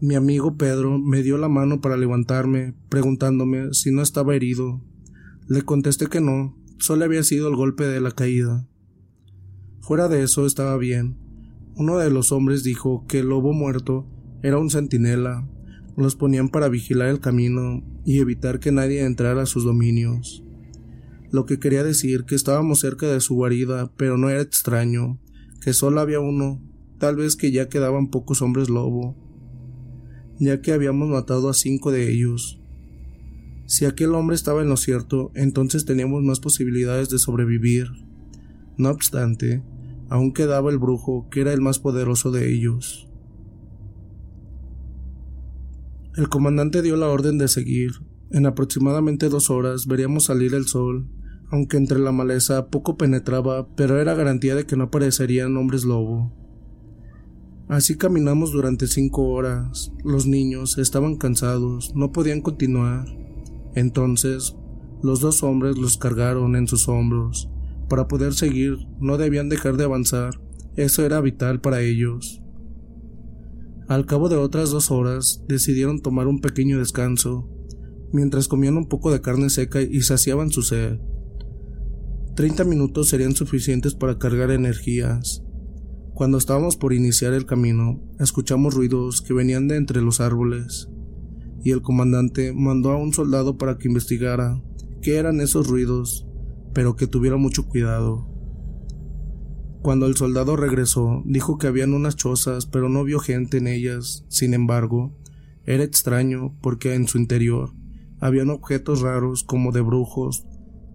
Mi 0.00 0.14
amigo 0.14 0.56
Pedro 0.56 0.98
me 0.98 1.22
dio 1.22 1.38
la 1.38 1.48
mano 1.48 1.80
para 1.80 1.96
levantarme, 1.96 2.74
preguntándome 2.88 3.72
si 3.72 3.90
no 3.90 4.02
estaba 4.02 4.36
herido. 4.36 4.82
Le 5.48 5.62
contesté 5.62 6.06
que 6.06 6.20
no, 6.20 6.56
solo 6.78 7.04
había 7.04 7.22
sido 7.22 7.48
el 7.48 7.56
golpe 7.56 7.84
de 7.84 8.00
la 8.00 8.10
caída. 8.10 8.66
Fuera 9.80 10.08
de 10.08 10.22
eso 10.22 10.46
estaba 10.46 10.76
bien. 10.76 11.29
Uno 11.76 11.98
de 11.98 12.10
los 12.10 12.32
hombres 12.32 12.62
dijo 12.62 13.04
que 13.08 13.20
el 13.20 13.28
lobo 13.28 13.52
muerto 13.52 14.06
era 14.42 14.58
un 14.58 14.70
centinela. 14.70 15.48
Los 15.96 16.16
ponían 16.16 16.48
para 16.48 16.68
vigilar 16.68 17.08
el 17.08 17.20
camino 17.20 17.82
y 18.04 18.18
evitar 18.18 18.60
que 18.60 18.72
nadie 18.72 19.04
entrara 19.04 19.42
a 19.42 19.46
sus 19.46 19.64
dominios. 19.64 20.44
Lo 21.30 21.46
que 21.46 21.58
quería 21.58 21.84
decir 21.84 22.24
que 22.24 22.34
estábamos 22.34 22.80
cerca 22.80 23.06
de 23.06 23.20
su 23.20 23.34
guarida, 23.34 23.92
pero 23.96 24.16
no 24.16 24.30
era 24.30 24.40
extraño, 24.40 25.20
que 25.60 25.72
solo 25.72 26.00
había 26.00 26.20
uno, 26.20 26.60
tal 26.98 27.16
vez 27.16 27.36
que 27.36 27.52
ya 27.52 27.68
quedaban 27.68 28.08
pocos 28.08 28.42
hombres 28.42 28.68
lobo, 28.68 29.16
ya 30.40 30.60
que 30.60 30.72
habíamos 30.72 31.08
matado 31.08 31.48
a 31.48 31.54
cinco 31.54 31.92
de 31.92 32.10
ellos. 32.10 32.60
Si 33.66 33.84
aquel 33.84 34.14
hombre 34.14 34.34
estaba 34.34 34.62
en 34.62 34.68
lo 34.68 34.76
cierto, 34.76 35.30
entonces 35.34 35.84
teníamos 35.84 36.24
más 36.24 36.40
posibilidades 36.40 37.08
de 37.10 37.18
sobrevivir. 37.18 37.86
No 38.76 38.90
obstante, 38.90 39.62
aún 40.10 40.32
quedaba 40.32 40.70
el 40.70 40.78
brujo, 40.78 41.28
que 41.30 41.40
era 41.40 41.52
el 41.54 41.62
más 41.62 41.78
poderoso 41.78 42.30
de 42.30 42.52
ellos. 42.52 43.08
El 46.16 46.28
comandante 46.28 46.82
dio 46.82 46.96
la 46.96 47.08
orden 47.08 47.38
de 47.38 47.48
seguir. 47.48 47.92
En 48.32 48.44
aproximadamente 48.44 49.28
dos 49.28 49.48
horas 49.48 49.86
veríamos 49.86 50.24
salir 50.24 50.54
el 50.54 50.66
sol, 50.66 51.08
aunque 51.50 51.76
entre 51.76 51.98
la 51.98 52.12
maleza 52.12 52.66
poco 52.68 52.96
penetraba, 52.96 53.68
pero 53.76 54.00
era 54.00 54.14
garantía 54.14 54.54
de 54.54 54.66
que 54.66 54.76
no 54.76 54.84
aparecerían 54.84 55.56
hombres 55.56 55.84
lobo. 55.84 56.32
Así 57.68 57.96
caminamos 57.96 58.50
durante 58.50 58.88
cinco 58.88 59.28
horas. 59.28 59.92
Los 60.04 60.26
niños 60.26 60.76
estaban 60.78 61.16
cansados, 61.16 61.92
no 61.94 62.10
podían 62.10 62.40
continuar. 62.40 63.06
Entonces, 63.76 64.56
los 65.04 65.20
dos 65.20 65.44
hombres 65.44 65.78
los 65.78 65.96
cargaron 65.96 66.56
en 66.56 66.66
sus 66.66 66.88
hombros. 66.88 67.48
Para 67.90 68.06
poder 68.06 68.34
seguir, 68.34 68.76
no 69.00 69.18
debían 69.18 69.48
dejar 69.48 69.76
de 69.76 69.82
avanzar. 69.82 70.40
Eso 70.76 71.04
era 71.04 71.20
vital 71.20 71.60
para 71.60 71.82
ellos. 71.82 72.40
Al 73.88 74.06
cabo 74.06 74.28
de 74.28 74.36
otras 74.36 74.70
dos 74.70 74.92
horas 74.92 75.44
decidieron 75.48 76.00
tomar 76.00 76.28
un 76.28 76.40
pequeño 76.40 76.78
descanso, 76.78 77.50
mientras 78.12 78.46
comían 78.46 78.76
un 78.76 78.86
poco 78.86 79.10
de 79.10 79.20
carne 79.20 79.50
seca 79.50 79.82
y 79.82 80.02
saciaban 80.02 80.52
su 80.52 80.62
sed. 80.62 81.00
Treinta 82.36 82.62
minutos 82.62 83.08
serían 83.08 83.34
suficientes 83.34 83.96
para 83.96 84.18
cargar 84.18 84.52
energías. 84.52 85.42
Cuando 86.14 86.38
estábamos 86.38 86.76
por 86.76 86.92
iniciar 86.92 87.32
el 87.32 87.44
camino, 87.44 88.00
escuchamos 88.20 88.74
ruidos 88.74 89.20
que 89.20 89.34
venían 89.34 89.66
de 89.66 89.76
entre 89.76 90.00
los 90.00 90.20
árboles, 90.20 90.88
y 91.64 91.72
el 91.72 91.82
comandante 91.82 92.52
mandó 92.52 92.92
a 92.92 92.98
un 92.98 93.12
soldado 93.12 93.58
para 93.58 93.78
que 93.78 93.88
investigara 93.88 94.62
qué 95.02 95.16
eran 95.16 95.40
esos 95.40 95.66
ruidos, 95.66 96.29
pero 96.72 96.96
que 96.96 97.06
tuviera 97.06 97.36
mucho 97.36 97.66
cuidado. 97.66 98.28
Cuando 99.82 100.06
el 100.06 100.16
soldado 100.16 100.56
regresó, 100.56 101.22
dijo 101.24 101.56
que 101.56 101.66
habían 101.66 101.94
unas 101.94 102.16
chozas, 102.16 102.66
pero 102.66 102.88
no 102.88 103.02
vio 103.04 103.18
gente 103.18 103.56
en 103.58 103.66
ellas. 103.66 104.24
Sin 104.28 104.52
embargo, 104.52 105.16
era 105.64 105.84
extraño 105.84 106.54
porque 106.60 106.94
en 106.94 107.08
su 107.08 107.16
interior 107.16 107.72
habían 108.20 108.50
objetos 108.50 109.00
raros 109.00 109.42
como 109.42 109.72
de 109.72 109.80
brujos 109.80 110.44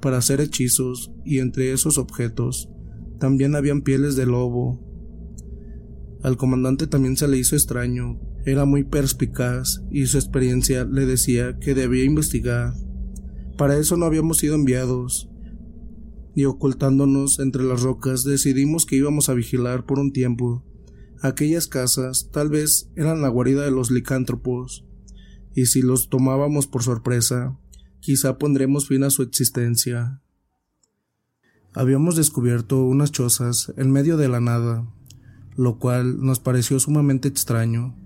para 0.02 0.18
hacer 0.18 0.40
hechizos 0.40 1.12
y 1.26 1.40
entre 1.40 1.72
esos 1.74 1.98
objetos 1.98 2.70
también 3.20 3.56
habían 3.56 3.82
pieles 3.82 4.16
de 4.16 4.28
lobo. 4.28 4.80
Al 6.22 6.38
comandante 6.38 6.86
también 6.86 7.18
se 7.18 7.28
le 7.28 7.38
hizo 7.38 7.56
extraño, 7.56 8.20
era 8.46 8.66
muy 8.66 8.84
perspicaz 8.84 9.82
y 9.90 10.06
su 10.06 10.18
experiencia 10.18 10.86
le 10.86 11.08
decía 11.08 11.58
que 11.60 11.74
debía 11.74 12.04
investigar. 12.04 12.74
Para 13.58 13.78
eso 13.78 13.98
no 13.98 14.06
habíamos 14.06 14.38
sido 14.38 14.54
enviados, 14.54 15.30
y 16.36 16.44
ocultándonos 16.46 17.40
entre 17.40 17.64
las 17.64 17.82
rocas 17.82 18.26
decidimos 18.26 18.86
que 18.86 18.98
íbamos 18.98 19.30
a 19.30 19.34
vigilar 19.34 19.86
por 19.86 20.00
un 20.00 20.12
tiempo. 20.12 20.66
Aquellas 21.22 21.68
casas 21.68 22.30
tal 22.32 22.50
vez 22.50 22.92
eran 22.96 23.22
la 23.22 23.30
guarida 23.30 23.64
de 23.64 23.72
los 23.72 23.90
licántropos, 23.90 24.86
y 25.56 25.68
si 25.68 25.82
los 25.82 26.10
tomábamos 26.10 26.68
por 26.68 26.84
sorpresa, 26.84 27.58
quizá 28.02 28.38
pondremos 28.38 28.88
fin 28.90 29.04
a 29.06 29.10
su 29.10 29.24
existencia. 29.24 30.22
Habíamos 31.74 32.18
descubierto 32.18 32.84
unas 32.84 33.12
chozas 33.12 33.74
en 33.78 33.92
medio 33.92 34.18
de 34.18 34.28
la 34.28 34.42
nada, 34.42 34.94
lo 35.56 35.80
cual 35.80 36.20
nos 36.22 36.40
pareció 36.40 36.80
sumamente 36.82 37.30
extraño, 37.30 37.98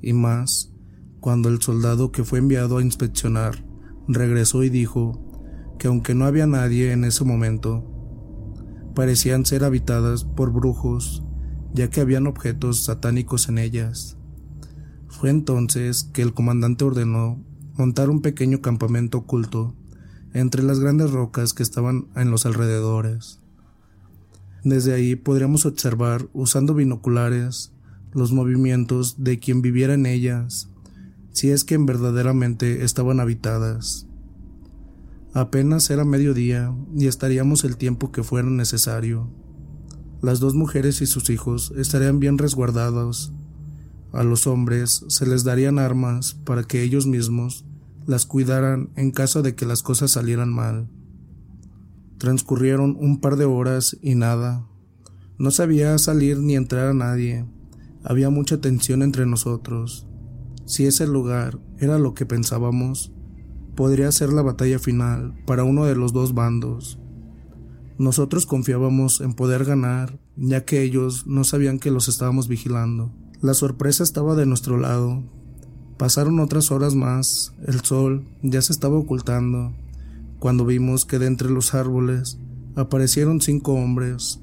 y 0.00 0.14
más 0.14 0.72
cuando 1.20 1.50
el 1.50 1.60
soldado 1.60 2.12
que 2.12 2.24
fue 2.24 2.38
enviado 2.38 2.78
a 2.78 2.82
inspeccionar 2.82 3.64
regresó 4.08 4.62
y 4.62 4.70
dijo 4.70 5.33
que 5.78 5.88
aunque 5.88 6.14
no 6.14 6.24
había 6.24 6.46
nadie 6.46 6.92
en 6.92 7.04
ese 7.04 7.24
momento, 7.24 7.84
parecían 8.94 9.44
ser 9.44 9.64
habitadas 9.64 10.24
por 10.24 10.52
brujos, 10.52 11.24
ya 11.72 11.90
que 11.90 12.00
habían 12.00 12.26
objetos 12.26 12.84
satánicos 12.84 13.48
en 13.48 13.58
ellas. 13.58 14.16
Fue 15.08 15.30
entonces 15.30 16.04
que 16.12 16.22
el 16.22 16.34
comandante 16.34 16.84
ordenó 16.84 17.42
montar 17.76 18.10
un 18.10 18.22
pequeño 18.22 18.60
campamento 18.60 19.18
oculto 19.18 19.74
entre 20.32 20.62
las 20.62 20.80
grandes 20.80 21.10
rocas 21.10 21.54
que 21.54 21.62
estaban 21.62 22.08
en 22.16 22.30
los 22.30 22.46
alrededores. 22.46 23.40
Desde 24.64 24.94
ahí 24.94 25.14
podríamos 25.14 25.66
observar, 25.66 26.28
usando 26.32 26.74
binoculares, 26.74 27.72
los 28.12 28.32
movimientos 28.32 29.22
de 29.22 29.38
quien 29.38 29.60
viviera 29.60 29.94
en 29.94 30.06
ellas, 30.06 30.70
si 31.32 31.50
es 31.50 31.64
que 31.64 31.76
verdaderamente 31.76 32.84
estaban 32.84 33.20
habitadas. 33.20 34.06
Apenas 35.34 35.90
era 35.90 36.04
mediodía 36.04 36.72
y 36.96 37.08
estaríamos 37.08 37.64
el 37.64 37.76
tiempo 37.76 38.12
que 38.12 38.22
fuera 38.22 38.48
necesario. 38.48 39.28
Las 40.22 40.38
dos 40.38 40.54
mujeres 40.54 41.02
y 41.02 41.06
sus 41.06 41.28
hijos 41.28 41.72
estarían 41.76 42.20
bien 42.20 42.38
resguardados. 42.38 43.32
A 44.12 44.22
los 44.22 44.46
hombres 44.46 45.04
se 45.08 45.26
les 45.26 45.42
darían 45.42 45.80
armas 45.80 46.34
para 46.44 46.62
que 46.62 46.84
ellos 46.84 47.08
mismos 47.08 47.64
las 48.06 48.26
cuidaran 48.26 48.90
en 48.94 49.10
caso 49.10 49.42
de 49.42 49.56
que 49.56 49.66
las 49.66 49.82
cosas 49.82 50.12
salieran 50.12 50.52
mal. 50.52 50.88
Transcurrieron 52.18 52.96
un 53.00 53.20
par 53.20 53.34
de 53.34 53.44
horas 53.44 53.96
y 54.00 54.14
nada. 54.14 54.68
No 55.36 55.50
sabía 55.50 55.98
salir 55.98 56.38
ni 56.38 56.54
entrar 56.54 56.86
a 56.86 56.94
nadie. 56.94 57.44
Había 58.04 58.30
mucha 58.30 58.60
tensión 58.60 59.02
entre 59.02 59.26
nosotros. 59.26 60.06
Si 60.64 60.86
ese 60.86 61.08
lugar 61.08 61.58
era 61.78 61.98
lo 61.98 62.14
que 62.14 62.24
pensábamos, 62.24 63.13
podría 63.74 64.10
ser 64.12 64.32
la 64.32 64.42
batalla 64.42 64.78
final 64.78 65.34
para 65.46 65.64
uno 65.64 65.84
de 65.84 65.96
los 65.96 66.12
dos 66.12 66.34
bandos. 66.34 66.98
Nosotros 67.98 68.46
confiábamos 68.46 69.20
en 69.20 69.34
poder 69.34 69.64
ganar, 69.64 70.18
ya 70.36 70.64
que 70.64 70.82
ellos 70.82 71.26
no 71.26 71.44
sabían 71.44 71.78
que 71.78 71.90
los 71.90 72.08
estábamos 72.08 72.48
vigilando. 72.48 73.12
La 73.40 73.54
sorpresa 73.54 74.02
estaba 74.02 74.34
de 74.34 74.46
nuestro 74.46 74.78
lado. 74.78 75.22
Pasaron 75.96 76.40
otras 76.40 76.72
horas 76.72 76.94
más, 76.94 77.54
el 77.66 77.80
sol 77.82 78.26
ya 78.42 78.60
se 78.62 78.72
estaba 78.72 78.96
ocultando, 78.96 79.72
cuando 80.40 80.66
vimos 80.66 81.04
que 81.04 81.18
de 81.18 81.26
entre 81.26 81.50
los 81.50 81.74
árboles 81.74 82.38
aparecieron 82.74 83.40
cinco 83.40 83.74
hombres. 83.74 84.40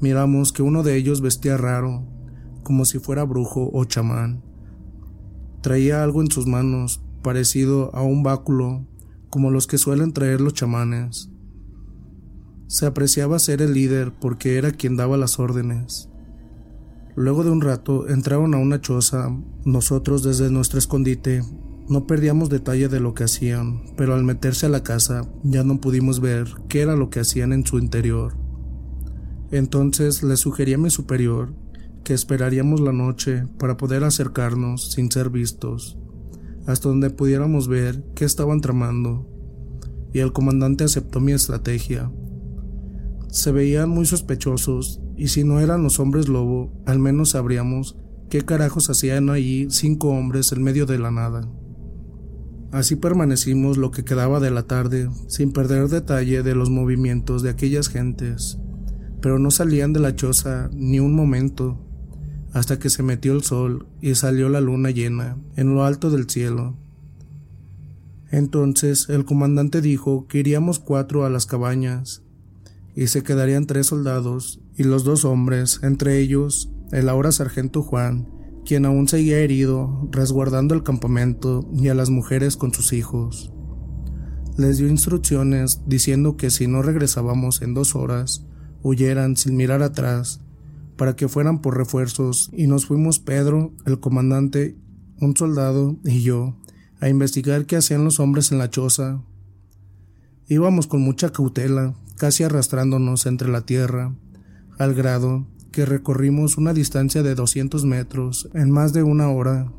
Miramos 0.00 0.52
que 0.52 0.62
uno 0.62 0.82
de 0.82 0.96
ellos 0.96 1.20
vestía 1.20 1.56
raro, 1.56 2.04
como 2.64 2.84
si 2.84 2.98
fuera 2.98 3.22
brujo 3.24 3.70
o 3.72 3.84
chamán. 3.84 4.42
Traía 5.60 6.02
algo 6.02 6.22
en 6.22 6.30
sus 6.30 6.46
manos, 6.46 7.02
parecido 7.22 7.94
a 7.94 8.02
un 8.02 8.22
báculo 8.22 8.86
como 9.28 9.50
los 9.50 9.66
que 9.66 9.78
suelen 9.78 10.12
traer 10.12 10.40
los 10.40 10.54
chamanes. 10.54 11.30
Se 12.66 12.86
apreciaba 12.86 13.38
ser 13.38 13.62
el 13.62 13.74
líder 13.74 14.12
porque 14.12 14.56
era 14.56 14.72
quien 14.72 14.96
daba 14.96 15.16
las 15.16 15.38
órdenes. 15.38 16.08
Luego 17.16 17.44
de 17.44 17.50
un 17.50 17.60
rato 17.60 18.08
entraron 18.08 18.54
a 18.54 18.58
una 18.58 18.80
choza. 18.80 19.28
Nosotros 19.64 20.22
desde 20.22 20.50
nuestro 20.50 20.78
escondite 20.78 21.42
no 21.88 22.06
perdíamos 22.06 22.48
detalle 22.48 22.88
de 22.88 23.00
lo 23.00 23.14
que 23.14 23.24
hacían, 23.24 23.82
pero 23.96 24.14
al 24.14 24.22
meterse 24.22 24.66
a 24.66 24.68
la 24.68 24.84
casa 24.84 25.28
ya 25.42 25.64
no 25.64 25.80
pudimos 25.80 26.20
ver 26.20 26.46
qué 26.68 26.82
era 26.82 26.94
lo 26.94 27.10
que 27.10 27.20
hacían 27.20 27.52
en 27.52 27.66
su 27.66 27.78
interior. 27.78 28.36
Entonces 29.50 30.22
le 30.22 30.36
sugerí 30.36 30.74
a 30.74 30.78
mi 30.78 30.90
superior 30.90 31.52
que 32.04 32.14
esperaríamos 32.14 32.80
la 32.80 32.92
noche 32.92 33.44
para 33.58 33.76
poder 33.76 34.04
acercarnos 34.04 34.92
sin 34.92 35.10
ser 35.10 35.30
vistos, 35.30 35.98
hasta 36.66 36.88
donde 36.88 37.10
pudiéramos 37.10 37.68
ver 37.68 38.04
qué 38.14 38.24
estaban 38.24 38.60
tramando, 38.60 39.26
y 40.12 40.20
el 40.20 40.32
comandante 40.32 40.84
aceptó 40.84 41.20
mi 41.20 41.32
estrategia. 41.32 42.10
Se 43.28 43.52
veían 43.52 43.88
muy 43.88 44.06
sospechosos, 44.06 45.00
y 45.16 45.28
si 45.28 45.44
no 45.44 45.60
eran 45.60 45.82
los 45.82 46.00
hombres 46.00 46.28
lobo, 46.28 46.72
al 46.86 46.98
menos 46.98 47.30
sabríamos 47.30 47.96
qué 48.28 48.42
carajos 48.42 48.90
hacían 48.90 49.30
allí 49.30 49.68
cinco 49.70 50.08
hombres 50.08 50.52
en 50.52 50.62
medio 50.62 50.86
de 50.86 50.98
la 50.98 51.10
nada. 51.10 51.48
Así 52.72 52.94
permanecimos 52.94 53.76
lo 53.76 53.90
que 53.90 54.04
quedaba 54.04 54.38
de 54.38 54.52
la 54.52 54.62
tarde, 54.62 55.08
sin 55.26 55.52
perder 55.52 55.88
detalle 55.88 56.42
de 56.42 56.54
los 56.54 56.70
movimientos 56.70 57.42
de 57.42 57.50
aquellas 57.50 57.88
gentes, 57.88 58.58
pero 59.20 59.38
no 59.38 59.50
salían 59.50 59.92
de 59.92 60.00
la 60.00 60.14
choza 60.14 60.70
ni 60.72 61.00
un 61.00 61.14
momento, 61.14 61.84
hasta 62.52 62.78
que 62.78 62.90
se 62.90 63.02
metió 63.02 63.32
el 63.32 63.42
sol 63.42 63.86
y 64.00 64.14
salió 64.14 64.48
la 64.48 64.60
luna 64.60 64.90
llena 64.90 65.36
en 65.56 65.74
lo 65.74 65.84
alto 65.84 66.10
del 66.10 66.28
cielo. 66.28 66.76
Entonces 68.30 69.08
el 69.08 69.24
comandante 69.24 69.80
dijo 69.80 70.26
que 70.28 70.38
iríamos 70.38 70.78
cuatro 70.78 71.24
a 71.24 71.30
las 71.30 71.46
cabañas, 71.46 72.22
y 72.94 73.06
se 73.06 73.22
quedarían 73.22 73.66
tres 73.66 73.86
soldados 73.86 74.60
y 74.76 74.84
los 74.84 75.04
dos 75.04 75.24
hombres, 75.24 75.80
entre 75.82 76.18
ellos 76.18 76.70
el 76.92 77.08
ahora 77.08 77.32
sargento 77.32 77.82
Juan, 77.82 78.28
quien 78.64 78.84
aún 78.84 79.08
seguía 79.08 79.38
herido, 79.38 80.08
resguardando 80.10 80.74
el 80.74 80.82
campamento 80.82 81.68
y 81.72 81.88
a 81.88 81.94
las 81.94 82.10
mujeres 82.10 82.56
con 82.56 82.72
sus 82.72 82.92
hijos. 82.92 83.52
Les 84.56 84.78
dio 84.78 84.88
instrucciones 84.88 85.80
diciendo 85.86 86.36
que 86.36 86.50
si 86.50 86.66
no 86.66 86.82
regresábamos 86.82 87.62
en 87.62 87.74
dos 87.74 87.94
horas, 87.94 88.44
huyeran 88.82 89.36
sin 89.36 89.56
mirar 89.56 89.82
atrás, 89.82 90.40
para 91.00 91.16
que 91.16 91.28
fueran 91.28 91.62
por 91.62 91.78
refuerzos, 91.78 92.50
y 92.52 92.66
nos 92.66 92.84
fuimos 92.84 93.20
Pedro, 93.20 93.72
el 93.86 94.00
comandante, 94.00 94.76
un 95.18 95.34
soldado 95.34 95.96
y 96.04 96.20
yo, 96.20 96.58
a 97.00 97.08
investigar 97.08 97.64
qué 97.64 97.76
hacían 97.76 98.04
los 98.04 98.20
hombres 98.20 98.52
en 98.52 98.58
la 98.58 98.68
choza. 98.68 99.22
Íbamos 100.46 100.86
con 100.86 101.00
mucha 101.00 101.32
cautela, 101.32 101.94
casi 102.18 102.42
arrastrándonos 102.42 103.24
entre 103.24 103.48
la 103.48 103.62
tierra, 103.62 104.14
al 104.78 104.92
grado 104.92 105.46
que 105.72 105.86
recorrimos 105.86 106.58
una 106.58 106.74
distancia 106.74 107.22
de 107.22 107.34
200 107.34 107.82
metros 107.86 108.50
en 108.52 108.70
más 108.70 108.92
de 108.92 109.02
una 109.02 109.30
hora. 109.30 109.72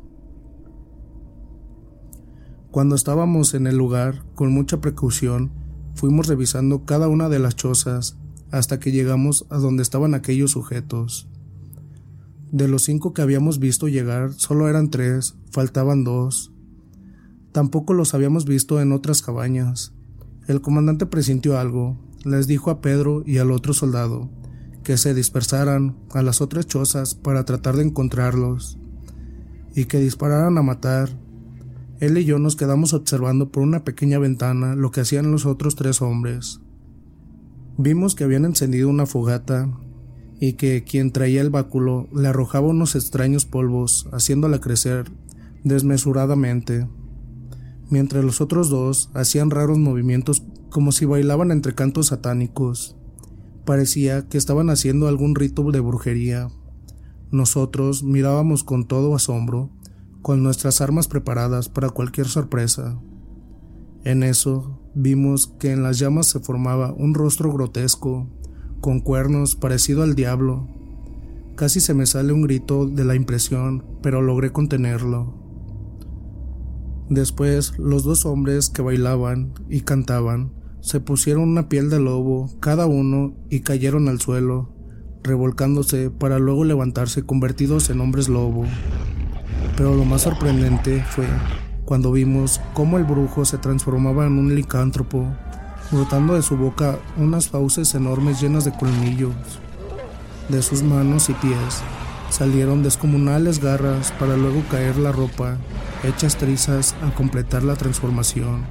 Cuando 2.72 2.96
estábamos 2.96 3.54
en 3.54 3.68
el 3.68 3.76
lugar, 3.76 4.24
con 4.34 4.50
mucha 4.50 4.80
precaución, 4.80 5.52
fuimos 5.94 6.26
revisando 6.26 6.84
cada 6.84 7.06
una 7.06 7.28
de 7.28 7.38
las 7.38 7.54
chozas 7.54 8.18
hasta 8.52 8.78
que 8.78 8.92
llegamos 8.92 9.46
a 9.50 9.58
donde 9.58 9.82
estaban 9.82 10.14
aquellos 10.14 10.52
sujetos. 10.52 11.28
De 12.52 12.68
los 12.68 12.84
cinco 12.84 13.12
que 13.14 13.22
habíamos 13.22 13.58
visto 13.58 13.88
llegar, 13.88 14.32
solo 14.34 14.68
eran 14.68 14.90
tres, 14.90 15.34
faltaban 15.50 16.04
dos. 16.04 16.52
Tampoco 17.50 17.94
los 17.94 18.14
habíamos 18.14 18.44
visto 18.44 18.80
en 18.80 18.92
otras 18.92 19.22
cabañas. 19.22 19.92
El 20.46 20.60
comandante 20.60 21.06
presintió 21.06 21.58
algo, 21.58 21.98
les 22.24 22.46
dijo 22.46 22.70
a 22.70 22.80
Pedro 22.80 23.24
y 23.26 23.38
al 23.38 23.50
otro 23.50 23.72
soldado 23.72 24.30
que 24.82 24.96
se 24.96 25.14
dispersaran 25.14 25.96
a 26.12 26.22
las 26.22 26.40
otras 26.40 26.66
chozas 26.66 27.14
para 27.14 27.44
tratar 27.44 27.76
de 27.76 27.84
encontrarlos 27.84 28.78
y 29.74 29.86
que 29.86 29.98
dispararan 29.98 30.58
a 30.58 30.62
matar. 30.62 31.10
Él 32.00 32.18
y 32.18 32.24
yo 32.24 32.38
nos 32.38 32.56
quedamos 32.56 32.92
observando 32.94 33.50
por 33.50 33.62
una 33.62 33.84
pequeña 33.84 34.18
ventana 34.18 34.74
lo 34.74 34.90
que 34.90 35.02
hacían 35.02 35.30
los 35.30 35.46
otros 35.46 35.76
tres 35.76 36.02
hombres. 36.02 36.60
Vimos 37.78 38.14
que 38.14 38.24
habían 38.24 38.44
encendido 38.44 38.88
una 38.88 39.06
fogata 39.06 39.68
y 40.38 40.54
que 40.54 40.84
quien 40.84 41.10
traía 41.10 41.40
el 41.40 41.50
báculo 41.50 42.08
le 42.12 42.28
arrojaba 42.28 42.68
unos 42.68 42.94
extraños 42.96 43.46
polvos, 43.46 44.08
haciéndola 44.12 44.60
crecer 44.60 45.10
desmesuradamente, 45.64 46.88
mientras 47.88 48.24
los 48.24 48.40
otros 48.40 48.68
dos 48.68 49.10
hacían 49.14 49.50
raros 49.50 49.78
movimientos 49.78 50.42
como 50.68 50.92
si 50.92 51.04
bailaban 51.04 51.50
entre 51.50 51.74
cantos 51.74 52.08
satánicos. 52.08 52.96
Parecía 53.64 54.28
que 54.28 54.36
estaban 54.36 54.68
haciendo 54.68 55.08
algún 55.08 55.34
rito 55.34 55.70
de 55.70 55.80
brujería. 55.80 56.48
Nosotros 57.30 58.02
mirábamos 58.02 58.64
con 58.64 58.86
todo 58.86 59.14
asombro, 59.14 59.70
con 60.20 60.42
nuestras 60.42 60.80
armas 60.80 61.08
preparadas 61.08 61.68
para 61.68 61.90
cualquier 61.90 62.26
sorpresa. 62.26 62.98
En 64.04 64.24
eso 64.24 64.81
vimos 64.94 65.46
que 65.58 65.72
en 65.72 65.82
las 65.82 65.98
llamas 65.98 66.26
se 66.26 66.40
formaba 66.40 66.92
un 66.92 67.14
rostro 67.14 67.52
grotesco, 67.52 68.28
con 68.80 69.00
cuernos 69.00 69.56
parecido 69.56 70.02
al 70.02 70.14
diablo. 70.14 70.68
Casi 71.56 71.80
se 71.80 71.94
me 71.94 72.06
sale 72.06 72.32
un 72.32 72.42
grito 72.42 72.86
de 72.86 73.04
la 73.04 73.14
impresión, 73.14 73.84
pero 74.02 74.22
logré 74.22 74.50
contenerlo. 74.50 75.34
Después, 77.08 77.78
los 77.78 78.04
dos 78.04 78.24
hombres 78.26 78.70
que 78.70 78.82
bailaban 78.82 79.52
y 79.68 79.82
cantaban 79.82 80.52
se 80.80 80.98
pusieron 80.98 81.48
una 81.48 81.68
piel 81.68 81.90
de 81.90 82.00
lobo 82.00 82.50
cada 82.58 82.86
uno 82.86 83.36
y 83.50 83.60
cayeron 83.60 84.08
al 84.08 84.20
suelo, 84.20 84.74
revolcándose 85.22 86.10
para 86.10 86.38
luego 86.38 86.64
levantarse 86.64 87.24
convertidos 87.24 87.90
en 87.90 88.00
hombres 88.00 88.28
lobo. 88.28 88.64
Pero 89.76 89.94
lo 89.94 90.04
más 90.04 90.22
sorprendente 90.22 91.04
fue 91.10 91.26
cuando 91.92 92.10
vimos 92.10 92.58
cómo 92.72 92.96
el 92.96 93.04
brujo 93.04 93.44
se 93.44 93.58
transformaba 93.58 94.24
en 94.24 94.38
un 94.38 94.54
licántropo, 94.54 95.26
brotando 95.90 96.32
de 96.32 96.40
su 96.40 96.56
boca 96.56 96.98
unas 97.18 97.50
fauces 97.50 97.94
enormes 97.94 98.40
llenas 98.40 98.64
de 98.64 98.72
colmillos. 98.72 99.34
De 100.48 100.62
sus 100.62 100.82
manos 100.82 101.28
y 101.28 101.34
pies 101.34 101.82
salieron 102.30 102.82
descomunales 102.82 103.58
garras 103.58 104.10
para 104.12 104.38
luego 104.38 104.62
caer 104.70 104.96
la 104.96 105.12
ropa, 105.12 105.58
hechas 106.02 106.38
trizas 106.38 106.94
a 107.02 107.14
completar 107.14 107.62
la 107.62 107.76
transformación 107.76 108.64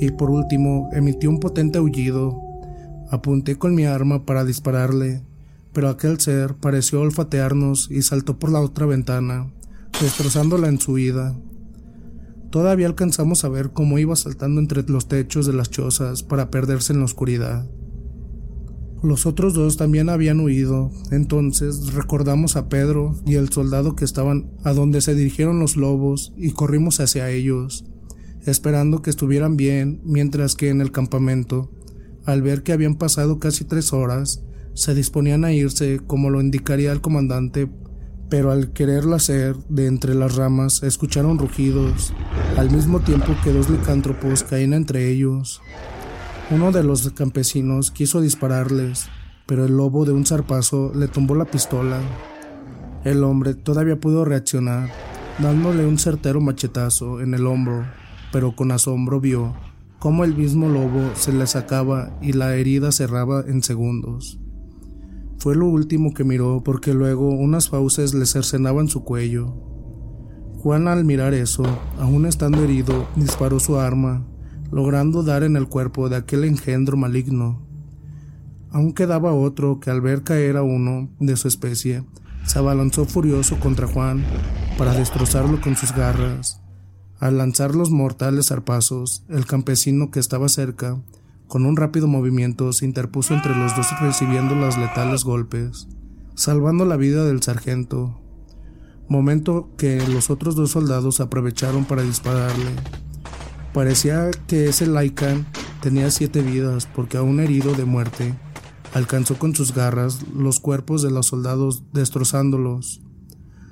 y 0.00 0.10
por 0.10 0.28
último 0.28 0.90
emitió 0.92 1.30
un 1.30 1.38
potente 1.38 1.78
aullido. 1.78 2.36
Apunté 3.12 3.58
con 3.58 3.76
mi 3.76 3.84
arma 3.84 4.26
para 4.26 4.44
dispararle, 4.44 5.22
pero 5.72 5.88
aquel 5.88 6.18
ser 6.18 6.56
pareció 6.56 7.00
olfatearnos 7.00 7.88
y 7.92 8.02
saltó 8.02 8.40
por 8.40 8.50
la 8.50 8.60
otra 8.60 8.86
ventana, 8.86 9.52
destrozándola 10.00 10.66
en 10.66 10.80
su 10.80 10.94
huida. 10.94 11.36
Todavía 12.52 12.86
alcanzamos 12.86 13.44
a 13.44 13.48
ver 13.48 13.72
cómo 13.72 13.98
iba 13.98 14.14
saltando 14.14 14.60
entre 14.60 14.84
los 14.84 15.08
techos 15.08 15.46
de 15.46 15.54
las 15.54 15.70
chozas 15.70 16.22
para 16.22 16.50
perderse 16.50 16.92
en 16.92 17.00
la 17.00 17.06
oscuridad. 17.06 17.68
Los 19.02 19.26
otros 19.26 19.54
dos 19.54 19.76
también 19.76 20.08
habían 20.08 20.38
huido, 20.38 20.92
entonces 21.10 21.92
recordamos 21.94 22.54
a 22.54 22.68
Pedro 22.68 23.16
y 23.26 23.34
el 23.34 23.48
soldado 23.48 23.96
que 23.96 24.04
estaban 24.04 24.52
a 24.62 24.72
donde 24.72 25.00
se 25.00 25.16
dirigieron 25.16 25.58
los 25.58 25.76
lobos 25.76 26.32
y 26.36 26.52
corrimos 26.52 27.00
hacia 27.00 27.28
ellos 27.30 27.86
esperando 28.46 29.02
que 29.02 29.10
estuvieran 29.10 29.56
bien, 29.56 30.00
mientras 30.04 30.54
que 30.54 30.68
en 30.68 30.80
el 30.80 30.90
campamento, 30.90 31.70
al 32.24 32.42
ver 32.42 32.62
que 32.62 32.72
habían 32.72 32.96
pasado 32.96 33.38
casi 33.38 33.64
tres 33.64 33.92
horas, 33.92 34.42
se 34.74 34.94
disponían 34.94 35.44
a 35.44 35.52
irse 35.52 36.00
como 36.06 36.30
lo 36.30 36.40
indicaría 36.40 36.92
el 36.92 37.00
comandante, 37.00 37.70
pero 38.32 38.50
al 38.50 38.72
quererlo 38.72 39.14
hacer, 39.14 39.54
de 39.68 39.86
entre 39.86 40.14
las 40.14 40.36
ramas 40.36 40.82
escucharon 40.82 41.36
rugidos, 41.36 42.14
al 42.56 42.70
mismo 42.70 43.00
tiempo 43.00 43.34
que 43.44 43.52
dos 43.52 43.68
licántropos 43.68 44.42
caían 44.42 44.72
entre 44.72 45.10
ellos. 45.10 45.60
Uno 46.50 46.72
de 46.72 46.82
los 46.82 47.10
campesinos 47.10 47.90
quiso 47.90 48.22
dispararles, 48.22 49.10
pero 49.44 49.66
el 49.66 49.76
lobo 49.76 50.06
de 50.06 50.12
un 50.12 50.24
zarpazo 50.24 50.92
le 50.94 51.08
tumbó 51.08 51.34
la 51.34 51.44
pistola. 51.44 52.00
El 53.04 53.22
hombre 53.22 53.52
todavía 53.52 54.00
pudo 54.00 54.24
reaccionar, 54.24 54.88
dándole 55.38 55.84
un 55.84 55.98
certero 55.98 56.40
machetazo 56.40 57.20
en 57.20 57.34
el 57.34 57.46
hombro 57.46 57.84
pero 58.32 58.56
con 58.56 58.72
asombro 58.72 59.20
vio 59.20 59.54
cómo 59.98 60.24
el 60.24 60.34
mismo 60.34 60.70
lobo 60.70 61.10
se 61.16 61.34
le 61.34 61.46
sacaba 61.46 62.18
y 62.22 62.32
la 62.32 62.56
herida 62.56 62.92
cerraba 62.92 63.44
en 63.46 63.62
segundos. 63.62 64.38
Fue 65.42 65.56
lo 65.56 65.66
último 65.66 66.14
que 66.14 66.22
miró 66.22 66.62
porque 66.64 66.94
luego 66.94 67.30
unas 67.30 67.68
fauces 67.68 68.14
le 68.14 68.26
cercenaban 68.26 68.86
su 68.86 69.02
cuello. 69.02 69.52
Juan 70.58 70.86
al 70.86 71.04
mirar 71.04 71.34
eso, 71.34 71.64
aún 71.98 72.26
estando 72.26 72.62
herido, 72.62 73.08
disparó 73.16 73.58
su 73.58 73.76
arma, 73.76 74.24
logrando 74.70 75.24
dar 75.24 75.42
en 75.42 75.56
el 75.56 75.66
cuerpo 75.66 76.08
de 76.08 76.14
aquel 76.14 76.44
engendro 76.44 76.96
maligno. 76.96 77.60
Aún 78.70 78.92
quedaba 78.92 79.34
otro 79.34 79.80
que 79.80 79.90
al 79.90 80.00
ver 80.00 80.22
caer 80.22 80.56
a 80.56 80.62
uno 80.62 81.10
de 81.18 81.34
su 81.36 81.48
especie, 81.48 82.04
se 82.46 82.60
abalanzó 82.60 83.04
furioso 83.04 83.58
contra 83.58 83.88
Juan 83.88 84.24
para 84.78 84.94
destrozarlo 84.94 85.60
con 85.60 85.74
sus 85.74 85.92
garras. 85.92 86.60
Al 87.18 87.36
lanzar 87.36 87.74
los 87.74 87.90
mortales 87.90 88.50
zarpazos, 88.50 89.24
el 89.28 89.44
campesino 89.44 90.12
que 90.12 90.20
estaba 90.20 90.48
cerca 90.48 91.02
Con 91.52 91.66
un 91.66 91.76
rápido 91.76 92.08
movimiento 92.08 92.72
se 92.72 92.86
interpuso 92.86 93.34
entre 93.34 93.54
los 93.54 93.76
dos 93.76 93.86
recibiendo 94.00 94.54
los 94.54 94.78
letales 94.78 95.22
golpes, 95.22 95.86
salvando 96.34 96.86
la 96.86 96.96
vida 96.96 97.26
del 97.26 97.42
sargento, 97.42 98.18
momento 99.06 99.68
que 99.76 100.02
los 100.08 100.30
otros 100.30 100.56
dos 100.56 100.70
soldados 100.70 101.20
aprovecharon 101.20 101.84
para 101.84 102.04
dispararle. 102.04 102.70
Parecía 103.74 104.30
que 104.46 104.70
ese 104.70 104.86
Lycan 104.86 105.44
tenía 105.82 106.10
siete 106.10 106.40
vidas 106.40 106.86
porque 106.86 107.18
aún 107.18 107.38
herido 107.38 107.74
de 107.74 107.84
muerte, 107.84 108.34
alcanzó 108.94 109.38
con 109.38 109.54
sus 109.54 109.74
garras 109.74 110.26
los 110.34 110.58
cuerpos 110.58 111.02
de 111.02 111.10
los 111.10 111.26
soldados 111.26 111.82
destrozándolos. 111.92 113.02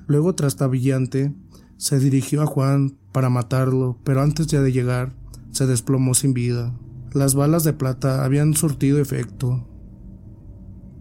Luego 0.06 0.34
trastabillante 0.34 1.34
se 1.78 1.98
dirigió 1.98 2.42
a 2.42 2.46
Juan 2.46 2.98
para 3.10 3.30
matarlo, 3.30 3.96
pero 4.04 4.20
antes 4.20 4.48
ya 4.48 4.60
de 4.60 4.70
llegar 4.70 5.14
se 5.50 5.66
desplomó 5.66 6.12
sin 6.12 6.34
vida. 6.34 6.74
Las 7.12 7.34
balas 7.34 7.64
de 7.64 7.72
plata 7.72 8.24
habían 8.24 8.54
surtido 8.54 9.00
efecto. 9.00 9.66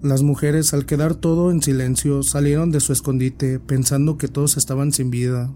Las 0.02 0.24
mujeres, 0.24 0.74
al 0.74 0.88
quedar 0.88 1.14
todo 1.14 1.52
en 1.52 1.62
silencio, 1.62 2.24
salieron 2.24 2.72
de 2.72 2.80
su 2.80 2.94
escondite 2.94 3.60
pensando 3.60 4.18
que 4.18 4.28
todos 4.28 4.58
estaban 4.58 4.92
sin 4.92 5.12
vida. 5.12 5.54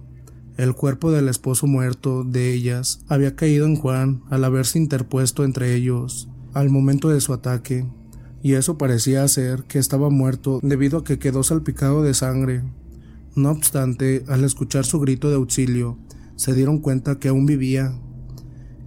El 0.56 0.76
cuerpo 0.76 1.12
del 1.12 1.28
esposo 1.28 1.66
muerto 1.66 2.24
de 2.24 2.54
ellas 2.54 3.00
había 3.08 3.36
caído 3.36 3.66
en 3.66 3.78
Juan 3.78 4.22
al 4.30 4.44
haberse 4.44 4.78
interpuesto 4.78 5.44
entre 5.44 5.74
ellos 5.74 6.30
al 6.54 6.70
momento 6.70 7.10
de 7.10 7.20
su 7.20 7.34
ataque, 7.34 7.88
y 8.44 8.54
eso 8.54 8.78
parecía 8.78 9.28
ser 9.28 9.64
que 9.64 9.80
estaba 9.80 10.12
muerto 10.12 10.60
debido 10.62 11.00
a 11.00 11.04
que 11.04 11.18
quedó 11.18 11.42
salpicado 11.42 12.04
de 12.04 12.14
sangre. 12.14 12.62
No 13.36 13.50
obstante, 13.50 14.24
al 14.28 14.44
escuchar 14.44 14.86
su 14.86 15.00
grito 15.00 15.30
de 15.30 15.36
auxilio, 15.36 15.98
se 16.36 16.54
dieron 16.54 16.78
cuenta 16.78 17.18
que 17.18 17.30
aún 17.30 17.48
vivía 17.48 17.98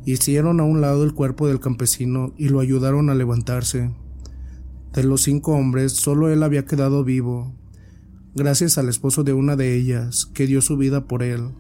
Hicieron 0.07 0.61
a 0.61 0.63
un 0.63 0.81
lado 0.81 1.03
el 1.03 1.15
cuerpo 1.15 1.49
del 1.49 1.59
campesino 1.59 2.33
y 2.39 2.49
lo 2.49 2.61
ayudaron 2.61 3.11
a 3.11 3.17
levantarse. 3.17 3.91
De 4.95 5.03
los 5.03 5.23
cinco 5.23 5.51
hombres, 5.53 5.95
solo 5.95 6.31
él 6.31 6.45
había 6.45 6.65
quedado 6.65 7.03
vivo, 7.03 7.53
gracias 8.33 8.79
al 8.79 8.89
esposo 8.89 9.25
de 9.25 9.33
una 9.33 9.57
de 9.57 9.75
ellas, 9.75 10.31
que 10.33 10.47
dio 10.47 10.63
su 10.63 10.77
vida 10.77 11.09
por 11.09 11.25
él. 11.25 11.51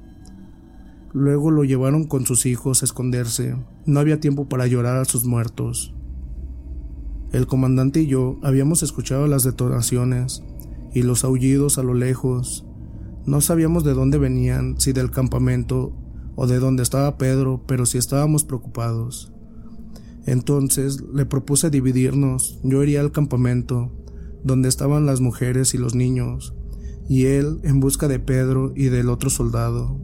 Luego 1.12 1.50
lo 1.50 1.64
llevaron 1.64 2.04
con 2.04 2.24
sus 2.24 2.46
hijos 2.46 2.82
a 2.82 2.84
esconderse. 2.84 3.56
No 3.84 3.98
había 3.98 4.20
tiempo 4.20 4.48
para 4.48 4.68
llorar 4.68 4.96
a 4.98 5.06
sus 5.06 5.24
muertos. 5.24 5.92
El 7.32 7.48
comandante 7.48 8.02
y 8.02 8.06
yo 8.06 8.38
habíamos 8.44 8.84
escuchado 8.84 9.26
las 9.26 9.42
detonaciones 9.42 10.44
y 10.94 11.02
los 11.02 11.24
aullidos 11.24 11.78
a 11.78 11.82
lo 11.82 11.94
lejos. 11.94 12.64
No 13.24 13.40
sabíamos 13.40 13.82
de 13.82 13.94
dónde 13.94 14.18
venían, 14.18 14.78
si 14.78 14.92
del 14.92 15.10
campamento 15.10 15.92
o 16.36 16.46
de 16.46 16.58
dónde 16.60 16.82
estaba 16.82 17.18
Pedro, 17.18 17.64
pero 17.66 17.86
si 17.86 17.98
estábamos 17.98 18.44
preocupados. 18.44 19.32
Entonces 20.26 21.02
le 21.12 21.24
propuse 21.24 21.70
dividirnos. 21.70 22.60
Yo 22.62 22.82
iría 22.82 23.00
al 23.00 23.12
campamento, 23.12 23.92
donde 24.44 24.68
estaban 24.68 25.06
las 25.06 25.20
mujeres 25.20 25.74
y 25.74 25.78
los 25.78 25.94
niños, 25.94 26.54
y 27.08 27.24
él 27.24 27.60
en 27.64 27.80
busca 27.80 28.06
de 28.06 28.18
Pedro 28.18 28.72
y 28.76 28.84
del 28.84 29.08
otro 29.08 29.30
soldado. 29.30 29.98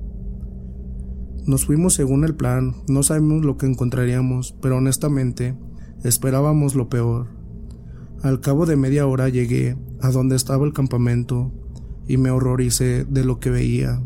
Nos 1.46 1.66
fuimos 1.66 1.94
según 1.94 2.24
el 2.24 2.36
plan, 2.36 2.76
no 2.88 3.02
sabemos 3.02 3.44
lo 3.44 3.56
que 3.56 3.66
encontraríamos, 3.66 4.54
pero 4.62 4.76
honestamente 4.76 5.56
esperábamos 6.04 6.74
lo 6.74 6.88
peor. 6.88 7.28
Al 8.22 8.40
cabo 8.40 8.66
de 8.66 8.76
media 8.76 9.06
hora 9.06 9.28
llegué 9.28 9.76
a 10.00 10.10
donde 10.10 10.36
estaba 10.36 10.64
el 10.64 10.72
campamento 10.72 11.52
y 12.06 12.16
me 12.16 12.30
horroricé 12.30 13.04
de 13.04 13.24
lo 13.24 13.40
que 13.40 13.50
veía. 13.50 14.00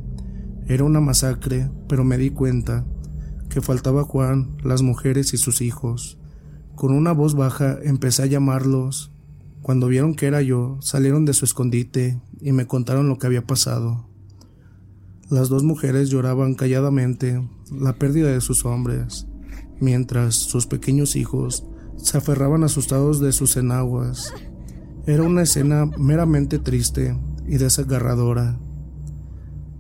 Era 0.68 0.84
una 0.84 1.00
masacre, 1.00 1.70
pero 1.88 2.02
me 2.02 2.18
di 2.18 2.30
cuenta 2.30 2.84
que 3.48 3.60
faltaba 3.60 4.02
Juan, 4.02 4.56
las 4.64 4.82
mujeres 4.82 5.32
y 5.32 5.36
sus 5.36 5.60
hijos. 5.60 6.18
Con 6.74 6.92
una 6.92 7.12
voz 7.12 7.34
baja 7.34 7.78
empecé 7.82 8.24
a 8.24 8.26
llamarlos. 8.26 9.12
Cuando 9.62 9.86
vieron 9.86 10.14
que 10.14 10.26
era 10.26 10.42
yo, 10.42 10.78
salieron 10.80 11.24
de 11.24 11.34
su 11.34 11.44
escondite 11.44 12.20
y 12.40 12.52
me 12.52 12.66
contaron 12.66 13.08
lo 13.08 13.18
que 13.18 13.26
había 13.26 13.46
pasado. 13.46 14.08
Las 15.30 15.48
dos 15.48 15.62
mujeres 15.62 16.10
lloraban 16.10 16.54
calladamente 16.54 17.48
la 17.72 17.94
pérdida 17.94 18.30
de 18.30 18.40
sus 18.40 18.64
hombres, 18.64 19.26
mientras 19.80 20.34
sus 20.34 20.66
pequeños 20.66 21.16
hijos 21.16 21.64
se 21.96 22.18
aferraban 22.18 22.64
asustados 22.64 23.20
de 23.20 23.32
sus 23.32 23.56
enaguas. 23.56 24.32
Era 25.06 25.22
una 25.22 25.42
escena 25.42 25.86
meramente 25.98 26.58
triste 26.58 27.16
y 27.46 27.56
desgarradora. 27.56 28.58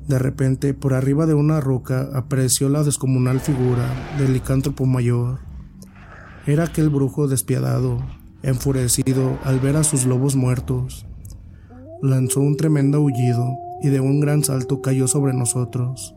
De 0.08 0.18
repente, 0.18 0.72
por 0.72 0.94
arriba 0.94 1.26
de 1.26 1.34
una 1.34 1.60
roca 1.60 2.10
apareció 2.14 2.68
la 2.68 2.84
descomunal 2.84 3.40
figura 3.40 3.88
del 4.18 4.34
licántropo 4.34 4.86
mayor. 4.86 5.40
Era 6.46 6.64
aquel 6.64 6.90
brujo 6.90 7.26
despiadado, 7.26 8.06
enfurecido 8.42 9.38
al 9.42 9.58
ver 9.58 9.76
a 9.76 9.82
sus 9.82 10.06
lobos 10.06 10.36
muertos. 10.36 11.06
Lanzó 12.02 12.40
un 12.40 12.56
tremendo 12.56 12.98
aullido 12.98 13.56
y 13.82 13.88
de 13.88 13.98
un 13.98 14.20
gran 14.20 14.44
salto 14.44 14.80
cayó 14.80 15.08
sobre 15.08 15.32
nosotros. 15.32 16.14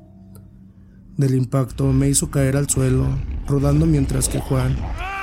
Del 1.18 1.34
impacto 1.34 1.92
me 1.92 2.10
hizo 2.10 2.30
caer 2.30 2.58
al 2.58 2.70
suelo, 2.70 3.06
rodando 3.48 3.88
mientras 3.88 4.30
que 4.30 4.40
Juan 4.40 4.76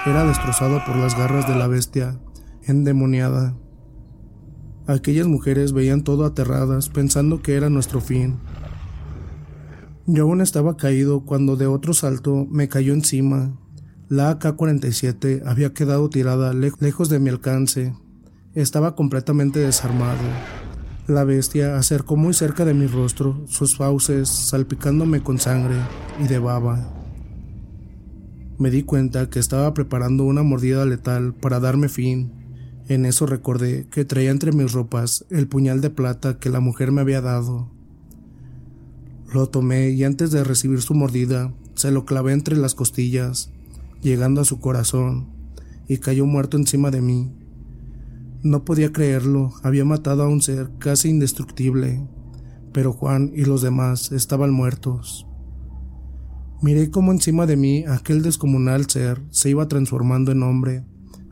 era 0.05 0.25
destrozado 0.25 0.81
por 0.85 0.97
las 0.97 1.17
garras 1.17 1.49
de 1.49 1.55
la 1.55 1.69
bestia 1.69 2.19
endemoniada. 2.65 3.55
Aquellas 4.89 5.27
mujeres 5.27 5.73
veían 5.73 6.03
todo 6.03 6.25
aterradas, 6.25 6.89
pensando 6.89 7.43
que 7.43 7.55
era 7.55 7.71
nuestro 7.71 8.01
fin. 8.01 8.39
Yo 10.09 10.23
aún 10.23 10.41
estaba 10.41 10.77
caído 10.77 11.25
cuando 11.25 11.57
de 11.57 11.67
otro 11.67 11.93
salto 11.93 12.47
me 12.49 12.69
cayó 12.69 12.95
encima. 12.95 13.59
La 14.09 14.31
AK-47 14.31 15.43
había 15.45 15.75
quedado 15.75 16.09
tirada 16.11 16.55
lejos 16.55 17.09
de 17.09 17.19
mi 17.19 17.29
alcance. 17.29 17.93
Estaba 18.55 18.95
completamente 18.95 19.59
desarmado. 19.59 20.23
La 21.09 21.25
bestia 21.25 21.77
acercó 21.77 22.17
muy 22.17 22.35
cerca 22.35 22.65
de 22.65 22.73
mi 22.73 22.87
rostro, 22.87 23.43
sus 23.49 23.77
fauces 23.77 24.29
salpicándome 24.29 25.25
con 25.25 25.41
sangre 25.41 25.75
y 26.23 26.29
de 26.29 26.39
baba. 26.39 26.89
Me 28.59 28.71
di 28.71 28.85
cuenta 28.85 29.29
que 29.29 29.41
estaba 29.41 29.75
preparando 29.75 30.23
una 30.23 30.45
mordida 30.45 30.87
letal 30.87 31.35
para 31.35 31.59
darme 31.59 31.89
fin. 31.89 32.33
En 32.89 33.07
eso 33.07 33.27
recordé 33.27 33.89
que 33.91 34.05
traía 34.05 34.31
entre 34.31 34.53
mis 34.53 34.71
ropas 34.71 35.27
el 35.31 35.49
puñal 35.49 35.81
de 35.81 35.91
plata 35.91 36.39
que 36.39 36.49
la 36.49 36.61
mujer 36.61 36.93
me 36.93 37.01
había 37.01 37.21
dado. 37.21 37.76
Lo 39.33 39.49
tomé 39.49 39.91
y 39.91 40.05
antes 40.05 40.31
de 40.31 40.45
recibir 40.45 40.81
su 40.83 40.95
mordida, 40.95 41.53
se 41.75 41.91
lo 41.91 42.05
clavé 42.05 42.33
entre 42.33 42.57
las 42.57 42.75
costillas, 42.75 43.51
llegando 44.01 44.41
a 44.41 44.45
su 44.45 44.61
corazón, 44.61 45.29
y 45.89 45.99
cayó 45.99 46.27
muerto 46.27 46.57
encima 46.57 46.91
de 46.91 47.01
mí. 47.01 47.33
No 48.43 48.65
podía 48.65 48.93
creerlo, 48.93 49.53
había 49.63 49.85
matado 49.85 50.23
a 50.23 50.29
un 50.29 50.43
ser 50.43 50.71
casi 50.79 51.09
indestructible, 51.09 52.07
pero 52.73 52.93
Juan 52.93 53.33
y 53.35 53.45
los 53.45 53.63
demás 53.63 54.13
estaban 54.13 54.53
muertos. 54.53 55.27
Miré 56.63 56.91
cómo 56.91 57.13
encima 57.13 57.47
de 57.47 57.57
mí 57.57 57.85
aquel 57.87 58.23
descomunal 58.23 58.89
ser 58.89 59.21
se 59.31 59.51
iba 59.51 59.69
transformando 59.69 60.33
en 60.33 60.43
hombre, 60.43 60.85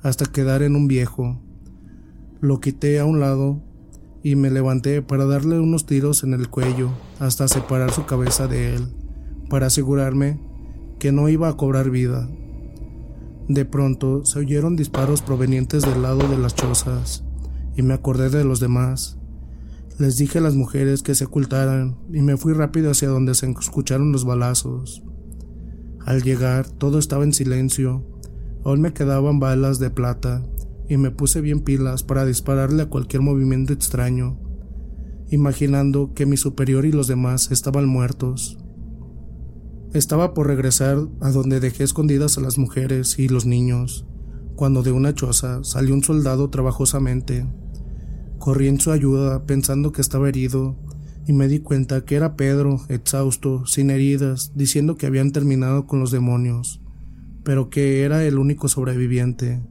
hasta 0.02 0.26
quedar 0.26 0.62
en 0.62 0.76
un 0.76 0.88
viejo. 0.88 1.40
Lo 2.40 2.60
quité 2.60 2.98
a 2.98 3.04
un 3.04 3.20
lado 3.20 3.62
y 4.22 4.36
me 4.36 4.50
levanté 4.50 5.00
para 5.00 5.24
darle 5.24 5.60
unos 5.60 5.86
tiros 5.86 6.24
en 6.24 6.34
el 6.34 6.48
cuello 6.48 6.90
hasta 7.18 7.48
separar 7.48 7.90
su 7.90 8.06
cabeza 8.06 8.46
de 8.46 8.74
él, 8.74 8.88
para 9.48 9.66
asegurarme 9.66 10.40
que 10.98 11.12
no 11.12 11.28
iba 11.28 11.48
a 11.48 11.56
cobrar 11.56 11.90
vida. 11.90 12.28
De 13.48 13.64
pronto 13.64 14.24
se 14.24 14.38
oyeron 14.38 14.76
disparos 14.76 15.20
provenientes 15.20 15.82
del 15.82 16.02
lado 16.02 16.26
de 16.28 16.38
las 16.38 16.54
chozas 16.54 17.24
y 17.76 17.82
me 17.82 17.94
acordé 17.94 18.30
de 18.30 18.44
los 18.44 18.60
demás. 18.60 19.18
Les 19.98 20.16
dije 20.16 20.38
a 20.38 20.40
las 20.42 20.56
mujeres 20.56 21.02
que 21.02 21.14
se 21.14 21.26
ocultaran 21.26 21.98
y 22.12 22.22
me 22.22 22.36
fui 22.36 22.52
rápido 22.52 22.90
hacia 22.90 23.08
donde 23.08 23.34
se 23.34 23.48
escucharon 23.50 24.12
los 24.12 24.24
balazos. 24.24 25.02
Al 26.04 26.22
llegar 26.22 26.68
todo 26.68 26.98
estaba 26.98 27.24
en 27.24 27.32
silencio, 27.32 28.04
aún 28.64 28.80
me 28.80 28.92
quedaban 28.92 29.40
balas 29.40 29.78
de 29.78 29.90
plata 29.90 30.42
y 30.88 30.96
me 30.96 31.10
puse 31.10 31.40
bien 31.40 31.60
pilas 31.60 32.02
para 32.02 32.24
dispararle 32.26 32.82
a 32.82 32.88
cualquier 32.88 33.22
movimiento 33.22 33.72
extraño, 33.72 34.38
imaginando 35.30 36.12
que 36.14 36.26
mi 36.26 36.36
superior 36.36 36.86
y 36.86 36.92
los 36.92 37.06
demás 37.06 37.50
estaban 37.50 37.86
muertos. 37.86 38.58
Estaba 39.92 40.34
por 40.34 40.48
regresar 40.48 40.98
a 41.20 41.30
donde 41.30 41.60
dejé 41.60 41.84
escondidas 41.84 42.36
a 42.36 42.40
las 42.40 42.58
mujeres 42.58 43.18
y 43.18 43.28
los 43.28 43.46
niños, 43.46 44.06
cuando 44.56 44.82
de 44.82 44.92
una 44.92 45.14
choza 45.14 45.62
salió 45.62 45.94
un 45.94 46.02
soldado 46.02 46.50
trabajosamente. 46.50 47.46
Corrí 48.38 48.68
en 48.68 48.80
su 48.80 48.90
ayuda 48.90 49.46
pensando 49.46 49.92
que 49.92 50.00
estaba 50.00 50.28
herido 50.28 50.76
y 51.26 51.32
me 51.32 51.48
di 51.48 51.60
cuenta 51.60 52.04
que 52.04 52.16
era 52.16 52.36
Pedro, 52.36 52.80
exhausto, 52.88 53.66
sin 53.66 53.90
heridas, 53.90 54.52
diciendo 54.54 54.96
que 54.96 55.06
habían 55.06 55.32
terminado 55.32 55.86
con 55.86 56.00
los 56.00 56.10
demonios, 56.10 56.82
pero 57.44 57.70
que 57.70 58.02
era 58.02 58.24
el 58.24 58.38
único 58.38 58.68
sobreviviente. 58.68 59.62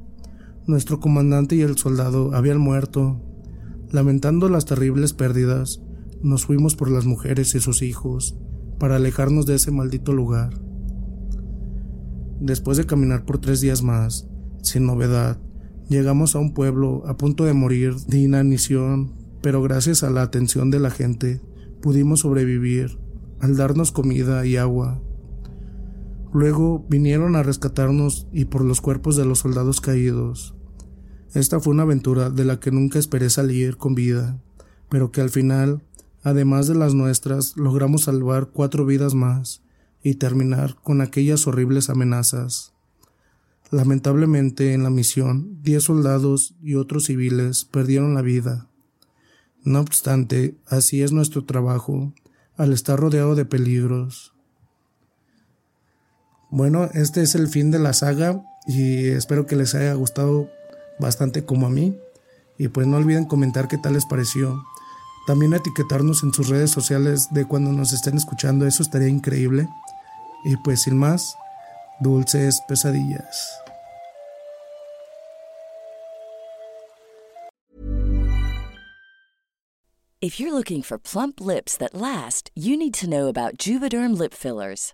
Nuestro 0.66 1.00
comandante 1.00 1.56
y 1.56 1.62
el 1.62 1.78
soldado 1.78 2.34
habían 2.34 2.58
muerto. 2.58 3.22
Lamentando 3.94 4.50
las 4.50 4.66
terribles 4.66 5.14
pérdidas, 5.14 5.80
nos 6.24 6.48
fuimos 6.48 6.76
por 6.76 6.90
las 6.90 7.06
mujeres 7.06 7.54
y 7.54 7.60
sus 7.60 7.84
hijos 7.84 8.36
para 8.80 8.96
alejarnos 8.96 9.46
de 9.46 9.54
ese 9.54 9.70
maldito 9.70 10.14
lugar. 10.14 10.60
Después 12.40 12.78
de 12.78 12.88
caminar 12.88 13.24
por 13.24 13.38
tres 13.38 13.62
días 13.62 13.84
más, 13.84 14.28
sin 14.64 14.88
novedad. 14.88 15.40
Llegamos 15.90 16.36
a 16.36 16.40
un 16.40 16.56
pueblo 16.56 17.04
a 17.06 17.18
punto 17.18 17.46
de 17.46 17.54
morir 17.54 17.94
de 18.08 18.18
inanición, 18.18 19.14
pero 19.44 19.62
gracias 19.62 20.02
a 20.02 20.10
la 20.10 20.24
atención 20.24 20.72
de 20.72 20.80
la 20.80 20.90
gente 20.90 21.44
pudimos 21.80 22.22
sobrevivir 22.22 22.98
al 23.42 23.56
darnos 23.56 23.92
comida 23.92 24.44
y 24.48 24.58
agua. 24.58 25.04
Luego 26.34 26.84
vinieron 26.90 27.36
a 27.36 27.44
rescatarnos 27.44 28.28
y 28.34 28.46
por 28.46 28.66
los 28.66 28.82
cuerpos 28.82 29.18
de 29.18 29.26
los 29.26 29.38
soldados 29.38 29.82
caídos. 29.82 30.56
Esta 31.34 31.60
fue 31.60 31.74
una 31.74 31.84
aventura 31.84 32.30
de 32.30 32.46
la 32.46 32.60
que 32.60 32.72
nunca 32.72 33.00
esperé 33.00 33.30
salir 33.32 33.78
con 33.78 33.96
vida, 33.96 34.38
pero 34.90 35.12
que 35.12 35.22
al 35.22 35.32
final, 35.32 35.82
además 36.22 36.68
de 36.68 36.76
las 36.76 36.94
nuestras, 36.94 37.58
logramos 37.58 38.04
salvar 38.04 38.50
cuatro 38.54 38.86
vidas 38.86 39.16
más 39.16 39.64
y 40.04 40.16
terminar 40.16 40.76
con 40.84 41.02
aquellas 41.02 41.48
horribles 41.48 41.90
amenazas. 41.90 42.74
Lamentablemente 43.72 44.74
en 44.74 44.84
la 44.84 44.92
misión, 44.92 45.58
diez 45.64 45.86
soldados 45.86 46.54
y 46.62 46.76
otros 46.76 47.06
civiles 47.06 47.66
perdieron 47.66 48.14
la 48.14 48.22
vida. 48.22 48.70
No 49.64 49.80
obstante, 49.80 50.56
así 50.68 51.02
es 51.02 51.14
nuestro 51.14 51.46
trabajo, 51.46 52.14
al 52.58 52.74
estar 52.74 53.00
rodeado 53.00 53.34
de 53.34 53.46
peligros. 53.46 54.36
Bueno, 56.52 56.92
este 56.94 57.24
es 57.24 57.34
el 57.34 57.48
fin 57.48 57.72
de 57.72 57.80
la 57.80 57.94
saga 57.94 58.44
y 58.68 59.08
espero 59.08 59.48
que 59.48 59.56
les 59.56 59.74
haya 59.74 59.96
gustado 59.96 60.52
bastante 61.04 61.46
como 61.46 61.68
a 61.68 61.70
mí. 61.70 61.96
Y 62.58 62.70
pues 62.70 62.88
no 62.88 62.98
olviden 62.98 63.26
comentar 63.26 63.68
qué 63.68 63.78
tal 63.78 63.94
les 63.94 64.06
pareció. 64.06 64.64
También 65.28 65.54
etiquetarnos 65.54 66.24
en 66.24 66.34
sus 66.34 66.50
redes 66.50 66.72
sociales 66.72 67.28
de 67.32 67.46
cuando 67.46 67.72
nos 67.72 67.94
estén 67.94 68.18
escuchando, 68.18 68.66
eso 68.66 68.82
estaría 68.82 69.08
increíble. 69.08 69.70
Y 70.44 70.58
pues 70.58 70.82
sin 70.82 70.98
más, 70.98 71.36
dulces 72.00 72.62
pesadillas. 72.68 73.60
If 80.24 80.40
you're 80.40 80.54
looking 80.54 80.84
for 80.84 80.98
plump 80.98 81.42
lips 81.42 81.76
that 81.76 81.94
last, 81.94 82.50
you 82.56 82.78
need 82.78 82.94
to 82.94 83.10
know 83.10 83.28
about 83.28 83.58
Juvederm 83.58 84.18
lip 84.18 84.34
fillers. 84.34 84.94